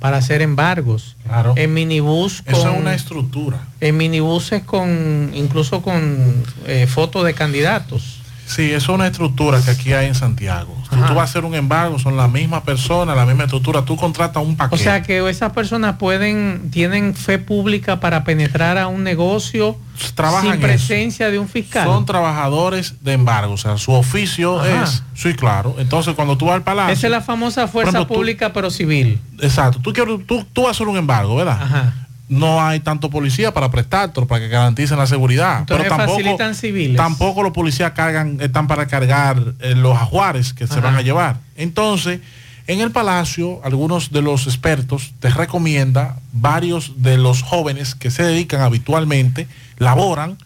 [0.00, 1.16] para hacer embargos.
[1.24, 1.54] Claro.
[1.56, 3.60] En minibús con, Eso es una estructura.
[3.80, 8.20] en minibuses con incluso con eh, fotos de candidatos.
[8.54, 10.76] Sí, eso es una estructura que aquí hay en Santiago.
[10.90, 11.06] Si Ajá.
[11.08, 13.82] tú vas a hacer un embargo, son la misma persona, la misma estructura.
[13.82, 14.82] Tú contratas un O paquete.
[14.82, 19.78] sea que esas personas pueden, tienen fe pública para penetrar a un negocio
[20.14, 21.86] Trabajan sin en presencia de un fiscal.
[21.86, 24.84] Son trabajadores de embargo, o sea, su oficio Ajá.
[24.84, 25.76] es, sí, claro.
[25.78, 29.18] Entonces, cuando tú vas al palacio, Esa es la famosa fuerza tú- pública pero civil.
[29.40, 31.92] exacto, tú, quieres, tú, tú vas a hacer un embargo, ¿verdad?
[32.32, 35.60] No hay tanto policía para prestártelo, para que garanticen la seguridad.
[35.60, 36.96] Entonces pero tampoco, facilitan civiles.
[36.96, 41.36] tampoco los policías cargan, están para cargar eh, los ajuares que se van a llevar.
[41.56, 42.20] Entonces,
[42.66, 48.22] en el palacio, algunos de los expertos te recomienda varios de los jóvenes que se
[48.22, 49.46] dedican habitualmente,
[49.78, 50.38] laboran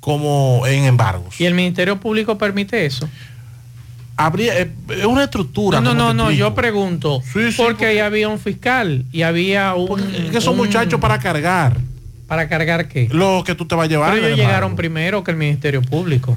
[0.00, 1.40] como en embargos.
[1.40, 3.08] ¿Y el Ministerio Público permite eso?
[4.20, 5.80] Habría, eh, es una estructura.
[5.80, 7.22] No, no, no, no, yo pregunto,
[7.56, 10.00] porque ahí había un fiscal y había un...
[10.00, 11.76] Es que son un- muchachos para cargar.
[12.26, 13.08] ¿Para cargar qué?
[13.12, 14.12] Lo que tú te vas a llevar.
[14.14, 16.36] Pero ellos llegaron primero que el Ministerio Público.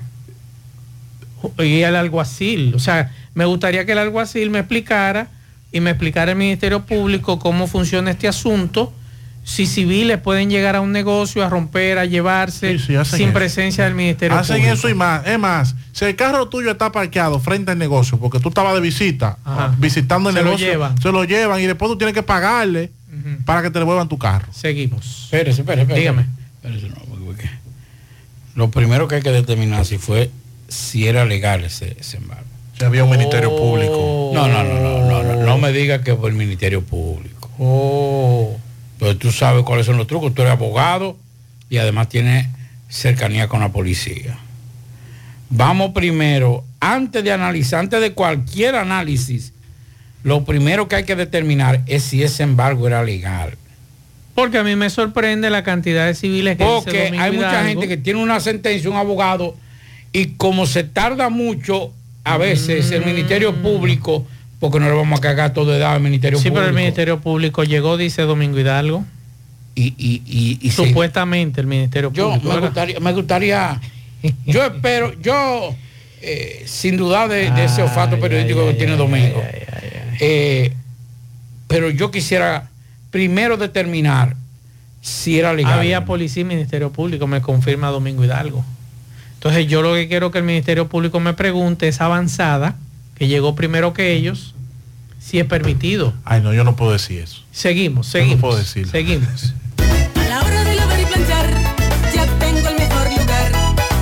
[1.57, 2.73] Y el alguacil.
[2.75, 5.27] O sea, me gustaría que el alguacil me explicara
[5.71, 8.93] y me explicara el Ministerio Público cómo funciona este asunto.
[9.43, 13.33] Si civiles pueden llegar a un negocio a romper, a llevarse sin eso.
[13.33, 14.73] presencia del Ministerio Hacen Público.
[14.75, 15.25] eso y más.
[15.25, 18.81] Es más, si el carro tuyo está parqueado frente al negocio, porque tú estabas de
[18.81, 19.75] visita, Ajá.
[19.79, 21.01] visitando el Se lo negocio, llevan.
[21.01, 22.91] se lo llevan y después tú tienes que pagarle
[23.45, 24.47] para que te devuelvan tu carro.
[24.53, 25.23] Seguimos.
[25.25, 25.99] Espérese, espérese, espérese.
[25.99, 26.25] Dígame.
[26.61, 27.49] Espérese, no, porque- porque
[28.55, 30.29] Lo primero que hay que determinar si fue
[30.67, 32.45] si era legal ese, ese embargo.
[32.77, 33.13] Si había un Oh.
[33.17, 34.31] ministerio público.
[34.33, 37.49] No, no, no, no, no, no, no me diga que fue el Ministerio Público.
[37.59, 38.57] Oh.
[39.01, 41.17] Pero tú sabes cuáles son los trucos, tú eres abogado
[41.71, 42.45] y además tienes
[42.87, 44.37] cercanía con la policía.
[45.49, 49.53] Vamos primero, antes de analizar, antes de cualquier análisis,
[50.23, 53.57] lo primero que hay que determinar es si ese embargo era legal.
[54.35, 57.69] Porque a mí me sorprende la cantidad de civiles que Porque hay mucha Hidalgo.
[57.69, 59.57] gente que tiene una sentencia, un abogado,
[60.13, 61.91] y como se tarda mucho,
[62.23, 64.27] a veces el Ministerio Público,
[64.61, 66.55] porque no le vamos a cagar todo de edad al Ministerio Sí, Público.
[66.61, 69.03] pero el Ministerio Público llegó, dice Domingo Hidalgo.
[69.75, 72.59] Y, y, y, Supuestamente el Ministerio Yo Público.
[72.61, 73.81] gustaría, me gustaría,
[74.45, 75.75] yo espero, yo,
[76.21, 79.41] eh, sin duda de, de ese olfato periodístico que tiene Domingo,
[80.19, 80.73] eh,
[81.67, 82.69] pero yo quisiera
[83.09, 84.35] primero determinar
[85.01, 85.79] si era legal.
[85.79, 88.63] Había policía y Ministerio Público, me confirma Domingo Hidalgo.
[89.35, 92.75] Entonces yo lo que quiero que el Ministerio Público me pregunte es avanzada,
[93.21, 94.55] que llegó primero que ellos,
[95.19, 96.11] si es permitido.
[96.25, 97.43] Ay, no, yo no puedo decir eso.
[97.51, 98.41] Seguimos, Yo no seguimos.
[98.41, 98.91] puedo decirlo.
[98.91, 99.53] Seguimos.
[100.15, 101.47] A la hora de lavar y planchar,
[102.15, 103.51] ya tengo el mejor lugar.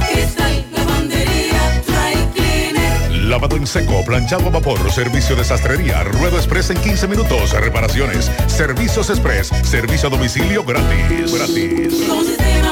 [0.10, 3.12] Cristal, lavandería, dry cleaner.
[3.26, 8.32] Lavado en seco, planchado a vapor, servicio de sastrería, ruedo express en 15 minutos, reparaciones,
[8.48, 11.34] servicios express, servicio a domicilio gratis.
[11.34, 11.94] Gratis.
[12.08, 12.72] Con sistema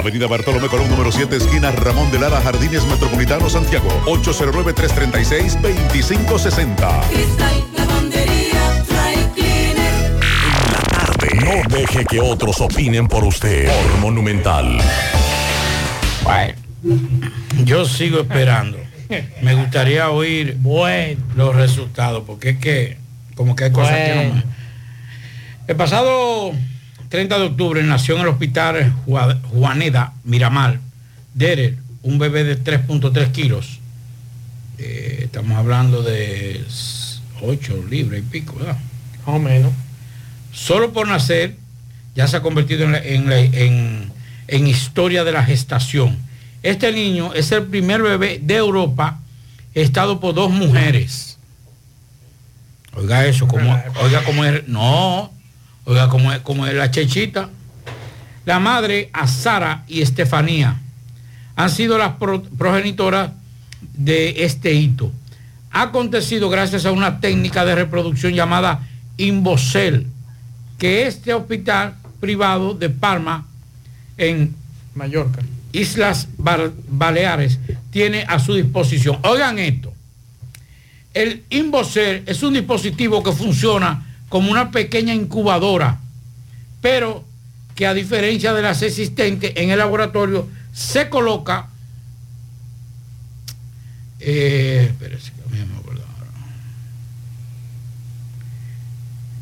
[0.00, 3.86] Avenida Bartolomé Colón, número 7, esquina Ramón de Lara, Jardines Metropolitano, Santiago.
[4.06, 7.02] 809-336-2560.
[7.10, 9.92] Cristal, lavandería, dry cleaner.
[11.44, 13.68] No deje que otros opinen por usted.
[13.68, 14.78] Por Monumental.
[16.22, 16.54] Bueno,
[17.64, 18.78] yo sigo esperando.
[19.42, 20.56] Me gustaría oír
[21.36, 22.96] los resultados, porque es que
[23.34, 24.44] como que hay cosas que no me...
[25.66, 26.52] El pasado
[27.10, 30.78] 30 de octubre nació en el hospital Jua- Juaneda Miramar,
[31.34, 33.78] Derer, un bebé de 3.3 kilos.
[34.78, 36.64] Eh, estamos hablando de
[37.42, 38.78] 8 libras y pico, ¿verdad?
[39.26, 39.72] Más o menos.
[40.52, 41.56] Solo por nacer
[42.16, 44.12] ya se ha convertido en, la- en la- en-
[44.48, 46.18] en historia de la gestación.
[46.62, 49.18] Este niño es el primer bebé de Europa
[49.74, 51.38] estado por dos mujeres.
[52.94, 55.32] Oiga eso, como, oiga cómo es, no,
[55.84, 56.08] oiga
[56.42, 57.50] cómo es la chechita.
[58.46, 60.76] La madre, a Sara y Estefanía,
[61.56, 63.32] han sido las pro- progenitoras
[63.94, 65.12] de este hito.
[65.72, 68.88] Ha acontecido gracias a una técnica de reproducción llamada
[69.18, 70.06] Imbocel,
[70.78, 73.46] que este hospital privado de Palma,
[74.16, 74.54] en
[74.94, 75.42] Mallorca,
[75.72, 77.58] Islas Baleares,
[77.90, 79.18] tiene a su disposición.
[79.22, 79.92] Oigan esto.
[81.14, 85.98] El Imbocel es un dispositivo que funciona como una pequeña incubadora,
[86.80, 87.24] pero
[87.74, 91.68] que a diferencia de las existentes en el laboratorio, se coloca...
[94.20, 96.30] Eh, a mí me acuerdo ahora.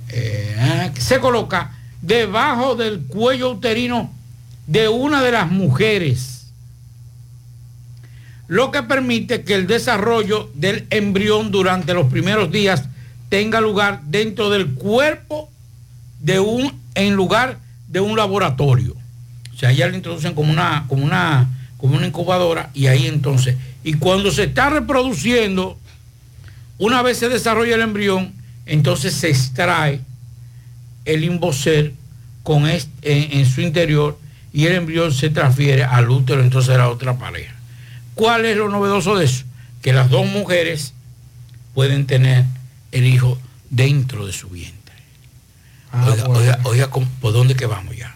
[0.09, 4.11] Eh, ah, se coloca debajo del cuello uterino
[4.67, 6.47] de una de las mujeres,
[8.47, 12.85] lo que permite que el desarrollo del embrión durante los primeros días
[13.29, 15.51] tenga lugar dentro del cuerpo
[16.21, 18.97] de un en lugar de un laboratorio.
[19.55, 23.57] O sea, ya lo introducen como una como una como una incubadora y ahí entonces
[23.85, 25.79] y cuando se está reproduciendo
[26.79, 28.33] una vez se desarrolla el embrión,
[28.67, 30.01] entonces se extrae
[31.05, 31.95] el imbocel
[32.43, 34.19] con en, en su interior
[34.53, 37.55] y el embrión se transfiere al útero entonces a la otra pareja.
[38.15, 39.45] ¿Cuál es lo novedoso de eso?
[39.83, 40.95] Que las dos mujeres
[41.75, 42.45] pueden tener
[42.93, 43.39] el hijo
[43.71, 44.95] dentro de su vientre.
[45.93, 48.15] oiga, oiga, oiga, ¿cómo- ¿por dónde que vamos ya?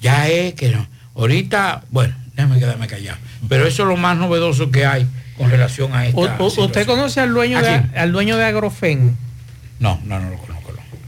[0.00, 0.86] Ya es que no.
[1.16, 3.18] Ahorita, bueno, déjame quedarme callado.
[3.48, 5.06] Pero eso es lo más novedoso que hay
[5.36, 9.16] con relación a esta u- ¿Usted conoce al dueño, ¿A de, al dueño de Agrofen?
[9.78, 10.54] No, no, no lo conozco.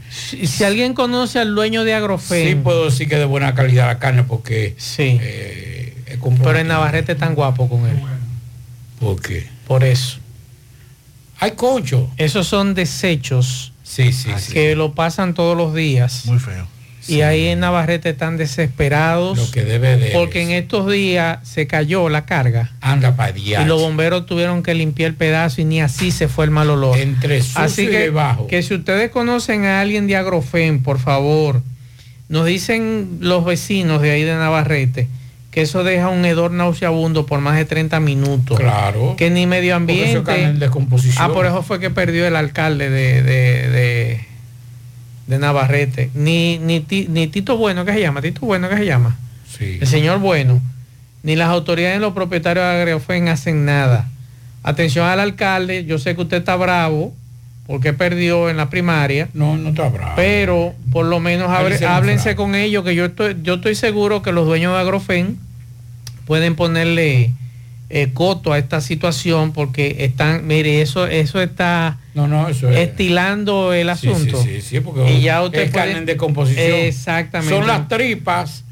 [0.09, 2.47] Si, si alguien conoce al dueño de Agrofen.
[2.47, 4.73] Sí puedo decir que es de buena calidad la carne porque...
[4.77, 5.17] Sí.
[5.21, 7.97] eh, es Pero en Navarrete es tan guapo con él.
[8.99, 9.47] ¿Por qué?
[9.67, 10.17] Por eso.
[11.39, 12.09] Hay concho.
[12.17, 14.53] Esos son desechos Sí, sí, sí.
[14.53, 16.25] que lo pasan todos los días.
[16.25, 16.67] Muy feo.
[17.07, 19.37] Y ahí en Navarrete están desesperados.
[19.37, 20.09] Lo que debe de...
[20.11, 22.71] Porque en estos días se cayó la carga.
[22.81, 26.43] Anda para Y los bomberos tuvieron que limpiar el pedazo y ni así se fue
[26.45, 26.97] el mal olor.
[26.97, 28.47] Entre sucio Así y que, debajo.
[28.47, 31.61] que si ustedes conocen a alguien de Agrofen, por favor,
[32.27, 35.07] nos dicen los vecinos de ahí de Navarrete
[35.57, 38.59] que eso deja un hedor nauseabundo por más de 30 minutos.
[38.59, 39.15] Claro.
[39.17, 40.43] Que ni medio ambiente.
[40.43, 41.17] en descomposición.
[41.25, 44.21] Ah, por eso fue que perdió el alcalde de, de, de,
[45.25, 46.11] de Navarrete.
[46.13, 48.21] Ni, ni, ni Tito Bueno, que se llama?
[48.21, 49.17] Tito Bueno, que se llama?
[49.57, 49.79] Sí.
[49.81, 50.61] El señor Bueno.
[51.23, 54.07] Ni las autoridades ni los propietarios de Agrofen hacen nada.
[54.61, 57.15] Atención al alcalde, yo sé que usted está bravo
[57.65, 59.27] porque perdió en la primaria.
[59.33, 60.13] No, no está bravo.
[60.15, 64.21] Pero por lo menos abre- se háblense con ellos, que yo estoy, yo estoy seguro
[64.21, 65.46] que los dueños de Agrofen
[66.27, 67.31] pueden ponerle
[67.89, 72.79] eh, coto a esta situación porque están, mire, eso, eso está No, no, eso es...
[72.89, 74.43] estilando el asunto.
[74.43, 76.65] Sí, sí, sí, porque Y ya usted es puede- carne en decomposición.
[76.81, 77.55] Exactamente.
[77.55, 78.65] Son las tripas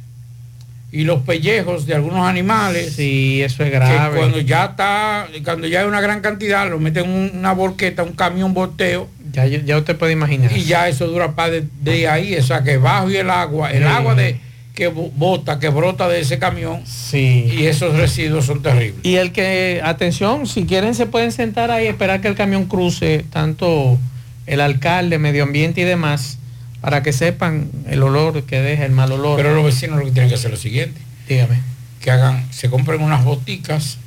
[0.91, 2.93] y los pellejos de algunos animales.
[2.93, 4.17] Sí, eso es Que grave.
[4.17, 8.13] cuando ya está, cuando ya hay una gran cantidad, lo meten en una borqueta, un
[8.13, 10.51] camión volteo, Ya, ya usted puede imaginar.
[10.55, 13.71] y ya eso dura para de, de ahí, o sea que bajo y el agua,
[13.71, 13.89] el Sí.
[13.89, 14.37] agua de
[14.75, 17.45] que bo- bota, que brota de ese camión, Sí.
[17.51, 18.99] y esos residuos son terribles.
[19.03, 23.25] Y el que, atención, si quieren se pueden sentar ahí, esperar que el camión cruce,
[23.31, 23.97] tanto
[24.45, 26.37] el alcalde, medio ambiente y demás,
[26.81, 29.37] para que sepan el olor que deja, el mal olor.
[29.37, 30.99] Pero los vecinos lo que tienen que hacer es lo siguiente.
[31.27, 31.59] Dígame.
[32.01, 33.97] Que hagan, se compren unas boticas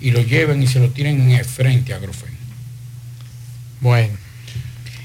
[0.00, 2.30] y lo lleven y se lo tiren en el frente a Agrofen.
[3.80, 4.12] Bueno.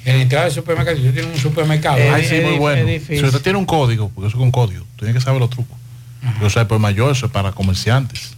[0.05, 2.57] En la entrada del supermercado, si usted tiene un supermercado, Es- Ay, sí, es muy
[2.57, 2.87] bueno.
[3.07, 5.77] Si usted tiene un código, porque eso es un código, tiene que saber los trucos.
[6.41, 8.31] Yo sé, por mayor, eso es para comerciantes.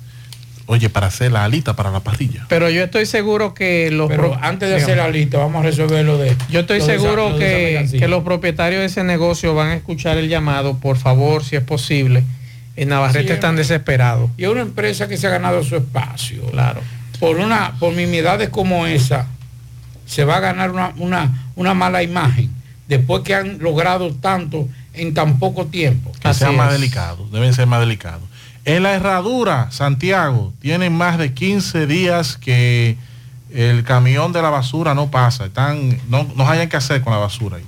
[0.69, 2.45] Oye, para hacer la alita para la parrilla.
[2.49, 4.09] Pero yo estoy seguro que los...
[4.09, 6.35] Pero pro- antes de hacer la lista, vamos a resolver lo de.
[6.49, 7.37] Yo estoy seguro esa
[7.93, 10.77] que, que los propietarios de ese negocio van a escuchar el llamado.
[10.77, 12.23] Por favor, si es posible,
[12.75, 14.29] En Navarrete Sí, están desesperados.
[14.37, 16.43] Y es una empresa que se ha ganado su espacio.
[16.51, 16.81] Claro.
[17.17, 19.25] Por una, por mimidades como esa,
[20.05, 22.49] se va a ganar una, una, una mala imagen.
[22.87, 26.13] Después que han logrado tanto en tan poco tiempo.
[26.21, 28.23] Que sean más delicados, deben ser más delicados.
[28.63, 32.97] En la herradura, Santiago, tienen más de 15 días que
[33.53, 35.45] el camión de la basura no pasa.
[35.45, 37.65] Están, no, no hayan que hacer con la basura ahí.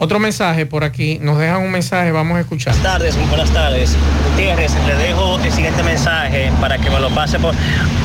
[0.00, 2.72] Otro mensaje por aquí, nos dejan un mensaje, vamos a escuchar.
[2.72, 3.96] Buenas tardes, muy buenas tardes.
[4.30, 7.52] Gutiérrez, le dejo el siguiente mensaje para que me lo pase por,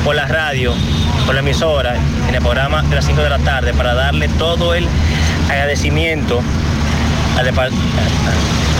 [0.04, 0.72] por la radio,
[1.24, 1.94] por la emisora,
[2.28, 4.88] en el programa de las 5 de la tarde, para darle todo el
[5.48, 6.42] agradecimiento
[7.38, 7.70] al, al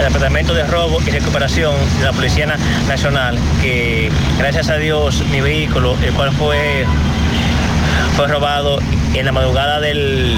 [0.05, 2.59] Departamento de Robo y Recuperación de la Policía Na-
[2.89, 6.85] Nacional, que gracias a Dios mi vehículo, el cual fue,
[8.17, 8.81] fue robado
[9.15, 10.37] en la madrugada del,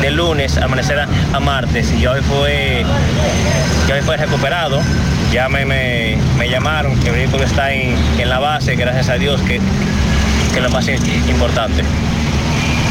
[0.00, 2.84] del lunes, amanecer a, a martes, y hoy fue,
[3.88, 4.80] ya hoy fue recuperado.
[5.32, 9.14] Ya me, me, me llamaron, que el vehículo está en, en la base, gracias a
[9.14, 9.60] Dios, que,
[10.52, 11.84] que es lo más importante.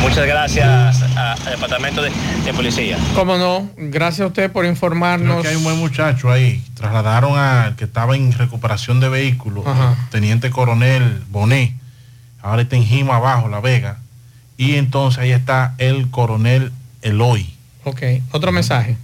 [0.02, 2.10] Muchas gracias al Departamento de,
[2.46, 2.98] de Policía.
[3.14, 5.42] Cómo no, gracias a usted por Creo informarnos.
[5.42, 6.64] que hay un buen muchacho ahí.
[6.76, 9.66] Trasladaron al que estaba en recuperación de vehículos.
[10.10, 11.74] Teniente Coronel Bonet.
[12.42, 13.98] Ahora está en Jima abajo, La Vega.
[14.56, 16.72] Y entonces ahí está el Coronel
[17.02, 17.50] Eloy.
[17.86, 18.02] Ok,
[18.32, 18.98] otro mensaje.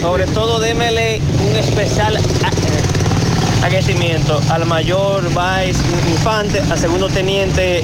[0.00, 1.20] Sobre todo démele
[1.50, 5.78] un especial a- agradecimiento al mayor Vice
[6.10, 7.82] Infante, al segundo teniente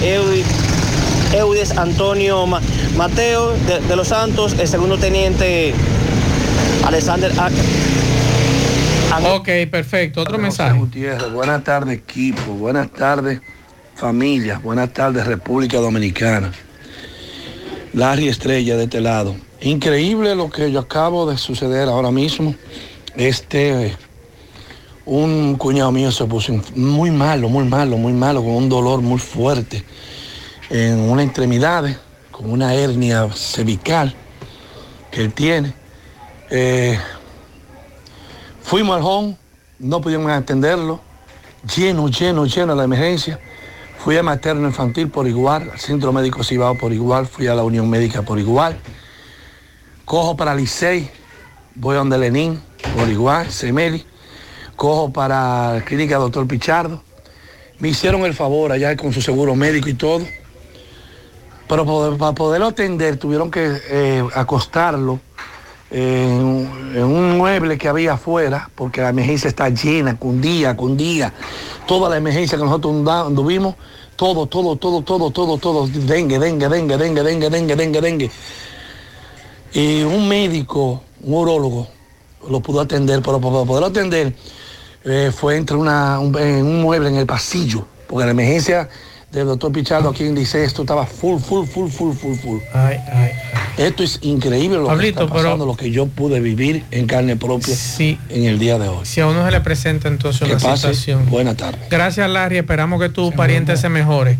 [1.34, 2.60] Eudes Antonio Ma-
[2.96, 5.74] Mateo de, de los Santos, el segundo teniente
[6.84, 7.50] Alexander A-
[9.34, 10.78] Ok, perfecto, otro mensaje.
[10.78, 13.40] Gutiérrez, buenas tardes equipo, buenas tardes
[13.94, 16.52] familia, buenas tardes República Dominicana.
[17.96, 19.34] Larry Estrella de este lado.
[19.62, 22.54] Increíble lo que yo acabo de suceder ahora mismo.
[23.16, 23.96] Este,
[25.06, 29.18] un cuñado mío se puso muy malo, muy malo, muy malo, con un dolor muy
[29.18, 29.82] fuerte
[30.68, 31.84] en una extremidad,
[32.30, 34.14] con una hernia cervical
[35.10, 35.72] que él tiene.
[36.50, 36.98] Eh,
[38.60, 39.36] Fuimos al home,
[39.78, 41.00] no pudimos atenderlo,
[41.74, 43.40] lleno, lleno, lleno la emergencia.
[44.06, 47.64] Fui a materno infantil por igual, al centro médico Cibao por igual, fui a la
[47.64, 48.78] Unión Médica por igual.
[50.04, 51.10] Cojo para Licey,
[51.74, 52.62] voy a donde Lenín
[52.96, 54.06] por igual, Semeli.
[54.76, 57.02] Cojo para la clínica Doctor Pichardo.
[57.80, 60.24] Me hicieron el favor allá con su seguro médico y todo.
[61.66, 65.18] Pero para poderlo atender tuvieron que eh, acostarlo
[65.90, 71.32] en, un mueble que había afuera, porque la emergencia está llena, con día, con día.
[71.86, 73.76] Toda la emergencia que nosotros anduvimos,
[74.16, 78.30] todo, todo, todo, todo, todo, todo, dengue, dengue, dengue, dengue, dengue, dengue, dengue, dengue.
[79.72, 81.86] Y un médico, un urólogo,
[82.48, 84.34] lo pudo atender, pero para poderlo atender
[85.04, 88.88] eh, fue entre una, un, en un mueble en el pasillo, porque la emergencia
[89.40, 92.58] del doctor Pichardo aquí en Licey, esto estaba full, full, full, full, full, full.
[92.72, 93.30] Ay, ay,
[93.76, 97.36] Esto es increíble lo Pablito, que está pasando, lo que yo pude vivir en carne
[97.36, 97.74] propia
[98.30, 99.04] en el día de hoy.
[99.04, 100.94] Si a uno se le presenta entonces Que una pase.
[100.94, 101.28] situación.
[101.28, 101.88] Buenas tardes.
[101.90, 102.56] Gracias, Larry.
[102.56, 104.38] Esperamos que tu pariente se mejore.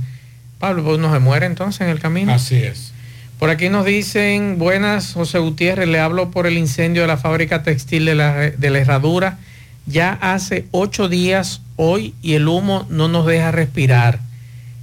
[0.59, 2.33] Pablo, pues no se muere entonces en el camino.
[2.33, 2.93] Así es.
[3.39, 7.63] Por aquí nos dicen, buenas, José Gutiérrez, le hablo por el incendio de la fábrica
[7.63, 9.37] textil de la, de la Herradura.
[9.85, 14.21] Ya hace ocho días hoy y el humo no nos deja respirar.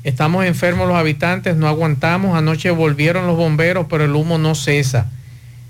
[0.04, 2.38] Estamos enfermos los habitantes, no aguantamos.
[2.38, 5.10] Anoche volvieron los bomberos, pero el humo no cesa.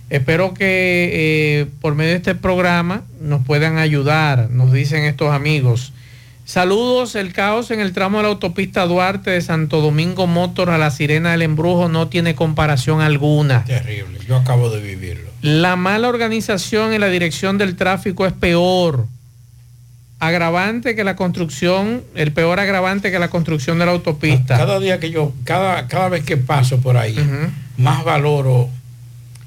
[0.09, 5.93] Espero que eh, por medio de este programa nos puedan ayudar, nos dicen estos amigos.
[6.45, 10.77] Saludos, el caos en el tramo de la autopista Duarte de Santo Domingo Motor a
[10.77, 13.63] la Sirena del Embrujo no tiene comparación alguna.
[13.63, 14.19] Terrible.
[14.27, 15.29] Yo acabo de vivirlo.
[15.41, 19.07] La mala organización en la dirección del tráfico es peor.
[20.27, 24.57] Agravante que la construcción, el peor agravante que la construcción de la autopista.
[24.57, 27.17] Cada día que yo, cada, cada vez que paso por ahí,
[27.77, 28.69] más valoro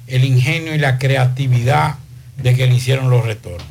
[0.06, 1.96] el ingenio y la creatividad
[2.36, 3.66] de que le hicieron los retornos.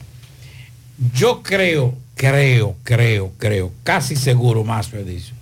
[1.13, 5.33] Yo creo, creo, creo, creo, casi seguro más dicho,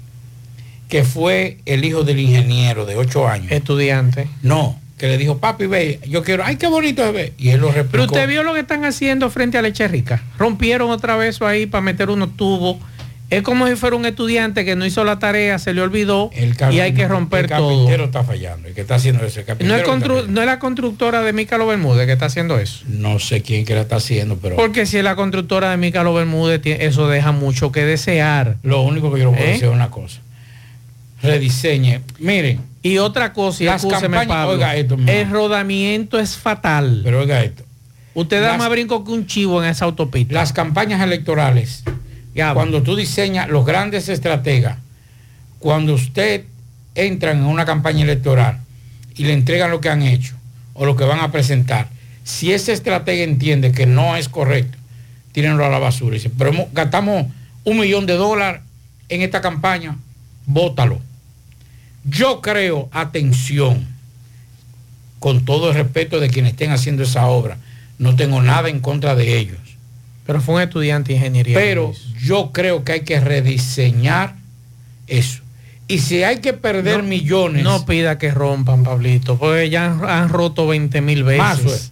[0.89, 3.51] que fue el hijo del ingeniero de ocho años.
[3.51, 4.27] Estudiante.
[4.41, 7.33] No, que le dijo, papi, ve, yo quiero, ay, qué bonito ve.
[7.37, 7.91] Y él lo replicó.
[7.91, 10.23] Pero usted vio lo que están haciendo frente a Leche Rica.
[10.39, 12.77] Rompieron otra vez eso ahí para meter unos tubos.
[13.29, 16.29] Es como si fuera un estudiante que no hizo la tarea, se le olvidó
[16.71, 17.67] y hay que romper el todo.
[17.67, 19.41] carpintero está fallando, el que está haciendo eso.
[19.41, 22.85] el No es, constru- no es la constructora de Mícalo Bermúdez que está haciendo eso.
[22.87, 26.13] No sé quién que la está haciendo, pero Porque si es la constructora de Mícalo
[26.13, 28.55] Bermúdez, eso deja mucho que desear.
[28.63, 29.51] lo único que yo le puedo ¿Eh?
[29.53, 30.21] decir es una cosa.
[31.21, 31.99] Rediseñe.
[32.19, 32.71] Miren.
[32.83, 33.67] Y otra cosa, y
[34.01, 37.01] campañas- Pablo, oiga esto, el rodamiento es fatal.
[37.03, 37.63] Pero oiga esto.
[38.13, 40.33] Usted da Las- más brinco que un chivo en esa autopista.
[40.33, 41.83] Las campañas electorales,
[42.53, 44.77] cuando tú diseñas los grandes estrategas,
[45.59, 46.43] cuando usted
[46.93, 48.59] entra en una campaña electoral
[49.15, 50.35] y le entregan lo que han hecho
[50.73, 51.87] o lo que van a presentar,
[52.25, 54.77] si ese estratega entiende que no es correcto,
[55.31, 56.15] tírenlo a la basura.
[56.15, 57.27] Y dice, pero gastamos
[57.63, 58.61] un millón de dólares
[59.09, 59.95] en esta campaña,
[60.45, 60.99] bótalo.
[62.05, 63.87] Yo creo, atención,
[65.19, 67.57] con todo el respeto de quienes estén haciendo esa obra,
[67.97, 69.57] no tengo nada en contra de ellos.
[70.25, 71.55] Pero fue un estudiante de ingeniería.
[71.57, 74.35] Pero yo creo que hay que rediseñar
[75.07, 75.41] eso.
[75.87, 77.63] Y si hay que perder No- millones.
[77.63, 81.37] No pida que rompan, Pablito, porque ya han, han roto 20 mil veces.
[81.63, 81.91] Más.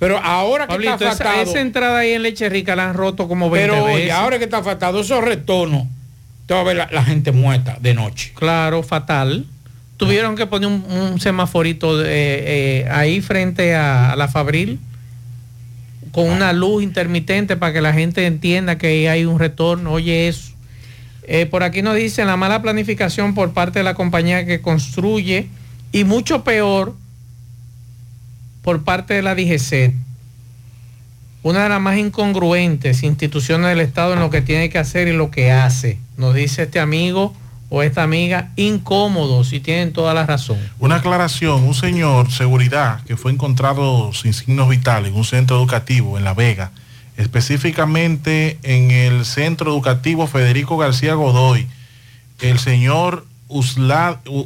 [0.00, 3.28] Pero ahora que está esa, faltado, esa entrada ahí en Leche Rica la han roto
[3.28, 4.10] como 20 pero veces.
[4.10, 5.86] ahora que está faltado esos retornos,
[6.46, 8.32] te va a ver la, gente muerta de noche.
[8.34, 9.46] Claro, fatal.
[9.96, 14.78] Tuvieron que poner un, un semaforito de, eh, ahí frente a, la Fabril
[16.12, 19.92] con una luz intermitente para que la gente entienda que hay un retorno.
[19.92, 20.52] Oye, eso.
[21.26, 25.48] Eh, por aquí nos dicen la mala planificación por parte de la compañía que construye
[25.90, 26.94] y mucho peor
[28.62, 29.94] por parte de la DGC.
[31.44, 35.12] Una de las más incongruentes instituciones del Estado en lo que tiene que hacer y
[35.12, 35.98] lo que hace.
[36.16, 37.34] Nos dice este amigo
[37.68, 40.56] o esta amiga incómodos y tienen toda la razón.
[40.78, 46.16] Una aclaración, un señor, seguridad, que fue encontrado sin signos vitales en un centro educativo
[46.16, 46.70] en La Vega,
[47.18, 51.66] específicamente en el centro educativo Federico García Godoy,
[52.40, 53.26] el señor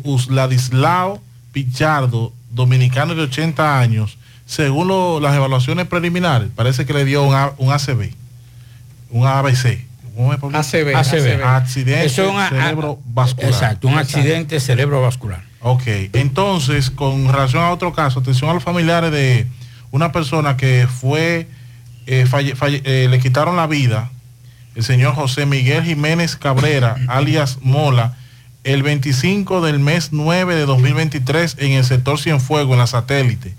[0.02, 1.22] Usladislao
[1.52, 4.18] Pichardo, dominicano de 80 años,
[4.48, 8.10] según lo- las evaluaciones preliminares, parece que le dio un, A- un ACV,
[9.10, 9.84] un ABC.
[10.16, 10.58] ¿Cómo Pablito?
[10.58, 11.44] ACV, ACV.
[11.44, 13.50] Accidente Eso es cerebrovascular.
[13.52, 15.42] Exacto, un accidente cerebrovascular.
[15.60, 15.82] Ok,
[16.14, 19.46] entonces, con relación a otro caso, atención a los familiares de
[19.92, 21.46] una persona que fue,
[22.06, 24.10] eh, falle- falle- eh, le quitaron la vida,
[24.74, 28.16] el señor José Miguel Jiménez Cabrera, alias Mola,
[28.64, 33.54] el 25 del mes 9 de 2023 en el sector Cienfuego, en la satélite.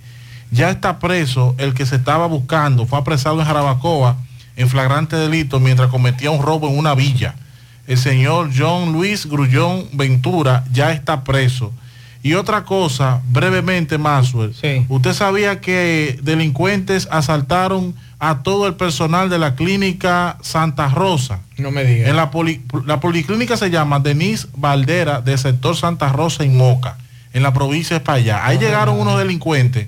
[0.52, 4.18] Ya está preso el que se estaba buscando, fue apresado en Jarabacoa
[4.56, 7.36] en flagrante delito mientras cometía un robo en una villa.
[7.88, 11.72] El señor John Luis Grullón Ventura ya está preso.
[12.22, 14.54] Y otra cosa, brevemente, Maxwell.
[14.90, 21.40] Usted sabía que delincuentes asaltaron a todo el personal de la clínica Santa Rosa.
[21.58, 22.10] No me diga.
[22.10, 26.98] En la, poli- la policlínica se llama Denise Valdera del sector Santa Rosa en Moca,
[27.32, 28.46] en la provincia de España.
[28.46, 29.88] Ahí llegaron unos delincuentes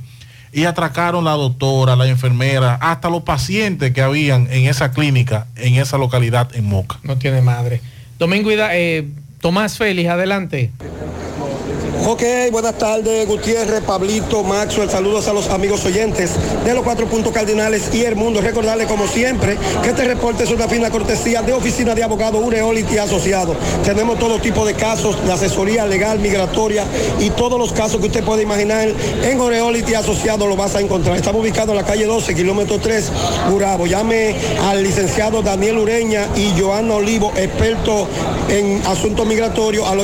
[0.53, 5.75] y atracaron la doctora, la enfermera, hasta los pacientes que habían en esa clínica, en
[5.75, 6.99] esa localidad en Moca.
[7.03, 7.81] No tiene madre.
[8.19, 9.07] Domingo eh,
[9.39, 10.71] Tomás Félix, adelante.
[12.03, 16.31] Ok, buenas tardes, Gutiérrez, Pablito, Maxwell, saludos a los amigos oyentes
[16.65, 18.41] de los cuatro puntos cardinales y el mundo.
[18.41, 22.97] Recordarles, como siempre, que este reporte es una fina cortesía de Oficina de Abogados Ureolity
[22.97, 23.55] Asociados.
[23.85, 26.85] Tenemos todo tipo de casos de asesoría legal, migratoria
[27.19, 28.87] y todos los casos que usted puede imaginar
[29.23, 31.15] en Ureolity Asociados lo vas a encontrar.
[31.15, 33.11] Estamos ubicados en la calle 12, kilómetro 3,
[33.51, 33.85] Gurabo.
[33.85, 38.07] Llame al licenciado Daniel Ureña y Joana Olivo, experto
[38.49, 39.99] en asuntos migratorios, al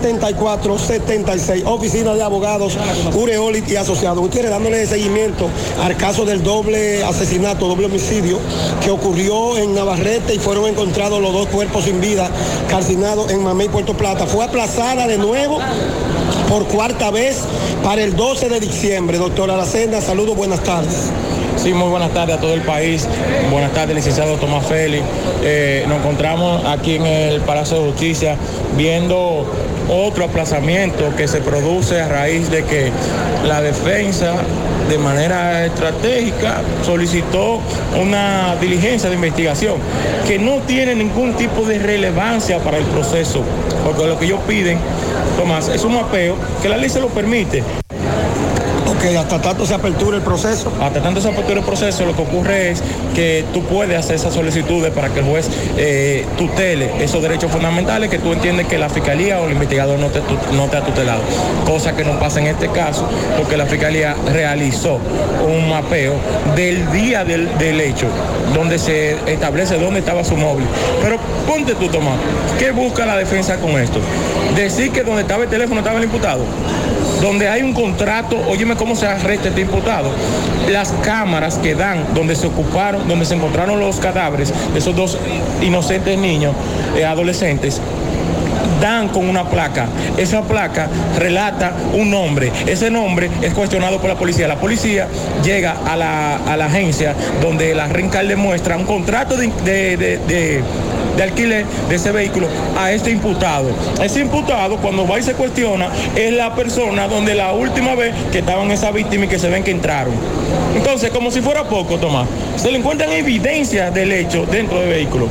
[0.00, 1.62] 809-736-7476.
[1.66, 2.76] Oficina de Abogados,
[3.14, 4.18] Ureolit y Asociados.
[4.18, 5.48] Gutiérrez, dándole seguimiento
[5.82, 8.38] al caso del doble asesinato, doble homicidio
[8.82, 12.30] que ocurrió en Navarrete y fueron encontrados los dos cuerpos sin vida
[12.68, 14.26] calcinados en Mamey, Puerto Plata.
[14.26, 15.58] Fue aplazada de nuevo
[16.48, 17.40] por cuarta vez
[17.82, 19.18] para el 12 de diciembre.
[19.18, 21.10] Doctor Aracena, saludos, buenas tardes.
[21.56, 23.06] Sí, muy buenas tardes a todo el país.
[23.50, 25.04] Buenas tardes, licenciado Tomás Félix.
[25.42, 28.36] Eh, nos encontramos aquí en el Palacio de Justicia
[28.76, 29.46] viendo
[29.88, 32.90] otro aplazamiento que se produce a raíz de que
[33.46, 34.34] la defensa
[34.88, 37.60] de manera estratégica solicitó
[38.00, 39.76] una diligencia de investigación
[40.26, 43.42] que no tiene ningún tipo de relevancia para el proceso,
[43.84, 44.78] porque lo que ellos piden,
[45.36, 47.62] Tomás, es un mapeo que la ley se lo permite.
[49.04, 50.72] Hasta tanto se apertura el proceso.
[50.80, 52.82] Hasta tanto se apertura el proceso, lo que ocurre es
[53.14, 58.08] que tú puedes hacer esas solicitudes para que el juez eh, tutele esos derechos fundamentales
[58.10, 60.80] que tú entiendes que la fiscalía o el investigador no te, tu- no te ha
[60.82, 61.20] tutelado.
[61.66, 64.98] Cosa que no pasa en este caso, porque la fiscalía realizó
[65.46, 66.14] un mapeo
[66.56, 68.06] del día del, del hecho,
[68.54, 70.66] donde se establece dónde estaba su móvil.
[71.02, 72.16] Pero ponte tú, Tomás,
[72.58, 73.98] ¿qué busca la defensa con esto?
[74.56, 76.40] Decir que donde estaba el teléfono estaba el imputado
[77.20, 80.10] donde hay un contrato, óyeme cómo se arresta este imputado.
[80.70, 85.18] Las cámaras que dan donde se ocuparon, donde se encontraron los cadáveres de esos dos
[85.62, 86.54] inocentes niños,
[86.96, 87.80] eh, adolescentes,
[88.80, 89.86] dan con una placa.
[90.18, 90.88] Esa placa
[91.18, 92.52] relata un nombre.
[92.66, 94.46] Ese nombre es cuestionado por la policía.
[94.48, 95.08] La policía
[95.42, 99.96] llega a la, a la agencia donde la RENCAL le muestra un contrato de- de-
[99.96, 100.62] de-
[101.16, 103.70] de alquiler de ese vehículo a este imputado.
[104.02, 108.38] Ese imputado, cuando va y se cuestiona, es la persona donde la última vez que
[108.38, 110.14] estaban esa víctima y que se ven que entraron.
[110.76, 112.26] Entonces, como si fuera poco, Tomás,
[112.56, 115.28] se le encuentran evidencias del hecho dentro del vehículo.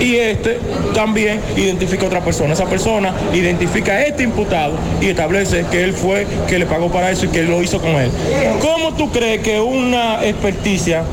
[0.00, 0.58] Y este
[0.94, 2.54] también identifica a otra persona.
[2.54, 7.10] Esa persona identifica a este imputado y establece que él fue que le pagó para
[7.10, 8.10] eso y que lo hizo con él.
[8.60, 11.04] ¿Cómo tú crees que una experticia,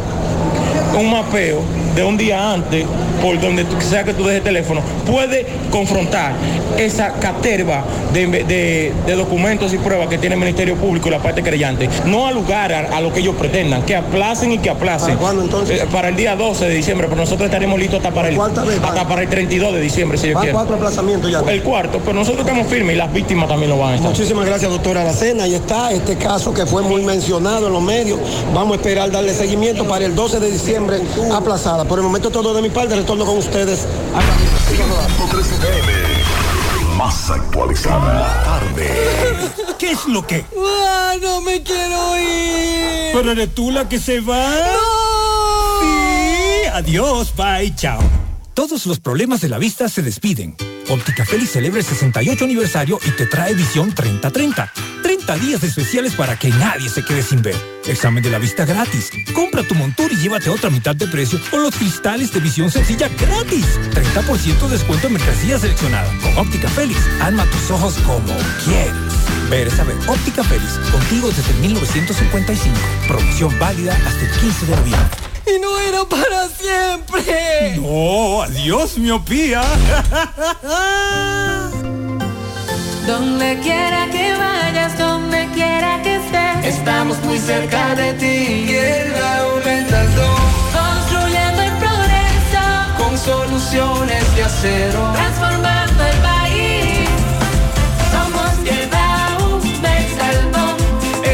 [0.97, 1.61] un mapeo
[1.95, 2.85] de un día antes,
[3.21, 6.33] por donde sea que tú dejes el teléfono, puede confrontar
[6.77, 7.83] esa caterva
[8.13, 11.89] de, de- de documentos y pruebas que tiene el Ministerio Público y la parte creyente?
[12.05, 15.09] No al lugar a, a lo que ellos pretendan, que aplacen y que aplacen.
[15.09, 15.81] ¿Para cuándo entonces?
[15.91, 19.21] para el día 12 de diciembre, pero nosotros estaremos listos hasta para el, hasta para
[19.23, 20.55] el 32 de diciembre, si Van quieren.
[20.55, 21.39] cuatro aplazamientos ya.
[21.51, 24.09] El cuarto, pero nosotros estamos firmes y las víctimas también lo van a estar.
[24.09, 25.43] Muchísimas gracias, doctora Aracena.
[25.43, 28.19] Ahí está este caso que fue muy mencionado en los medios.
[28.53, 30.97] Vamos a esperar darle seguimiento para el 12 de diciembre
[31.33, 31.85] aplazada.
[31.85, 33.87] Por el momento todo de mi parte, retorno con ustedes.
[34.13, 34.21] a
[36.95, 38.43] Más actualizada.
[38.43, 38.91] Tarde.
[39.79, 40.45] ¿Qué es lo que?
[40.55, 43.11] ¡Ah, no me quiero ir!
[43.13, 44.53] ¿Pero eres tú la que se va?
[45.81, 47.99] Sí, adiós, bye, chao.
[48.53, 50.55] Todos los problemas de la vista se despiden.
[50.89, 54.69] Óptica Félix celebra el 68 aniversario y te trae visión 30-30.
[55.29, 57.55] 30 días especiales para que nadie se quede sin ver.
[57.85, 59.11] Examen de la vista gratis.
[59.35, 63.09] Compra tu montura y llévate otra mitad de precio con los cristales de visión sencilla
[63.09, 63.79] gratis.
[63.93, 66.11] 30% de descuento en mercancía seleccionada.
[66.23, 68.33] Con Óptica Félix, alma tus ojos como
[68.65, 68.91] quieres.
[69.51, 69.95] Ver es saber.
[70.07, 72.75] Óptica Félix, contigo desde 1955.
[73.07, 75.09] Promoción válida hasta el 15 de noviembre.
[75.45, 77.77] ¡Y no era para siempre!
[77.77, 79.61] No, adiós, miopía.
[83.09, 85.18] Donde quiera que vayas, donde
[85.59, 88.65] quiera que estés, estamos muy cerca de ti.
[88.67, 90.41] Quiera aumenta el don
[90.79, 92.63] Construyendo el progreso,
[92.99, 95.01] con soluciones de acero.
[95.19, 97.09] transformando el país.
[98.13, 99.09] Somos Tierra
[100.19, 100.75] Salvón.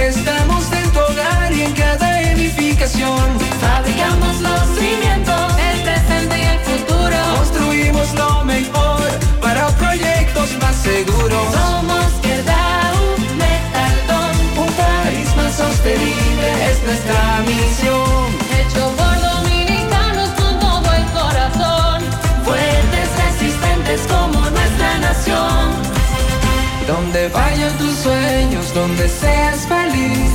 [0.09, 3.27] Estamos en tu hogar y en cada edificación.
[3.65, 7.17] Fabricamos los cimientos, el presente y el futuro.
[7.37, 8.34] Construimos lo
[15.85, 18.25] sostenible es nuestra misión.
[18.59, 22.01] Hecho por dominicanos con todo el corazón.
[22.43, 25.71] Fuertes, resistentes como nuestra nación.
[26.87, 30.34] Donde vayan tus sueños, donde seas feliz.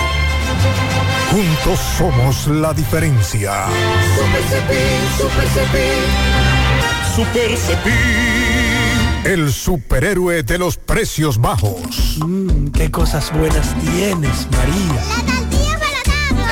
[1.31, 3.65] Juntos somos la diferencia.
[4.15, 6.03] Super Cepín, Super Cepín.
[7.15, 9.23] Super Cepín.
[9.23, 12.17] El superhéroe de los precios bajos.
[12.17, 15.01] Mmm, qué cosas buenas tienes, María.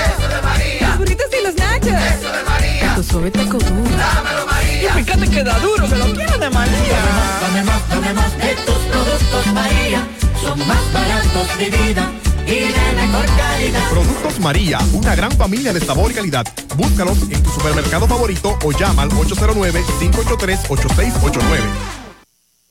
[0.08, 0.88] Eso de María.
[0.88, 1.88] Los burritos y los nachos.
[1.88, 2.96] Eso de María.
[2.96, 3.98] Tu suave taco duro.
[3.98, 4.92] Dámelo, María.
[4.98, 7.00] Y fíjate que da duro, que lo quiero de María.
[7.42, 10.08] Dame más, dame más de tus productos, María.
[10.42, 12.10] Son más baratos de vida
[12.50, 13.80] y de mejor calidad.
[13.92, 16.46] Productos María, una gran familia de sabor y calidad.
[16.76, 21.60] Búscalos en tu supermercado favorito o llama al 809-583-8689.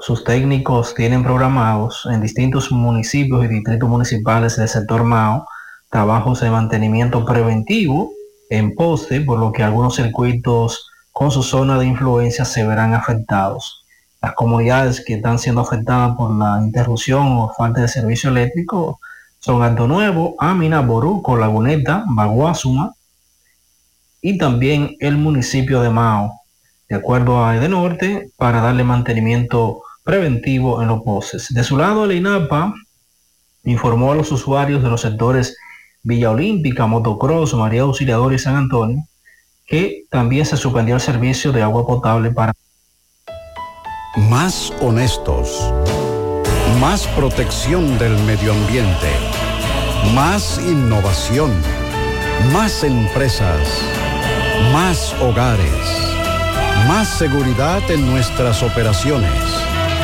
[0.00, 5.46] sus técnicos tienen programados en distintos municipios y distritos municipales del sector Mao
[5.92, 8.12] trabajos de mantenimiento preventivo
[8.48, 13.84] en poste, por lo que algunos circuitos con su zona de influencia se verán afectados.
[14.20, 18.98] Las comunidades que están siendo afectadas por la interrupción o falta de servicio eléctrico
[19.38, 22.94] son Alto Nuevo, Amina, Boruco, Laguneta, Baguazuma
[24.20, 26.32] y también el municipio de Mao,
[26.88, 31.52] de acuerdo a Edenorte, para darle mantenimiento preventivo en los postes.
[31.52, 32.72] De su lado, el INAPA
[33.64, 35.56] informó a los usuarios de los sectores
[36.04, 39.04] Villa Olímpica, Motocross, María Auxiliadora y San Antonio
[39.72, 42.52] que también se suspendió el servicio de agua potable para
[44.28, 45.72] Más honestos.
[46.78, 49.08] Más protección del medio ambiente.
[50.14, 51.50] Más innovación.
[52.52, 53.66] Más empresas.
[54.74, 56.12] Más hogares.
[56.86, 59.42] Más seguridad en nuestras operaciones.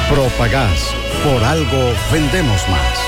[0.08, 0.94] Propagás.
[1.22, 3.07] Por algo vendemos más.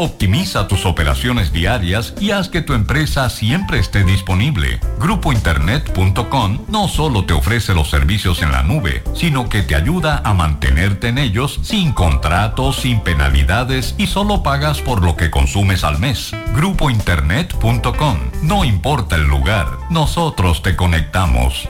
[0.00, 4.78] Optimiza tus operaciones diarias y haz que tu empresa siempre esté disponible.
[5.00, 10.34] Grupointernet.com no solo te ofrece los servicios en la nube, sino que te ayuda a
[10.34, 15.98] mantenerte en ellos sin contratos, sin penalidades y solo pagas por lo que consumes al
[15.98, 16.30] mes.
[16.54, 18.18] Grupointernet.com.
[18.44, 21.68] No importa el lugar, nosotros te conectamos.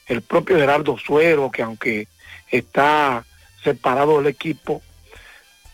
[0.08, 2.08] el propio Gerardo Suero, que aunque
[2.50, 3.26] está
[3.64, 4.82] separado del equipo,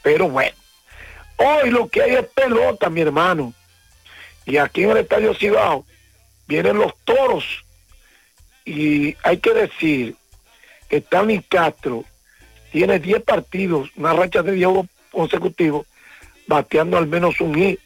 [0.04, 0.56] pero bueno,
[1.38, 3.54] hoy lo que hay es pelota, mi hermano.
[4.48, 5.86] Y aquí en el Estadio Cibao
[6.48, 7.44] vienen los toros.
[8.66, 10.16] Y hay que decir
[10.90, 12.06] que Stanley Castro
[12.72, 14.70] tiene 10 partidos, una racha de 10
[15.12, 15.86] consecutivos,
[16.48, 17.80] bateando al menos un hit.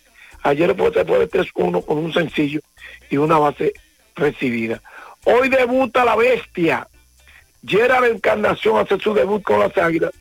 [0.44, 2.62] Ayer fue después de 3-1 con un sencillo
[3.10, 3.74] y una base
[4.16, 4.82] recibida.
[5.26, 6.88] Hoy debuta la bestia.
[7.66, 10.12] Gerard Encarnación hace su debut con las Águilas.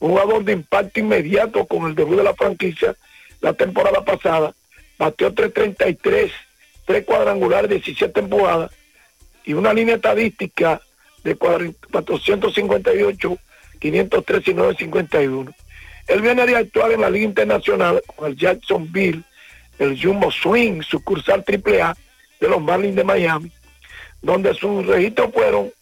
[0.00, 2.94] Un jugador de impacto inmediato con el debut de la franquicia
[3.40, 4.54] la temporada pasada.
[4.98, 6.32] Bateó 333,
[6.84, 8.70] 3 cuadrangulares, 17 empujadas
[9.44, 10.80] y una línea estadística
[11.22, 13.38] de 458,
[13.78, 15.54] 503 y 951.
[16.06, 19.22] Él viene de actuar en la Liga Internacional con el Jacksonville,
[19.78, 21.96] el Jumbo Swing, sucursal AAA
[22.40, 23.50] de los Marlins de Miami,
[24.20, 25.72] donde sus registros fueron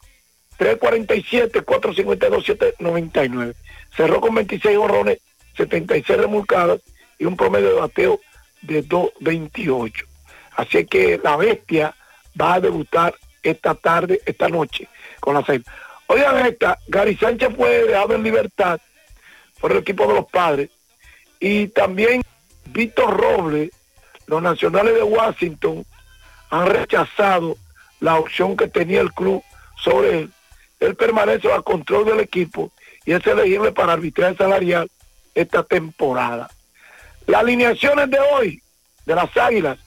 [0.56, 3.54] 347, 452, 799.
[3.96, 5.18] Cerró con 26 horrones,
[5.56, 6.80] 76 remolcadas
[7.18, 8.20] y un promedio de bateo
[8.62, 10.04] de 2.28.
[10.56, 11.94] Así que la bestia
[12.40, 14.88] va a debutar esta tarde, esta noche,
[15.20, 15.62] con la seis.
[16.06, 18.80] Oigan esta, Gary Sánchez fue dejado en libertad
[19.60, 20.70] por el equipo de los padres
[21.40, 22.22] y también
[22.66, 23.70] Víctor Robles,
[24.26, 25.84] los nacionales de Washington
[26.50, 27.56] han rechazado
[28.00, 29.42] la opción que tenía el club
[29.76, 30.30] sobre él.
[30.80, 32.70] Él permanece a control del equipo
[33.04, 34.90] y es elegible para arbitraje salarial
[35.34, 36.50] esta temporada.
[37.26, 38.62] Las alineaciones de hoy
[39.06, 39.78] de las Águilas.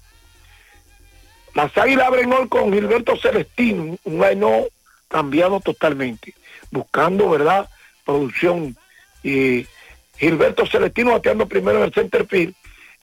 [1.54, 4.66] Las Águilas abren hoy con Gilberto Celestino, un no
[5.08, 6.34] cambiado totalmente,
[6.72, 7.70] buscando, ¿verdad?,
[8.06, 8.76] producción.
[9.24, 9.66] Y
[10.18, 12.54] Gilberto Celestino bateando primero en el center field,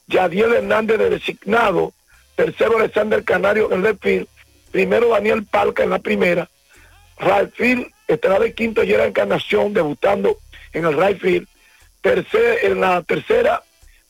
[0.06, 1.92] Yadiel Hernández de designado,
[2.36, 4.28] tercero Alexander Canario en el left field,
[4.70, 6.48] primero Daniel Palca en la primera,
[7.54, 10.38] field estará de quinto Gerard Encarnación debutando
[10.72, 11.48] en el right field,
[12.00, 13.62] tercer, en la tercera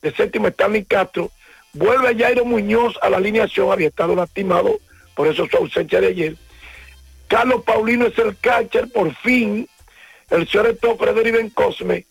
[0.02, 1.30] de séptimo Stanley Castro,
[1.72, 4.80] vuelve Jairo Muñoz a la alineación, había estado lastimado,
[5.14, 6.36] por eso su ausencia de ayer.
[7.28, 9.66] Carlos Paulino es el catcher, por fin,
[10.30, 12.04] el señor Frederick Ben Cosme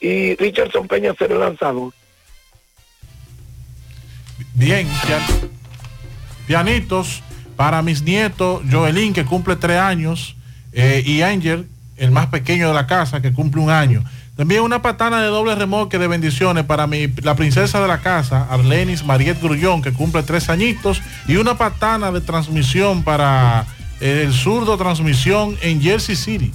[0.00, 1.92] y Richardson Peña será el lanzador.
[4.54, 5.50] Bien, pian-
[6.46, 7.22] pianitos
[7.56, 10.36] para mis nietos, Joelín, que cumple tres años,
[10.72, 14.04] eh, y Ángel, el más pequeño de la casa, que cumple un año.
[14.38, 18.46] También una patana de doble remolque de bendiciones para mi, la princesa de la casa,
[18.48, 23.66] Arlenis Mariette Grullón, que cumple tres añitos, y una patana de transmisión para
[24.00, 26.52] eh, el zurdo transmisión en Jersey City.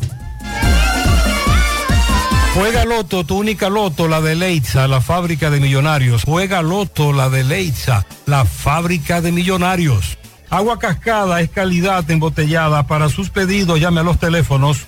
[2.54, 6.24] Juega Loto, tu única Loto, la de Leitza, la fábrica de millonarios.
[6.24, 10.18] Juega Loto, la de Leitza, la fábrica de millonarios.
[10.50, 12.88] Agua cascada es calidad embotellada.
[12.88, 14.88] Para sus pedidos llame a los teléfonos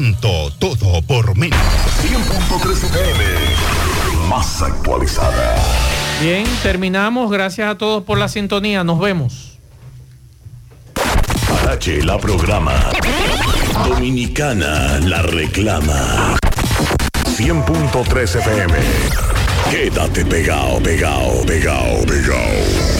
[0.00, 1.58] Encanto todo por menos.
[2.02, 5.56] 100.3 FM, más actualizada.
[6.22, 7.30] Bien, terminamos.
[7.30, 8.82] Gracias a todos por la sintonía.
[8.82, 9.58] Nos vemos.
[11.48, 12.90] Parache la programa.
[13.88, 16.36] Dominicana la reclama.
[17.36, 18.74] 100.3 FM.
[19.70, 22.99] Quédate pegado, pegado, pegado, pegado.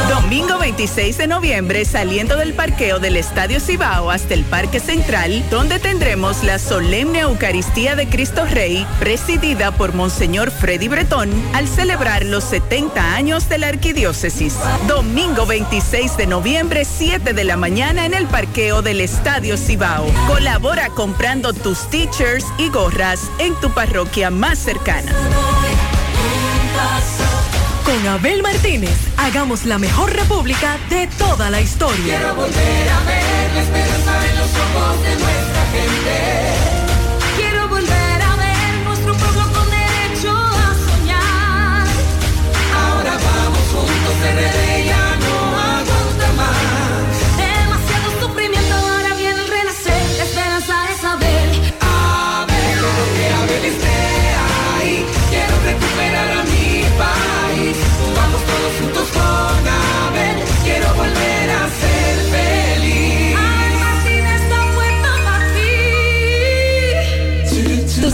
[0.10, 5.80] Domingo 26 de noviembre, saliendo del parqueo del Estadio Cibao hasta el Parque Central, donde
[5.80, 12.46] tendremos la solemne Eucaristía de Cristo Rey, presidida por Monseñor Freddy Bretón, al celebrar los
[12.46, 14.56] 70 años de la Arquidiócesis.
[14.88, 20.06] Domingo 26 de noviembre, 7 de la mañana, en el parqueo del Estadio Cibao.
[20.28, 25.12] Colabora comprando tus teachers y gorras en tu parroquia más cercana.
[27.84, 32.18] Con Abel Martínez, hagamos la mejor república de toda la historia.
[32.18, 36.53] Quiero volver a ver la esperanza en los ojos de nuestra gente.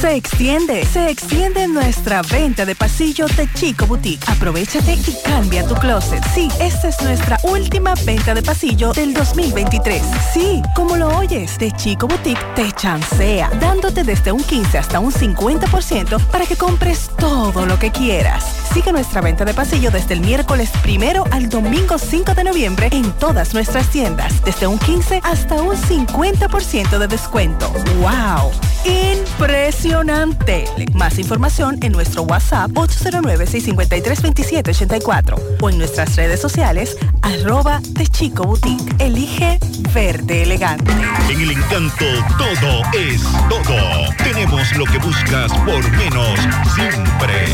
[0.00, 4.24] Se extiende, se extiende nuestra venta de pasillo de Chico Boutique.
[4.30, 6.22] Aprovechate y cambia tu closet.
[6.32, 10.00] Sí, esta es nuestra última venta de pasillo del 2023.
[10.32, 15.10] Sí, como lo oyes, de Chico Boutique te chancea, dándote desde un 15 hasta un
[15.12, 18.44] 50% para que compres todo lo que quieras.
[18.72, 23.10] Sigue nuestra venta de pasillo desde el miércoles primero al domingo 5 de noviembre en
[23.14, 27.72] todas nuestras tiendas, desde un 15 hasta un 50% de descuento.
[28.00, 28.52] ¡Wow!
[28.88, 30.64] Impresionante.
[30.94, 38.94] Más información en nuestro WhatsApp 809-653-2784 o en nuestras redes sociales arroba de Chico Boutique.
[38.98, 39.58] Elige
[39.94, 40.90] verde elegante.
[41.28, 42.04] En el encanto
[42.36, 43.78] todo es todo.
[44.24, 46.40] Tenemos lo que buscas por menos
[46.74, 47.46] siempre.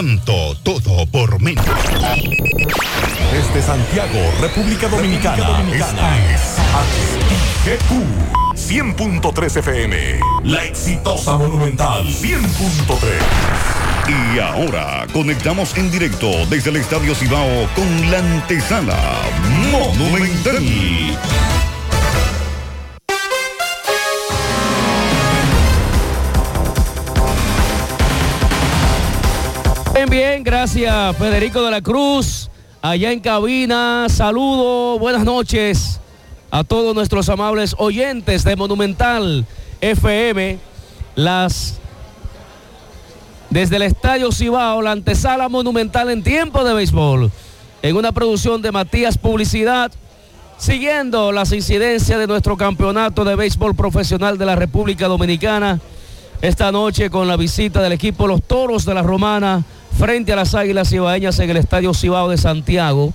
[0.00, 0.56] Encanto.
[0.62, 1.64] Todo por menos.
[3.32, 5.62] Desde Santiago, República Dominicana.
[5.72, 6.56] Esta es
[7.66, 7.90] HIGQ
[8.54, 10.20] 100.3 FM.
[10.44, 12.98] La exitosa Monumental 100.3.
[14.08, 18.98] Y ahora conectamos en directo desde el Estadio Cibao con la antesala
[19.70, 20.64] Monumental.
[30.00, 32.48] Bien, bien, gracias Federico de la Cruz,
[32.80, 36.00] allá en cabina, saludo, buenas noches
[36.50, 39.44] a todos nuestros amables oyentes de Monumental
[39.82, 40.58] FM,
[41.16, 41.80] las
[43.50, 47.30] desde el Estadio Cibao, la antesala monumental en tiempo de béisbol,
[47.82, 49.92] en una producción de Matías Publicidad,
[50.56, 55.78] siguiendo las incidencias de nuestro campeonato de béisbol profesional de la República Dominicana,
[56.40, 59.62] esta noche con la visita del equipo Los Toros de la Romana
[59.98, 63.12] frente a las Águilas Cibaeñas en el Estadio Cibao de Santiago.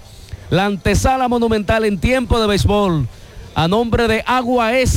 [0.49, 3.07] La antesala monumental en tiempo de béisbol
[3.55, 4.93] a nombre de Agua S.